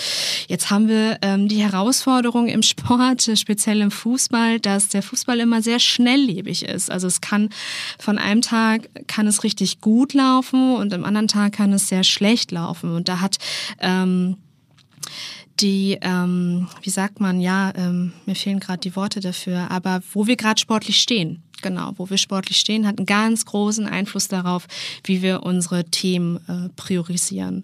Jetzt 0.47 0.69
haben 0.69 0.89
wir 0.89 1.19
ähm, 1.21 1.47
die 1.47 1.63
Herausforderung 1.63 2.47
im 2.47 2.63
Sport, 2.63 3.29
speziell 3.35 3.79
im 3.79 3.91
Fußball, 3.91 4.59
dass 4.59 4.89
der 4.89 5.03
Fußball 5.03 5.39
immer 5.39 5.61
sehr 5.61 5.79
schnelllebig 5.79 6.65
ist. 6.65 6.91
Also 6.91 7.07
es 7.07 7.21
kann 7.21 7.49
von 7.97 8.17
einem 8.17 8.41
Tag 8.41 8.89
kann 9.07 9.27
es 9.27 9.43
richtig 9.45 9.79
gut 9.79 10.13
laufen 10.13 10.75
und 10.75 10.93
am 10.93 11.05
anderen 11.05 11.29
Tag 11.29 11.53
kann 11.53 11.71
es 11.71 11.87
sehr 11.87 12.03
schlecht 12.03 12.51
laufen. 12.51 12.93
Und 12.93 13.07
da 13.07 13.21
hat 13.21 13.37
ähm, 13.79 14.35
die, 15.59 15.97
ähm, 16.01 16.67
wie 16.81 16.89
sagt 16.89 17.19
man, 17.19 17.39
ja, 17.39 17.73
ähm, 17.75 18.13
mir 18.25 18.35
fehlen 18.35 18.59
gerade 18.59 18.79
die 18.79 18.95
Worte 18.95 19.19
dafür, 19.19 19.71
aber 19.71 20.01
wo 20.13 20.27
wir 20.27 20.35
gerade 20.35 20.59
sportlich 20.59 21.01
stehen 21.01 21.43
genau, 21.61 21.93
wo 21.97 22.09
wir 22.09 22.17
sportlich 22.17 22.57
stehen, 22.57 22.87
hat 22.87 22.97
einen 22.97 23.05
ganz 23.05 23.45
großen 23.45 23.87
Einfluss 23.87 24.27
darauf, 24.27 24.67
wie 25.03 25.21
wir 25.21 25.43
unsere 25.43 25.85
Themen 25.85 26.37
äh, 26.47 26.69
priorisieren. 26.75 27.63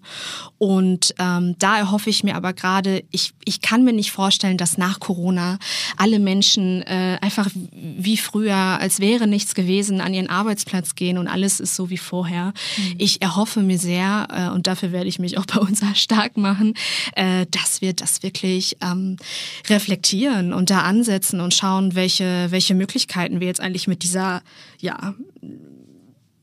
Und 0.58 1.14
ähm, 1.18 1.56
da 1.58 1.78
erhoffe 1.78 2.10
ich 2.10 2.24
mir 2.24 2.36
aber 2.36 2.52
gerade, 2.52 3.04
ich, 3.10 3.32
ich 3.44 3.60
kann 3.60 3.84
mir 3.84 3.92
nicht 3.92 4.10
vorstellen, 4.10 4.58
dass 4.58 4.78
nach 4.78 5.00
Corona 5.00 5.58
alle 5.96 6.18
Menschen 6.18 6.82
äh, 6.82 7.18
einfach 7.20 7.48
wie 7.72 8.16
früher, 8.16 8.54
als 8.56 9.00
wäre 9.00 9.26
nichts 9.26 9.54
gewesen, 9.54 10.00
an 10.00 10.14
ihren 10.14 10.28
Arbeitsplatz 10.28 10.94
gehen 10.94 11.18
und 11.18 11.28
alles 11.28 11.60
ist 11.60 11.76
so 11.76 11.90
wie 11.90 11.98
vorher. 11.98 12.52
Mhm. 12.76 12.94
Ich 12.98 13.22
erhoffe 13.22 13.60
mir 13.60 13.78
sehr, 13.78 14.28
äh, 14.30 14.54
und 14.54 14.66
dafür 14.66 14.92
werde 14.92 15.08
ich 15.08 15.18
mich 15.18 15.38
auch 15.38 15.46
bei 15.46 15.60
uns 15.60 15.82
stark 15.94 16.36
machen, 16.36 16.74
äh, 17.14 17.46
dass 17.50 17.80
wir 17.80 17.92
das 17.92 18.22
wirklich 18.22 18.76
ähm, 18.82 19.16
reflektieren 19.68 20.52
und 20.52 20.70
da 20.70 20.80
ansetzen 20.80 21.40
und 21.40 21.54
schauen, 21.54 21.94
welche, 21.94 22.46
welche 22.50 22.74
Möglichkeiten 22.74 23.40
wir 23.40 23.46
jetzt 23.46 23.60
eigentlich 23.60 23.83
ich 23.84 23.88
mit 23.88 24.02
dieser, 24.02 24.42
ja, 24.80 25.14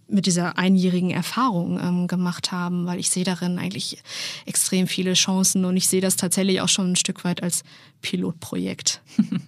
mit 0.07 0.25
dieser 0.25 0.57
einjährigen 0.57 1.09
Erfahrung 1.09 1.79
ähm, 1.81 2.07
gemacht 2.07 2.51
haben, 2.51 2.85
weil 2.85 2.99
ich 2.99 3.09
sehe 3.09 3.23
darin 3.23 3.57
eigentlich 3.57 4.03
extrem 4.45 4.87
viele 4.87 5.13
Chancen 5.13 5.65
und 5.65 5.75
ich 5.75 5.87
sehe 5.87 6.01
das 6.01 6.17
tatsächlich 6.17 6.61
auch 6.61 6.69
schon 6.69 6.91
ein 6.91 6.95
Stück 6.95 7.23
weit 7.23 7.41
als 7.41 7.63
Pilotprojekt. 8.01 9.01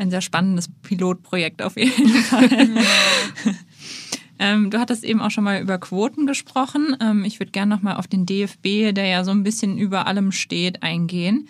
Ein 0.00 0.10
sehr 0.12 0.20
spannendes 0.20 0.68
Pilotprojekt 0.82 1.60
auf 1.60 1.76
jeden 1.76 2.08
Fall. 2.22 2.48
ähm, 4.38 4.70
du 4.70 4.78
hattest 4.78 5.02
eben 5.02 5.20
auch 5.20 5.32
schon 5.32 5.42
mal 5.42 5.60
über 5.60 5.78
Quoten 5.78 6.24
gesprochen. 6.24 6.96
Ähm, 7.00 7.24
ich 7.24 7.40
würde 7.40 7.50
gerne 7.50 7.74
noch 7.74 7.82
mal 7.82 7.96
auf 7.96 8.06
den 8.06 8.24
DFB, 8.24 8.94
der 8.94 9.06
ja 9.06 9.24
so 9.24 9.32
ein 9.32 9.42
bisschen 9.42 9.76
über 9.76 10.06
allem 10.06 10.30
steht, 10.30 10.84
eingehen. 10.84 11.48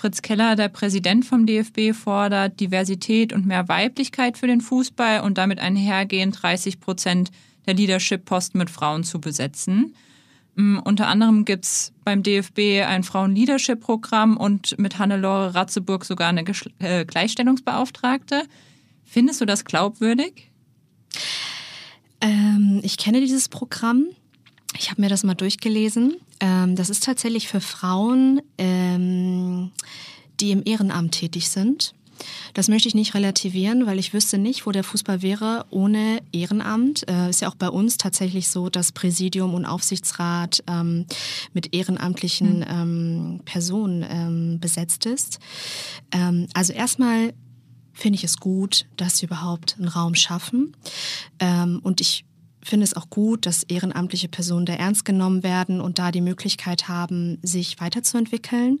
Fritz 0.00 0.22
Keller, 0.22 0.56
der 0.56 0.70
Präsident 0.70 1.26
vom 1.26 1.44
DFB, 1.44 1.92
fordert 1.92 2.58
Diversität 2.58 3.34
und 3.34 3.44
mehr 3.44 3.68
Weiblichkeit 3.68 4.38
für 4.38 4.46
den 4.46 4.62
Fußball 4.62 5.20
und 5.20 5.36
damit 5.36 5.58
einhergehend 5.58 6.42
30 6.42 6.80
Prozent 6.80 7.30
der 7.66 7.74
Leadership-Posten 7.74 8.56
mit 8.56 8.70
Frauen 8.70 9.04
zu 9.04 9.20
besetzen. 9.20 9.94
Mm, 10.54 10.78
unter 10.78 11.06
anderem 11.06 11.44
gibt 11.44 11.66
es 11.66 11.92
beim 12.02 12.22
DFB 12.22 12.82
ein 12.82 13.04
Frauen-Leadership-Programm 13.04 14.38
und 14.38 14.78
mit 14.78 14.98
Hannelore 14.98 15.54
Ratzeburg 15.54 16.06
sogar 16.06 16.30
eine 16.30 16.44
Geschle 16.44 16.72
äh, 16.78 17.04
Gleichstellungsbeauftragte. 17.04 18.44
Findest 19.04 19.42
du 19.42 19.44
das 19.44 19.66
glaubwürdig? 19.66 20.50
Ähm, 22.22 22.80
ich 22.82 22.96
kenne 22.96 23.20
dieses 23.20 23.50
Programm. 23.50 24.06
Ich 24.78 24.90
habe 24.90 25.00
mir 25.00 25.08
das 25.08 25.24
mal 25.24 25.34
durchgelesen. 25.34 26.16
Ähm, 26.40 26.76
das 26.76 26.90
ist 26.90 27.04
tatsächlich 27.04 27.48
für 27.48 27.60
Frauen, 27.60 28.40
ähm, 28.58 29.72
die 30.40 30.52
im 30.52 30.62
Ehrenamt 30.64 31.12
tätig 31.12 31.48
sind. 31.48 31.94
Das 32.54 32.68
möchte 32.68 32.88
ich 32.88 32.94
nicht 32.94 33.14
relativieren, 33.14 33.86
weil 33.86 33.98
ich 33.98 34.12
wüsste 34.12 34.38
nicht, 34.38 34.66
wo 34.66 34.72
der 34.72 34.84
Fußball 34.84 35.22
wäre 35.22 35.64
ohne 35.70 36.20
Ehrenamt. 36.32 37.08
Äh, 37.08 37.30
ist 37.30 37.40
ja 37.40 37.48
auch 37.48 37.54
bei 37.54 37.68
uns 37.68 37.96
tatsächlich 37.96 38.48
so, 38.48 38.68
dass 38.68 38.92
Präsidium 38.92 39.54
und 39.54 39.64
Aufsichtsrat 39.64 40.62
ähm, 40.66 41.06
mit 41.52 41.74
ehrenamtlichen 41.74 42.58
mhm. 42.58 42.66
ähm, 42.68 43.40
Personen 43.44 44.04
ähm, 44.08 44.60
besetzt 44.60 45.06
ist. 45.06 45.38
Ähm, 46.12 46.46
also 46.54 46.72
erstmal 46.72 47.32
finde 47.92 48.16
ich 48.16 48.24
es 48.24 48.38
gut, 48.38 48.86
dass 48.96 49.18
sie 49.18 49.26
überhaupt 49.26 49.76
einen 49.78 49.88
Raum 49.88 50.14
schaffen. 50.14 50.76
Ähm, 51.38 51.80
und 51.82 52.00
ich 52.00 52.24
finde 52.62 52.84
es 52.84 52.94
auch 52.94 53.10
gut, 53.10 53.46
dass 53.46 53.62
ehrenamtliche 53.64 54.28
Personen 54.28 54.66
da 54.66 54.74
ernst 54.74 55.04
genommen 55.04 55.42
werden 55.42 55.80
und 55.80 55.98
da 55.98 56.10
die 56.10 56.20
Möglichkeit 56.20 56.88
haben, 56.88 57.38
sich 57.42 57.80
weiterzuentwickeln. 57.80 58.80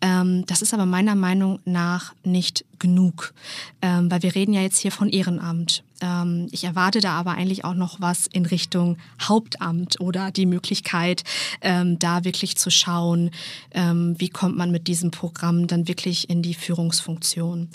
Ähm, 0.00 0.44
das 0.46 0.62
ist 0.62 0.74
aber 0.74 0.86
meiner 0.86 1.14
Meinung 1.14 1.60
nach 1.64 2.14
nicht 2.24 2.64
genug, 2.84 3.32
ähm, 3.80 4.10
weil 4.10 4.22
wir 4.22 4.34
reden 4.34 4.52
ja 4.52 4.60
jetzt 4.60 4.78
hier 4.78 4.92
von 4.92 5.08
Ehrenamt. 5.08 5.82
Ähm, 6.02 6.48
ich 6.50 6.64
erwarte 6.64 7.00
da 7.00 7.12
aber 7.12 7.32
eigentlich 7.32 7.64
auch 7.64 7.72
noch 7.72 7.98
was 7.98 8.26
in 8.26 8.44
Richtung 8.44 8.98
Hauptamt 9.22 10.00
oder 10.00 10.30
die 10.30 10.44
Möglichkeit, 10.44 11.24
ähm, 11.62 11.98
da 11.98 12.24
wirklich 12.24 12.56
zu 12.58 12.70
schauen, 12.70 13.30
ähm, 13.70 14.16
wie 14.18 14.28
kommt 14.28 14.58
man 14.58 14.70
mit 14.70 14.86
diesem 14.86 15.10
Programm 15.10 15.66
dann 15.66 15.88
wirklich 15.88 16.28
in 16.28 16.42
die 16.42 16.52
Führungsfunktion. 16.52 17.70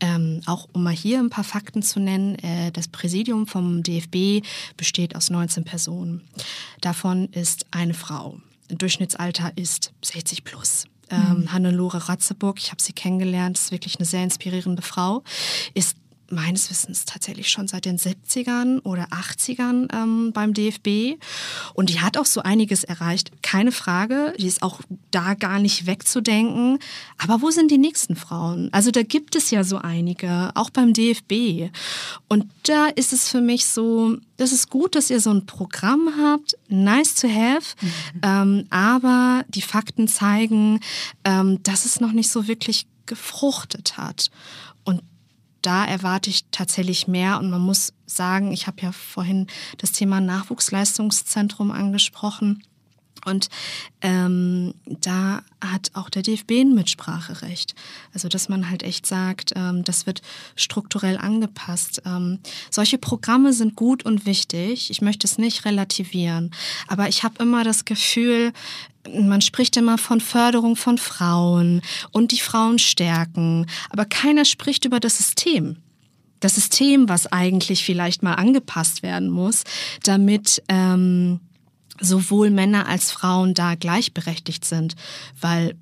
Ähm, 0.00 0.40
auch 0.46 0.68
um 0.72 0.82
mal 0.82 0.94
hier 0.94 1.18
ein 1.18 1.28
paar 1.28 1.44
Fakten 1.44 1.82
zu 1.82 2.00
nennen, 2.00 2.36
äh, 2.36 2.72
das 2.72 2.88
Präsidium 2.88 3.46
vom 3.46 3.82
DFB 3.82 4.42
besteht 4.78 5.14
aus 5.14 5.28
19 5.28 5.64
Personen. 5.64 6.22
Davon 6.80 7.28
ist 7.32 7.66
eine 7.72 7.92
Frau. 7.92 8.38
Durchschnittsalter 8.68 9.52
ist 9.54 9.92
60 10.02 10.44
plus. 10.44 10.86
Ähm, 11.10 11.40
mhm. 11.40 11.52
Hannelore 11.52 12.08
Ratzeburg, 12.08 12.58
ich 12.58 12.70
habe 12.70 12.82
sie 12.82 12.92
kennengelernt, 12.92 13.58
ist 13.58 13.70
wirklich 13.70 13.96
eine 13.98 14.06
sehr 14.06 14.24
inspirierende 14.24 14.82
Frau, 14.82 15.22
ist 15.74 15.96
meines 16.30 16.70
Wissens 16.70 17.04
tatsächlich 17.04 17.48
schon 17.48 17.68
seit 17.68 17.84
den 17.84 17.98
70ern 17.98 18.80
oder 18.82 19.08
80ern 19.08 19.92
ähm, 19.92 20.32
beim 20.32 20.54
DFB. 20.54 21.20
Und 21.74 21.90
die 21.90 22.00
hat 22.00 22.16
auch 22.16 22.26
so 22.26 22.42
einiges 22.42 22.84
erreicht. 22.84 23.30
Keine 23.42 23.72
Frage, 23.72 24.34
die 24.38 24.46
ist 24.46 24.62
auch 24.62 24.80
da 25.10 25.34
gar 25.34 25.58
nicht 25.58 25.86
wegzudenken. 25.86 26.78
Aber 27.18 27.42
wo 27.42 27.50
sind 27.50 27.70
die 27.70 27.78
nächsten 27.78 28.16
Frauen? 28.16 28.68
Also 28.72 28.90
da 28.90 29.02
gibt 29.02 29.36
es 29.36 29.50
ja 29.50 29.64
so 29.64 29.78
einige, 29.78 30.50
auch 30.54 30.70
beim 30.70 30.92
DFB. 30.92 31.70
Und 32.28 32.46
da 32.64 32.86
ist 32.88 33.12
es 33.12 33.28
für 33.28 33.40
mich 33.40 33.66
so, 33.66 34.16
das 34.36 34.52
ist 34.52 34.70
gut, 34.70 34.94
dass 34.94 35.10
ihr 35.10 35.20
so 35.20 35.30
ein 35.30 35.46
Programm 35.46 36.10
habt, 36.20 36.56
nice 36.68 37.14
to 37.14 37.28
have, 37.28 37.74
mhm. 37.80 38.20
ähm, 38.22 38.66
aber 38.70 39.44
die 39.48 39.62
Fakten 39.62 40.08
zeigen, 40.08 40.80
ähm, 41.24 41.62
dass 41.62 41.84
es 41.84 42.00
noch 42.00 42.12
nicht 42.12 42.30
so 42.30 42.48
wirklich 42.48 42.86
gefruchtet 43.06 43.96
hat. 43.96 44.30
Da 45.66 45.84
erwarte 45.84 46.30
ich 46.30 46.44
tatsächlich 46.52 47.08
mehr. 47.08 47.40
Und 47.40 47.50
man 47.50 47.60
muss 47.60 47.92
sagen, 48.06 48.52
ich 48.52 48.68
habe 48.68 48.82
ja 48.82 48.92
vorhin 48.92 49.48
das 49.78 49.90
Thema 49.90 50.20
Nachwuchsleistungszentrum 50.20 51.72
angesprochen. 51.72 52.62
Und 53.26 53.48
ähm, 54.00 54.74
da 54.86 55.42
hat 55.60 55.90
auch 55.94 56.08
der 56.08 56.22
DFB 56.22 56.52
ein 56.52 56.74
Mitspracherecht. 56.74 57.74
Also 58.14 58.28
dass 58.28 58.48
man 58.48 58.70
halt 58.70 58.82
echt 58.82 59.04
sagt, 59.04 59.52
ähm, 59.56 59.84
das 59.84 60.06
wird 60.06 60.22
strukturell 60.54 61.18
angepasst. 61.18 62.02
Ähm, 62.06 62.38
solche 62.70 62.98
Programme 62.98 63.52
sind 63.52 63.74
gut 63.74 64.04
und 64.04 64.26
wichtig. 64.26 64.90
Ich 64.90 65.02
möchte 65.02 65.26
es 65.26 65.38
nicht 65.38 65.64
relativieren. 65.64 66.52
Aber 66.86 67.08
ich 67.08 67.24
habe 67.24 67.42
immer 67.42 67.64
das 67.64 67.84
Gefühl, 67.84 68.52
man 69.12 69.40
spricht 69.40 69.76
immer 69.76 69.98
von 69.98 70.20
Förderung 70.20 70.76
von 70.76 70.98
Frauen 70.98 71.82
und 72.12 72.32
die 72.32 72.40
Frauen 72.40 72.78
stärken. 72.78 73.66
Aber 73.90 74.04
keiner 74.04 74.44
spricht 74.44 74.84
über 74.84 75.00
das 75.00 75.18
System 75.18 75.78
das 76.40 76.54
System, 76.54 77.08
was 77.08 77.26
eigentlich 77.32 77.84
vielleicht 77.84 78.22
mal 78.22 78.34
angepasst 78.34 79.02
werden 79.02 79.30
muss, 79.30 79.64
damit 80.02 80.62
ähm, 80.68 81.40
sowohl 82.00 82.50
Männer 82.50 82.88
als 82.88 83.10
Frauen 83.10 83.54
da 83.54 83.74
gleichberechtigt 83.74 84.64
sind, 84.64 84.96
weil 85.40 85.76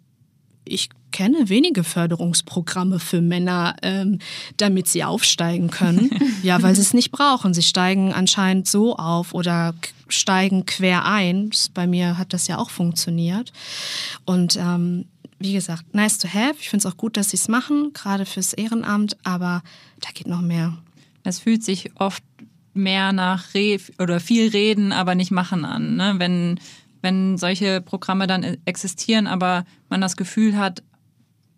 ich 0.65 0.89
kenne 1.13 1.49
wenige 1.49 1.85
Förderungsprogramme 1.85 2.99
für 2.99 3.21
Männer, 3.21 3.77
ähm, 3.83 4.19
damit 4.57 4.89
sie 4.89 5.05
aufsteigen 5.05 5.71
können. 5.71 6.11
ja, 6.43 6.61
weil 6.63 6.75
sie 6.75 6.81
es 6.81 6.95
nicht 6.95 7.13
brauchen. 7.13 7.55
Sie 7.55 7.63
steigen 7.63 8.13
anscheinend 8.13 8.67
so 8.67 8.97
auf 8.97 9.33
oder 9.33 9.75
steigen 10.09 10.67
quer 10.67 11.05
ein. 11.05 11.51
Bei 11.73 11.87
mir 11.87 12.19
hat 12.19 12.33
das 12.33 12.49
ja 12.49 12.59
auch 12.59 12.71
funktioniert. 12.71 13.53
Und 14.25 14.57
ähm, 14.57 15.05
wie 15.39 15.53
gesagt, 15.53 15.95
nice 15.95 16.19
to 16.19 16.29
have. 16.29 16.57
Ich 16.59 16.69
finde 16.69 16.89
es 16.89 16.93
auch 16.93 16.97
gut, 16.97 17.17
dass 17.17 17.31
sie 17.31 17.37
es 17.37 17.49
machen, 17.49 17.93
gerade 17.93 18.27
fürs 18.27 18.53
Ehrenamt, 18.53 19.17
aber 19.23 19.63
da 20.01 20.09
geht 20.13 20.27
noch 20.27 20.41
mehr. 20.41 20.77
Es 21.23 21.39
fühlt 21.39 21.63
sich 21.63 21.91
oft 21.97 22.23
mehr 22.75 23.13
nach 23.13 23.55
Re 23.55 23.79
oder 23.99 24.21
viel 24.21 24.51
reden, 24.51 24.93
aber 24.93 25.15
nicht 25.15 25.31
machen 25.31 25.65
an. 25.65 25.97
Ne? 25.97 26.15
Wenn, 26.19 26.61
wenn 27.03 27.39
solche 27.39 27.81
Programme 27.81 28.27
dann 28.27 28.59
existieren, 28.65 29.27
aber 29.27 29.65
man 29.89 30.01
das 30.01 30.17
Gefühl 30.17 30.57
hat, 30.57 30.83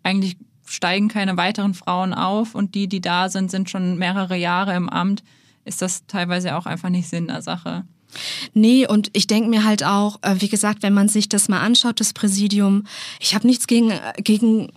eigentlich 0.03 0.37
steigen 0.65 1.07
keine 1.07 1.37
weiteren 1.37 1.73
Frauen 1.73 2.13
auf 2.13 2.55
und 2.55 2.75
die, 2.75 2.87
die 2.87 3.01
da 3.01 3.29
sind, 3.29 3.51
sind 3.51 3.69
schon 3.69 3.97
mehrere 3.97 4.35
Jahre 4.35 4.75
im 4.75 4.89
Amt, 4.89 5.23
ist 5.65 5.81
das 5.81 6.05
teilweise 6.07 6.55
auch 6.55 6.65
einfach 6.65 6.89
nicht 6.89 7.09
Sinn 7.09 7.27
der 7.27 7.41
Sache. 7.41 7.85
Nee, 8.53 8.87
und 8.87 9.09
ich 9.13 9.27
denke 9.27 9.49
mir 9.49 9.65
halt 9.65 9.83
auch, 9.83 10.19
äh, 10.21 10.35
wie 10.39 10.47
gesagt, 10.47 10.81
wenn 10.81 10.93
man 10.93 11.09
sich 11.09 11.29
das 11.29 11.49
mal 11.49 11.59
anschaut, 11.59 11.99
das 11.99 12.13
Präsidium, 12.13 12.85
ich 13.19 13.35
habe 13.35 13.45
nichts 13.47 13.67
gegen, 13.67 13.91
äh, 13.91 14.13
gegen 14.17 14.71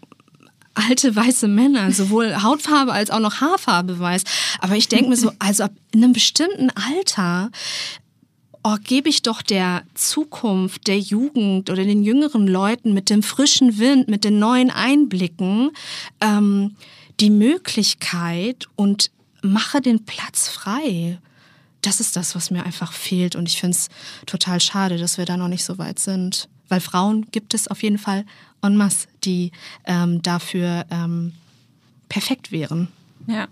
alte 0.74 1.14
weiße 1.14 1.48
Männer, 1.48 1.92
sowohl 1.92 2.42
Hautfarbe 2.42 2.92
als 2.92 3.10
auch 3.10 3.20
noch 3.20 3.40
Haarfarbe 3.40 3.98
weiß. 3.98 4.22
Aber 4.60 4.76
ich 4.76 4.88
denke 4.88 5.10
mir 5.10 5.16
so, 5.16 5.32
also 5.38 5.64
ab 5.64 5.72
einem 5.94 6.12
bestimmten 6.12 6.70
Alter 6.70 7.50
oh, 8.62 8.76
gebe 8.82 9.08
ich 9.08 9.22
doch 9.22 9.42
der 9.42 9.82
Zukunft, 9.94 10.86
der 10.86 10.98
Jugend 10.98 11.70
oder 11.70 11.84
den 11.84 12.02
jüngeren 12.02 12.46
Leuten 12.46 12.92
mit 12.92 13.10
dem 13.10 13.22
frischen 13.22 13.78
Wind, 13.78 14.08
mit 14.08 14.24
den 14.24 14.38
neuen 14.38 14.70
Einblicken 14.70 15.70
ähm, 16.20 16.76
die 17.20 17.30
Möglichkeit 17.30 18.66
und 18.76 19.10
mache 19.42 19.80
den 19.80 20.04
Platz 20.04 20.48
frei. 20.48 21.18
Das 21.82 22.00
ist 22.00 22.16
das, 22.16 22.34
was 22.34 22.50
mir 22.50 22.64
einfach 22.64 22.92
fehlt. 22.92 23.36
Und 23.36 23.48
ich 23.48 23.58
finde 23.58 23.76
es 23.76 23.88
total 24.26 24.60
schade, 24.60 24.98
dass 24.98 25.16
wir 25.16 25.24
da 25.24 25.36
noch 25.36 25.48
nicht 25.48 25.64
so 25.64 25.78
weit 25.78 25.98
sind. 25.98 26.48
Weil 26.70 26.80
Frauen 26.80 27.26
gibt 27.30 27.52
es 27.52 27.68
auf 27.68 27.82
jeden 27.82 27.98
Fall 27.98 28.24
en 28.62 28.76
masse, 28.76 29.08
die 29.24 29.52
ähm, 29.84 30.22
dafür 30.22 30.86
ähm, 30.90 31.32
perfekt 32.08 32.50
wären. 32.52 32.88
Ja. 33.26 33.48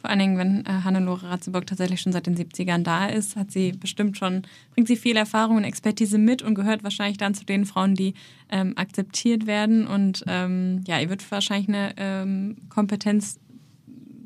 Vor 0.00 0.08
allen 0.08 0.18
Dingen, 0.18 0.38
wenn 0.38 0.64
äh, 0.64 0.82
Hannelore 0.82 1.28
Ratzeburg 1.28 1.66
tatsächlich 1.66 2.00
schon 2.00 2.12
seit 2.12 2.26
den 2.26 2.34
70ern 2.34 2.82
da 2.82 3.06
ist, 3.06 3.36
hat 3.36 3.50
sie 3.50 3.72
bestimmt 3.72 4.16
schon, 4.16 4.42
bringt 4.74 4.88
sie 4.88 4.96
viel 4.96 5.16
Erfahrung 5.16 5.58
und 5.58 5.64
Expertise 5.64 6.16
mit 6.16 6.40
und 6.40 6.54
gehört 6.54 6.82
wahrscheinlich 6.84 7.18
dann 7.18 7.34
zu 7.34 7.44
den 7.44 7.66
Frauen, 7.66 7.94
die 7.94 8.14
ähm, 8.50 8.72
akzeptiert 8.78 9.46
werden. 9.46 9.86
Und 9.86 10.24
ähm, 10.26 10.82
ja, 10.86 10.98
ihr 11.00 11.10
wird 11.10 11.30
wahrscheinlich 11.30 11.68
eine 11.68 11.92
ähm, 11.98 12.56
Kompetenz 12.70 13.38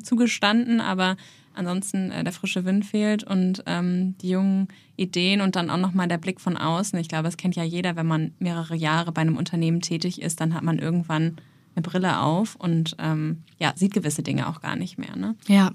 zugestanden, 0.05 0.81
aber 0.81 1.17
ansonsten 1.55 2.11
äh, 2.11 2.25
der 2.25 2.33
frische 2.33 2.65
Wind 2.65 2.85
fehlt 2.85 3.25
und 3.25 3.63
ähm, 3.67 4.17
die 4.19 4.31
jungen 4.31 4.69
Ideen 4.97 5.41
und 5.41 5.57
dann 5.57 5.71
auch 5.71 5.79
nochmal 5.79 6.09
der 6.09 6.19
Blick 6.19 6.41
von 6.41 6.57
außen. 6.57 6.99
Ich 6.99 7.09
glaube, 7.09 7.29
es 7.29 7.37
kennt 7.37 7.57
ja 7.57 7.65
jeder, 7.65 7.97
wenn 7.97 8.07
man 8.07 8.33
mehrere 8.39 8.77
Jahre 8.77 9.13
bei 9.13 9.23
einem 9.23 9.37
Unternehmen 9.37 9.81
tätig 9.81 10.21
ist, 10.21 10.41
dann 10.41 10.55
hat 10.55 10.63
man 10.63 10.79
irgendwann 10.79 11.37
eine 11.75 11.83
Brille 11.83 12.21
auf 12.21 12.55
und 12.57 12.97
ähm, 12.99 13.43
ja, 13.59 13.73
sieht 13.77 13.95
gewisse 13.95 14.23
Dinge 14.23 14.49
auch 14.49 14.61
gar 14.61 14.77
nicht 14.77 14.99
mehr. 14.99 15.17
Ne? 15.17 15.35
Ja, 15.49 15.73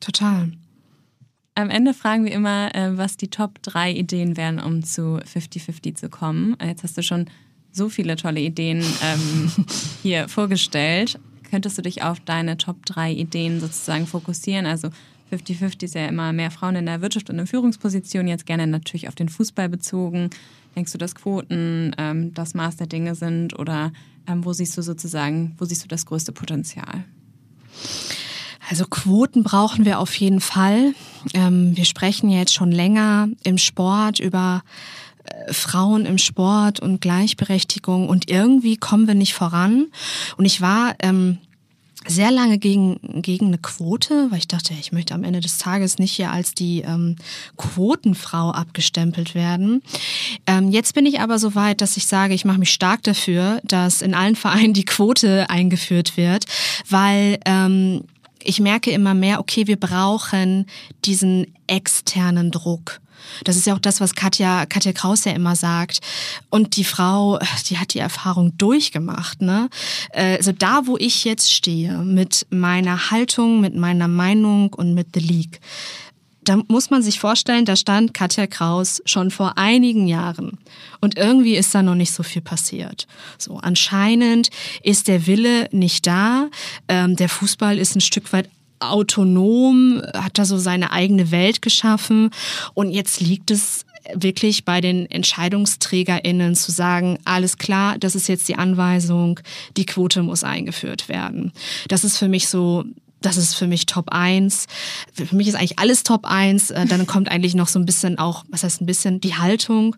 total. 0.00 0.52
Am 1.54 1.70
Ende 1.70 1.92
fragen 1.92 2.24
wir 2.24 2.32
immer, 2.32 2.74
äh, 2.74 2.96
was 2.96 3.16
die 3.16 3.28
Top 3.28 3.60
3 3.62 3.92
Ideen 3.92 4.36
wären, 4.36 4.60
um 4.60 4.84
zu 4.84 5.18
50-50 5.18 5.94
zu 5.94 6.08
kommen. 6.08 6.56
Jetzt 6.62 6.84
hast 6.84 6.96
du 6.96 7.02
schon 7.02 7.26
so 7.72 7.88
viele 7.88 8.16
tolle 8.16 8.40
Ideen 8.40 8.84
ähm, 9.02 9.50
hier 10.02 10.28
vorgestellt. 10.28 11.18
Könntest 11.50 11.78
du 11.78 11.82
dich 11.82 12.02
auf 12.02 12.20
deine 12.20 12.56
Top 12.56 12.84
3 12.86 13.12
Ideen 13.12 13.60
sozusagen 13.60 14.06
fokussieren? 14.06 14.66
Also 14.66 14.90
50-50 15.32 15.84
ist 15.84 15.94
ja 15.94 16.06
immer 16.06 16.32
mehr 16.32 16.50
Frauen 16.50 16.76
in 16.76 16.86
der 16.86 17.00
Wirtschaft 17.00 17.30
und 17.30 17.38
in 17.38 17.46
Führungspositionen, 17.46 18.28
jetzt 18.28 18.46
gerne 18.46 18.66
natürlich 18.66 19.08
auf 19.08 19.14
den 19.14 19.28
Fußball 19.28 19.68
bezogen. 19.68 20.30
Denkst 20.76 20.92
du, 20.92 20.98
dass 20.98 21.14
Quoten 21.14 21.94
ähm, 21.98 22.32
das 22.34 22.54
Maß 22.54 22.76
der 22.76 22.86
Dinge 22.86 23.14
sind 23.14 23.58
oder 23.58 23.92
ähm, 24.26 24.44
wo 24.44 24.52
siehst 24.52 24.76
du 24.76 24.82
sozusagen, 24.82 25.54
wo 25.58 25.64
siehst 25.64 25.84
du 25.84 25.88
das 25.88 26.06
größte 26.06 26.32
Potenzial? 26.32 27.04
Also 28.70 28.84
Quoten 28.84 29.42
brauchen 29.42 29.86
wir 29.86 29.98
auf 29.98 30.14
jeden 30.14 30.40
Fall. 30.40 30.92
Ähm, 31.32 31.76
wir 31.76 31.86
sprechen 31.86 32.28
jetzt 32.28 32.52
schon 32.52 32.70
länger 32.70 33.28
im 33.42 33.56
Sport 33.56 34.20
über 34.20 34.62
Frauen 35.50 36.06
im 36.06 36.18
Sport 36.18 36.80
und 36.80 37.00
Gleichberechtigung 37.00 38.08
und 38.08 38.30
irgendwie 38.30 38.76
kommen 38.76 39.06
wir 39.06 39.14
nicht 39.14 39.34
voran. 39.34 39.86
Und 40.36 40.44
ich 40.44 40.60
war 40.60 40.94
ähm, 41.00 41.38
sehr 42.06 42.30
lange 42.30 42.58
gegen, 42.58 42.98
gegen 43.22 43.48
eine 43.48 43.58
Quote, 43.58 44.30
weil 44.30 44.38
ich 44.38 44.48
dachte, 44.48 44.72
ich 44.78 44.92
möchte 44.92 45.14
am 45.14 45.24
Ende 45.24 45.40
des 45.40 45.58
Tages 45.58 45.98
nicht 45.98 46.12
hier 46.12 46.30
als 46.30 46.54
die 46.54 46.80
ähm, 46.80 47.16
Quotenfrau 47.56 48.50
abgestempelt 48.50 49.34
werden. 49.34 49.82
Ähm, 50.46 50.70
jetzt 50.70 50.94
bin 50.94 51.06
ich 51.06 51.20
aber 51.20 51.38
so 51.38 51.54
weit, 51.54 51.80
dass 51.80 51.96
ich 51.96 52.06
sage, 52.06 52.34
ich 52.34 52.44
mache 52.44 52.58
mich 52.58 52.70
stark 52.70 53.02
dafür, 53.02 53.60
dass 53.64 54.02
in 54.02 54.14
allen 54.14 54.36
Vereinen 54.36 54.74
die 54.74 54.84
Quote 54.84 55.50
eingeführt 55.50 56.16
wird, 56.16 56.44
weil 56.88 57.38
ähm, 57.44 58.04
ich 58.42 58.60
merke 58.60 58.90
immer 58.90 59.14
mehr, 59.14 59.40
okay, 59.40 59.66
wir 59.66 59.78
brauchen 59.78 60.66
diesen 61.04 61.52
externen 61.66 62.50
Druck. 62.50 63.00
Das 63.44 63.56
ist 63.56 63.66
ja 63.66 63.74
auch 63.74 63.78
das, 63.78 64.00
was 64.00 64.14
Katja, 64.14 64.66
Katja 64.66 64.92
Kraus 64.92 65.24
ja 65.24 65.32
immer 65.32 65.56
sagt. 65.56 65.98
Und 66.50 66.76
die 66.76 66.84
Frau, 66.84 67.38
die 67.68 67.78
hat 67.78 67.94
die 67.94 67.98
Erfahrung 67.98 68.56
durchgemacht. 68.58 69.42
Ne? 69.42 69.68
Also 70.12 70.52
da, 70.52 70.86
wo 70.86 70.96
ich 70.98 71.24
jetzt 71.24 71.52
stehe, 71.52 71.98
mit 71.98 72.46
meiner 72.50 73.10
Haltung, 73.10 73.60
mit 73.60 73.74
meiner 73.74 74.08
Meinung 74.08 74.72
und 74.74 74.94
mit 74.94 75.08
The 75.14 75.20
League, 75.20 75.60
da 76.48 76.56
muss 76.68 76.88
man 76.88 77.02
sich 77.02 77.20
vorstellen, 77.20 77.66
da 77.66 77.76
stand 77.76 78.14
Katja 78.14 78.46
Kraus 78.46 79.02
schon 79.04 79.30
vor 79.30 79.58
einigen 79.58 80.06
Jahren. 80.06 80.58
Und 81.00 81.18
irgendwie 81.18 81.56
ist 81.56 81.74
da 81.74 81.82
noch 81.82 81.94
nicht 81.94 82.12
so 82.12 82.22
viel 82.22 82.40
passiert. 82.40 83.06
So, 83.36 83.58
anscheinend 83.58 84.48
ist 84.82 85.08
der 85.08 85.26
Wille 85.26 85.68
nicht 85.72 86.06
da. 86.06 86.48
Ähm, 86.88 87.16
der 87.16 87.28
Fußball 87.28 87.78
ist 87.78 87.94
ein 87.96 88.00
Stück 88.00 88.32
weit 88.32 88.48
autonom, 88.80 90.02
hat 90.14 90.38
da 90.38 90.44
so 90.44 90.58
seine 90.58 90.92
eigene 90.92 91.30
Welt 91.30 91.62
geschaffen. 91.62 92.30
Und 92.74 92.90
jetzt 92.90 93.20
liegt 93.20 93.50
es 93.50 93.84
wirklich 94.14 94.64
bei 94.64 94.80
den 94.80 95.10
EntscheidungsträgerInnen 95.10 96.54
zu 96.54 96.72
sagen, 96.72 97.18
alles 97.24 97.58
klar, 97.58 97.98
das 97.98 98.14
ist 98.14 98.28
jetzt 98.28 98.48
die 98.48 98.56
Anweisung, 98.56 99.40
die 99.76 99.86
Quote 99.86 100.22
muss 100.22 100.44
eingeführt 100.44 101.08
werden. 101.08 101.52
Das 101.88 102.04
ist 102.04 102.16
für 102.16 102.28
mich 102.28 102.48
so 102.48 102.84
das 103.20 103.36
ist 103.36 103.54
für 103.54 103.66
mich 103.66 103.86
Top 103.86 104.12
1. 104.12 104.66
Für 105.12 105.34
mich 105.34 105.48
ist 105.48 105.56
eigentlich 105.56 105.80
alles 105.80 106.04
Top 106.04 106.24
1. 106.24 106.70
Äh, 106.70 106.86
dann 106.86 107.04
kommt 107.06 107.28
eigentlich 107.28 107.56
noch 107.56 107.66
so 107.66 107.78
ein 107.80 107.84
bisschen 107.84 108.16
auch, 108.16 108.44
was 108.48 108.62
heißt 108.62 108.80
ein 108.80 108.86
bisschen, 108.86 109.20
die 109.20 109.34
Haltung. 109.34 109.96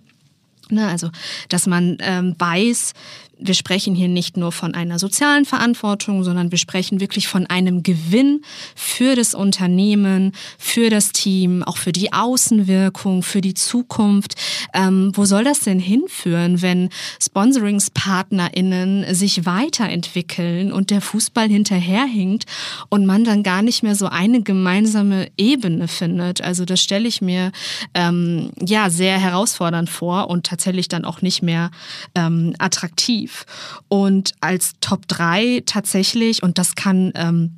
Ne, 0.71 0.87
also, 0.89 1.11
dass 1.49 1.67
man 1.67 1.99
ähm, 2.01 2.35
weiß, 2.39 2.95
wir 3.43 3.55
sprechen 3.55 3.95
hier 3.95 4.09
nicht 4.09 4.37
nur 4.37 4.53
von 4.53 4.75
einer 4.75 4.99
sozialen 4.99 5.45
Verantwortung, 5.45 6.25
sondern 6.25 6.51
wir 6.51 6.59
sprechen 6.59 7.01
wirklich 7.01 7.29
von 7.29 7.47
einem 7.47 7.83
Gewinn 7.83 8.43
für 8.75 9.17
das 9.17 9.35
Unternehmen, 9.35 10.33
für 10.59 10.91
das 10.91 11.13
Team, 11.13 11.63
auch 11.63 11.79
für 11.79 11.93
die 11.93 12.13
Außenwirkung, 12.13 13.23
für 13.23 13.41
die 13.41 13.55
Zukunft. 13.55 14.35
Ähm, 14.75 15.13
wo 15.15 15.25
soll 15.25 15.45
das 15.45 15.61
denn 15.61 15.81
hinführen, 15.81 16.63
wenn 16.63 16.91
SponsoringspartnerInnen 17.21 19.15
sich 19.15 19.47
weiterentwickeln 19.47 20.73
und 20.73 20.91
der 20.91 21.01
Fußball 21.01 21.49
hinterherhinkt 21.49 22.45
und 22.91 23.07
man 23.07 23.25
dann 23.25 23.43
gar 23.43 23.63
nicht 23.63 23.83
mehr 23.83 23.95
so 23.95 24.07
eine 24.07 24.43
gemeinsame 24.43 25.29
Ebene 25.37 25.89
findet? 25.89 26.43
Also 26.43 26.65
das 26.65 26.83
stelle 26.83 27.09
ich 27.09 27.23
mir 27.23 27.53
ähm, 27.95 28.51
ja 28.65 28.91
sehr 28.91 29.19
herausfordernd 29.19 29.89
vor 29.89 30.29
und 30.29 30.47
tatsächlich 30.47 30.89
dann 30.89 31.05
auch 31.05 31.23
nicht 31.23 31.43
mehr 31.43 31.71
ähm, 32.15 32.55
attraktiv 32.59 33.30
tief. 33.31 33.47
Und 33.89 34.33
als 34.41 34.75
Top 34.81 35.07
3 35.09 35.63
tatsächlich, 35.67 36.43
und 36.43 36.59
das 36.59 36.75
kann 36.75 37.13
ähm, 37.15 37.57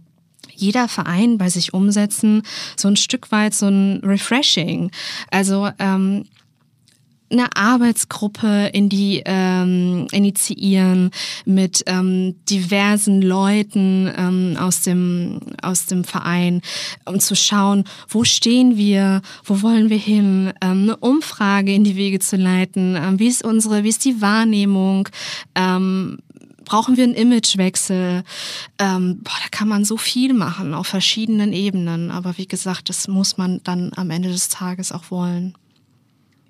jeder 0.55 0.89
Verein 0.89 1.39
bei 1.39 1.49
sich 1.49 1.75
umsetzen, 1.75 2.43
so 2.77 2.89
ein 2.89 2.97
Stück 2.97 3.33
weit 3.33 3.55
so 3.55 3.69
ein 3.69 4.01
Refreshing. 4.05 4.91
Also 5.31 5.71
ähm, 5.79 6.27
eine 7.33 7.57
Arbeitsgruppe 7.57 8.71
in 8.73 8.89
die 8.89 9.23
ähm, 9.25 10.07
initiieren 10.13 11.11
mit 11.45 11.83
ähm, 11.87 12.37
diversen 12.49 13.23
Leuten 13.23 14.13
ähm, 14.17 14.57
aus 14.59 14.83
dem 14.83 15.41
aus 15.63 15.87
dem 15.87 16.05
Verein, 16.05 16.61
um 17.05 17.19
zu 17.19 17.35
schauen, 17.35 17.85
wo 18.09 18.25
stehen 18.25 18.77
wir, 18.77 19.23
wo 19.45 19.63
wollen 19.63 19.91
wir 19.91 19.99
hin, 19.99 20.53
ähm, 20.61 20.83
eine 20.83 20.97
Umfrage 20.97 21.75
in 21.75 21.85
die 21.85 21.97
Wege 21.97 22.19
zu 22.19 22.37
leiten, 22.37 22.97
ähm, 22.97 23.19
wie 23.19 23.29
ist 23.29 23.45
unsere, 23.45 23.85
wie 23.85 23.89
ist 23.89 24.05
die 24.05 24.21
Wahrnehmung, 24.21 25.09
ähm, 25.55 26.19
brauchen 26.65 26.97
wir 26.97 27.05
einen 27.05 27.15
Imagewechsel. 27.15 28.25
Ähm, 28.79 29.21
boah, 29.23 29.37
da 29.43 29.49
kann 29.51 29.69
man 29.69 29.85
so 29.85 29.97
viel 29.97 30.33
machen 30.33 30.75
auf 30.75 30.87
verschiedenen 30.87 31.53
Ebenen. 31.53 32.11
Aber 32.11 32.39
wie 32.39 32.47
gesagt, 32.47 32.89
das 32.89 33.09
muss 33.09 33.37
man 33.37 33.61
dann 33.65 33.93
am 33.97 34.11
Ende 34.11 34.31
des 34.31 34.49
Tages 34.49 34.93
auch 34.93 35.11
wollen. 35.11 35.55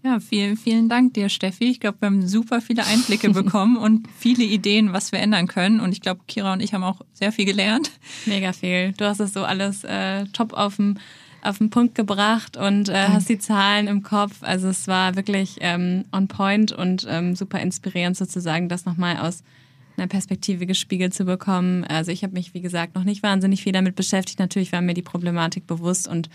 Ja, 0.05 0.19
vielen, 0.19 0.57
vielen 0.57 0.89
Dank 0.89 1.15
dir, 1.15 1.29
Steffi. 1.29 1.65
Ich 1.65 1.79
glaube, 1.79 1.99
wir 2.01 2.07
haben 2.07 2.27
super 2.27 2.61
viele 2.61 2.85
Einblicke 2.85 3.31
bekommen 3.33 3.77
und 3.77 4.09
viele 4.19 4.43
Ideen, 4.43 4.93
was 4.93 5.13
wir 5.13 5.21
ändern 5.21 5.47
können. 5.47 5.79
Und 5.79 5.93
ich 5.93 6.01
glaube, 6.01 6.23
Kira 6.27 6.53
und 6.53 6.61
ich 6.61 6.75
haben 6.75 6.83
auch 6.83 7.03
sehr 7.13 7.31
viel 7.31 7.45
gelernt. 7.45 7.93
Mega 8.27 8.53
viel. 8.53 8.93
Du 8.93 9.05
hast 9.05 9.21
es 9.21 9.33
so 9.33 9.45
alles 9.45 9.85
äh, 9.85 10.25
top 10.33 10.53
auf 10.53 10.77
den 10.77 10.99
auf 11.45 11.59
den 11.59 11.71
Punkt 11.71 11.97
gebracht 11.97 12.57
und 12.57 12.89
äh, 12.89 13.09
hast 13.09 13.29
die 13.29 13.39
Zahlen 13.39 13.89
im 13.89 14.05
Kopf. 14.05 14.43
Also 14.43 14.69
es 14.69 14.87
war 14.87 15.17
wirklich 15.17 15.57
ähm, 15.61 16.05
on 16.13 16.29
point 16.29 16.71
und 16.71 17.05
ähm, 17.11 17.35
super 17.35 17.59
inspirierend 17.61 18.17
sozusagen, 18.17 18.69
das 18.69 18.85
nochmal 18.85 19.17
aus 19.17 19.43
einer 19.97 20.07
Perspektive 20.07 20.67
gespiegelt 20.67 21.15
zu 21.15 21.25
bekommen. 21.25 21.85
Also 21.85 22.13
ich 22.13 22.23
habe 22.23 22.35
mich, 22.35 22.55
wie 22.55 22.61
gesagt, 22.61 22.95
noch 22.95 23.03
nicht 23.03 23.25
wahnsinnig 23.25 23.63
viel 23.63 23.73
damit 23.73 23.97
beschäftigt. 23.97 24.39
Natürlich 24.39 24.71
war 24.71 24.83
mir 24.83 24.95
die 24.95 25.03
Problematik 25.03 25.67
bewusst 25.67 26.07
und 26.07 26.31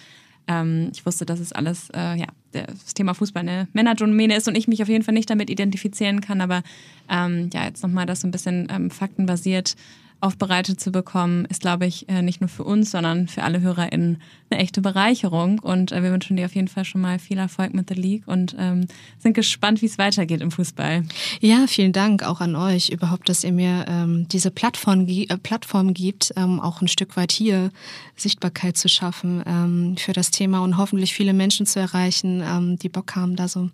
ähm, 0.47 0.89
ich 0.93 1.05
wusste, 1.05 1.25
dass 1.25 1.39
es 1.39 1.51
alles, 1.51 1.89
äh, 1.93 2.15
ja, 2.15 2.27
das 2.51 2.93
Thema 2.93 3.13
Fußball 3.13 3.41
eine 3.41 3.67
Männerdomäne 3.73 4.35
ist 4.35 4.47
und 4.47 4.55
ich 4.55 4.67
mich 4.67 4.81
auf 4.81 4.89
jeden 4.89 5.03
Fall 5.03 5.13
nicht 5.13 5.29
damit 5.29 5.49
identifizieren 5.49 6.21
kann. 6.21 6.41
Aber 6.41 6.63
ähm, 7.09 7.49
ja, 7.53 7.65
jetzt 7.65 7.83
nochmal 7.83 8.05
das 8.05 8.21
so 8.21 8.27
ein 8.27 8.31
bisschen 8.31 8.67
ähm, 8.71 8.89
faktenbasiert 8.89 9.75
aufbereitet 10.19 10.79
zu 10.79 10.91
bekommen, 10.91 11.45
ist, 11.45 11.61
glaube 11.61 11.85
ich, 11.85 12.09
äh, 12.09 12.21
nicht 12.21 12.41
nur 12.41 12.47
für 12.47 12.63
uns, 12.63 12.89
sondern 12.91 13.27
für 13.27 13.43
alle 13.43 13.61
HörerInnen 13.61 14.19
eine 14.51 14.61
echte 14.61 14.81
Bereicherung. 14.81 15.59
Und 15.59 15.91
äh, 15.91 16.03
wir 16.03 16.11
wünschen 16.11 16.37
dir 16.37 16.45
auf 16.45 16.55
jeden 16.55 16.67
Fall 16.67 16.85
schon 16.85 17.01
mal 17.01 17.19
viel 17.19 17.37
Erfolg 17.37 17.73
mit 17.73 17.89
der 17.89 17.97
League 17.97 18.23
und 18.27 18.55
ähm, 18.57 18.87
sind 19.19 19.33
gespannt, 19.33 19.81
wie 19.81 19.87
es 19.87 19.97
weitergeht 19.97 20.41
im 20.41 20.51
Fußball. 20.51 21.03
Ja, 21.41 21.65
vielen 21.67 21.93
Dank 21.93 22.23
auch 22.23 22.41
an 22.41 22.55
euch 22.55 22.89
überhaupt, 22.89 23.29
dass 23.29 23.43
ihr 23.43 23.51
mir 23.51 23.85
ähm, 23.87 24.27
diese 24.29 24.51
Plattform, 24.51 25.07
äh, 25.07 25.25
Plattform 25.37 25.93
gibt, 25.93 26.33
ähm, 26.35 26.59
auch 26.59 26.81
ein 26.81 26.87
Stück 26.87 27.17
weit 27.17 27.31
hier 27.31 27.71
Sichtbarkeit 28.15 28.77
zu 28.77 28.89
schaffen 28.89 29.43
ähm, 29.45 29.95
für 29.97 30.13
das 30.13 30.31
Thema 30.31 30.59
und 30.59 30.77
hoffentlich 30.77 31.13
viele 31.13 31.33
Menschen 31.33 31.65
zu 31.65 31.79
erreichen, 31.79 32.41
ähm, 32.45 32.79
die 32.79 32.89
Bock 32.89 33.15
haben, 33.15 33.35
da 33.35 33.47
so 33.47 33.69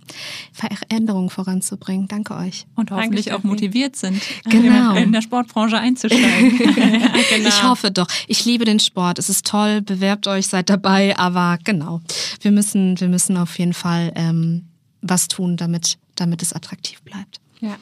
Veränderungen 0.52 1.30
voranzubringen. 1.30 2.08
Danke 2.08 2.36
euch. 2.36 2.66
Und 2.76 2.92
hoffentlich 2.92 3.32
auch 3.32 3.44
motiviert 3.44 3.96
sind, 3.96 4.22
genau. 4.46 4.96
in 4.96 5.12
der 5.12 5.22
Sportbranche 5.22 5.78
einzusteigen. 5.78 6.58
ja, 6.60 7.12
genau. 7.30 7.50
Ich 7.50 7.64
hoffe 7.64 7.92
doch. 7.92 8.08
Ich 8.28 8.46
liebe 8.46 8.66
den 8.66 8.80
Sport. 8.80 9.20
Es 9.20 9.30
ist 9.30 9.46
toll. 9.46 9.82
Bewerbt 9.82 10.28
euch, 10.28 10.48
seid 10.48 10.63
dabei. 10.70 11.18
Aber 11.18 11.58
genau, 11.64 12.02
wir 12.42 12.52
müssen, 12.52 13.00
wir 13.00 13.10
müssen 13.10 13.38
auf 13.38 13.58
jeden 13.58 13.74
Fall 13.74 14.12
ähm, 14.16 14.68
was 15.02 15.28
tun, 15.28 15.58
damit, 15.58 15.98
damit 16.16 16.42
es 16.42 16.54
attraktiv 16.54 17.02
bleibt. 17.02 17.40
Ja. 17.60 17.78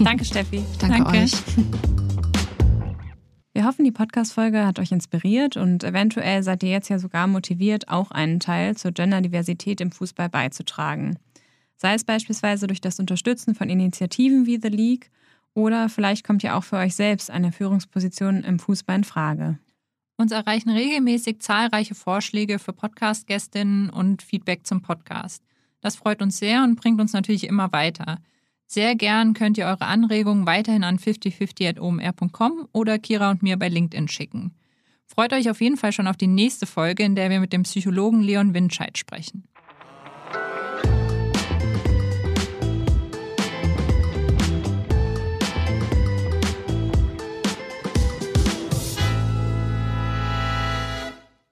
Danke, 0.00 0.24
Steffi. 0.24 0.64
Danke, 0.78 1.04
Danke. 1.04 1.18
euch. 1.18 1.32
Wir 3.56 3.64
hoffen, 3.64 3.86
die 3.86 3.92
Podcast-Folge 3.92 4.66
hat 4.66 4.78
euch 4.78 4.92
inspiriert 4.92 5.56
und 5.56 5.82
eventuell 5.82 6.42
seid 6.42 6.62
ihr 6.62 6.68
jetzt 6.68 6.90
ja 6.90 6.98
sogar 6.98 7.26
motiviert, 7.26 7.88
auch 7.88 8.10
einen 8.10 8.38
Teil 8.38 8.76
zur 8.76 8.92
Genderdiversität 8.92 9.80
im 9.80 9.92
Fußball 9.92 10.28
beizutragen. 10.28 11.18
Sei 11.78 11.94
es 11.94 12.04
beispielsweise 12.04 12.66
durch 12.66 12.82
das 12.82 13.00
Unterstützen 13.00 13.54
von 13.54 13.70
Initiativen 13.70 14.44
wie 14.44 14.60
The 14.60 14.68
League 14.68 15.10
oder 15.54 15.88
vielleicht 15.88 16.26
kommt 16.26 16.42
ja 16.42 16.58
auch 16.58 16.64
für 16.64 16.76
euch 16.76 16.94
selbst 16.94 17.30
eine 17.30 17.50
Führungsposition 17.50 18.44
im 18.44 18.58
Fußball 18.58 18.96
in 18.96 19.04
Frage. 19.04 19.58
Uns 20.18 20.32
erreichen 20.32 20.70
regelmäßig 20.70 21.40
zahlreiche 21.40 21.94
Vorschläge 21.94 22.58
für 22.58 22.72
Podcast-Gästinnen 22.72 23.90
und 23.90 24.22
Feedback 24.22 24.66
zum 24.66 24.80
Podcast. 24.80 25.42
Das 25.82 25.96
freut 25.96 26.22
uns 26.22 26.38
sehr 26.38 26.64
und 26.64 26.80
bringt 26.80 27.00
uns 27.00 27.12
natürlich 27.12 27.44
immer 27.44 27.70
weiter. 27.72 28.18
Sehr 28.66 28.96
gern 28.96 29.34
könnt 29.34 29.58
ihr 29.58 29.66
eure 29.66 29.84
Anregungen 29.84 30.46
weiterhin 30.46 30.84
an 30.84 30.98
5050.omr.com 30.98 32.68
oder 32.72 32.98
Kira 32.98 33.30
und 33.30 33.42
mir 33.42 33.58
bei 33.58 33.68
LinkedIn 33.68 34.08
schicken. 34.08 34.54
Freut 35.06 35.32
euch 35.32 35.50
auf 35.50 35.60
jeden 35.60 35.76
Fall 35.76 35.92
schon 35.92 36.08
auf 36.08 36.16
die 36.16 36.26
nächste 36.26 36.66
Folge, 36.66 37.04
in 37.04 37.14
der 37.14 37.30
wir 37.30 37.38
mit 37.38 37.52
dem 37.52 37.62
Psychologen 37.62 38.22
Leon 38.22 38.54
Winscheid 38.54 38.98
sprechen. 38.98 39.44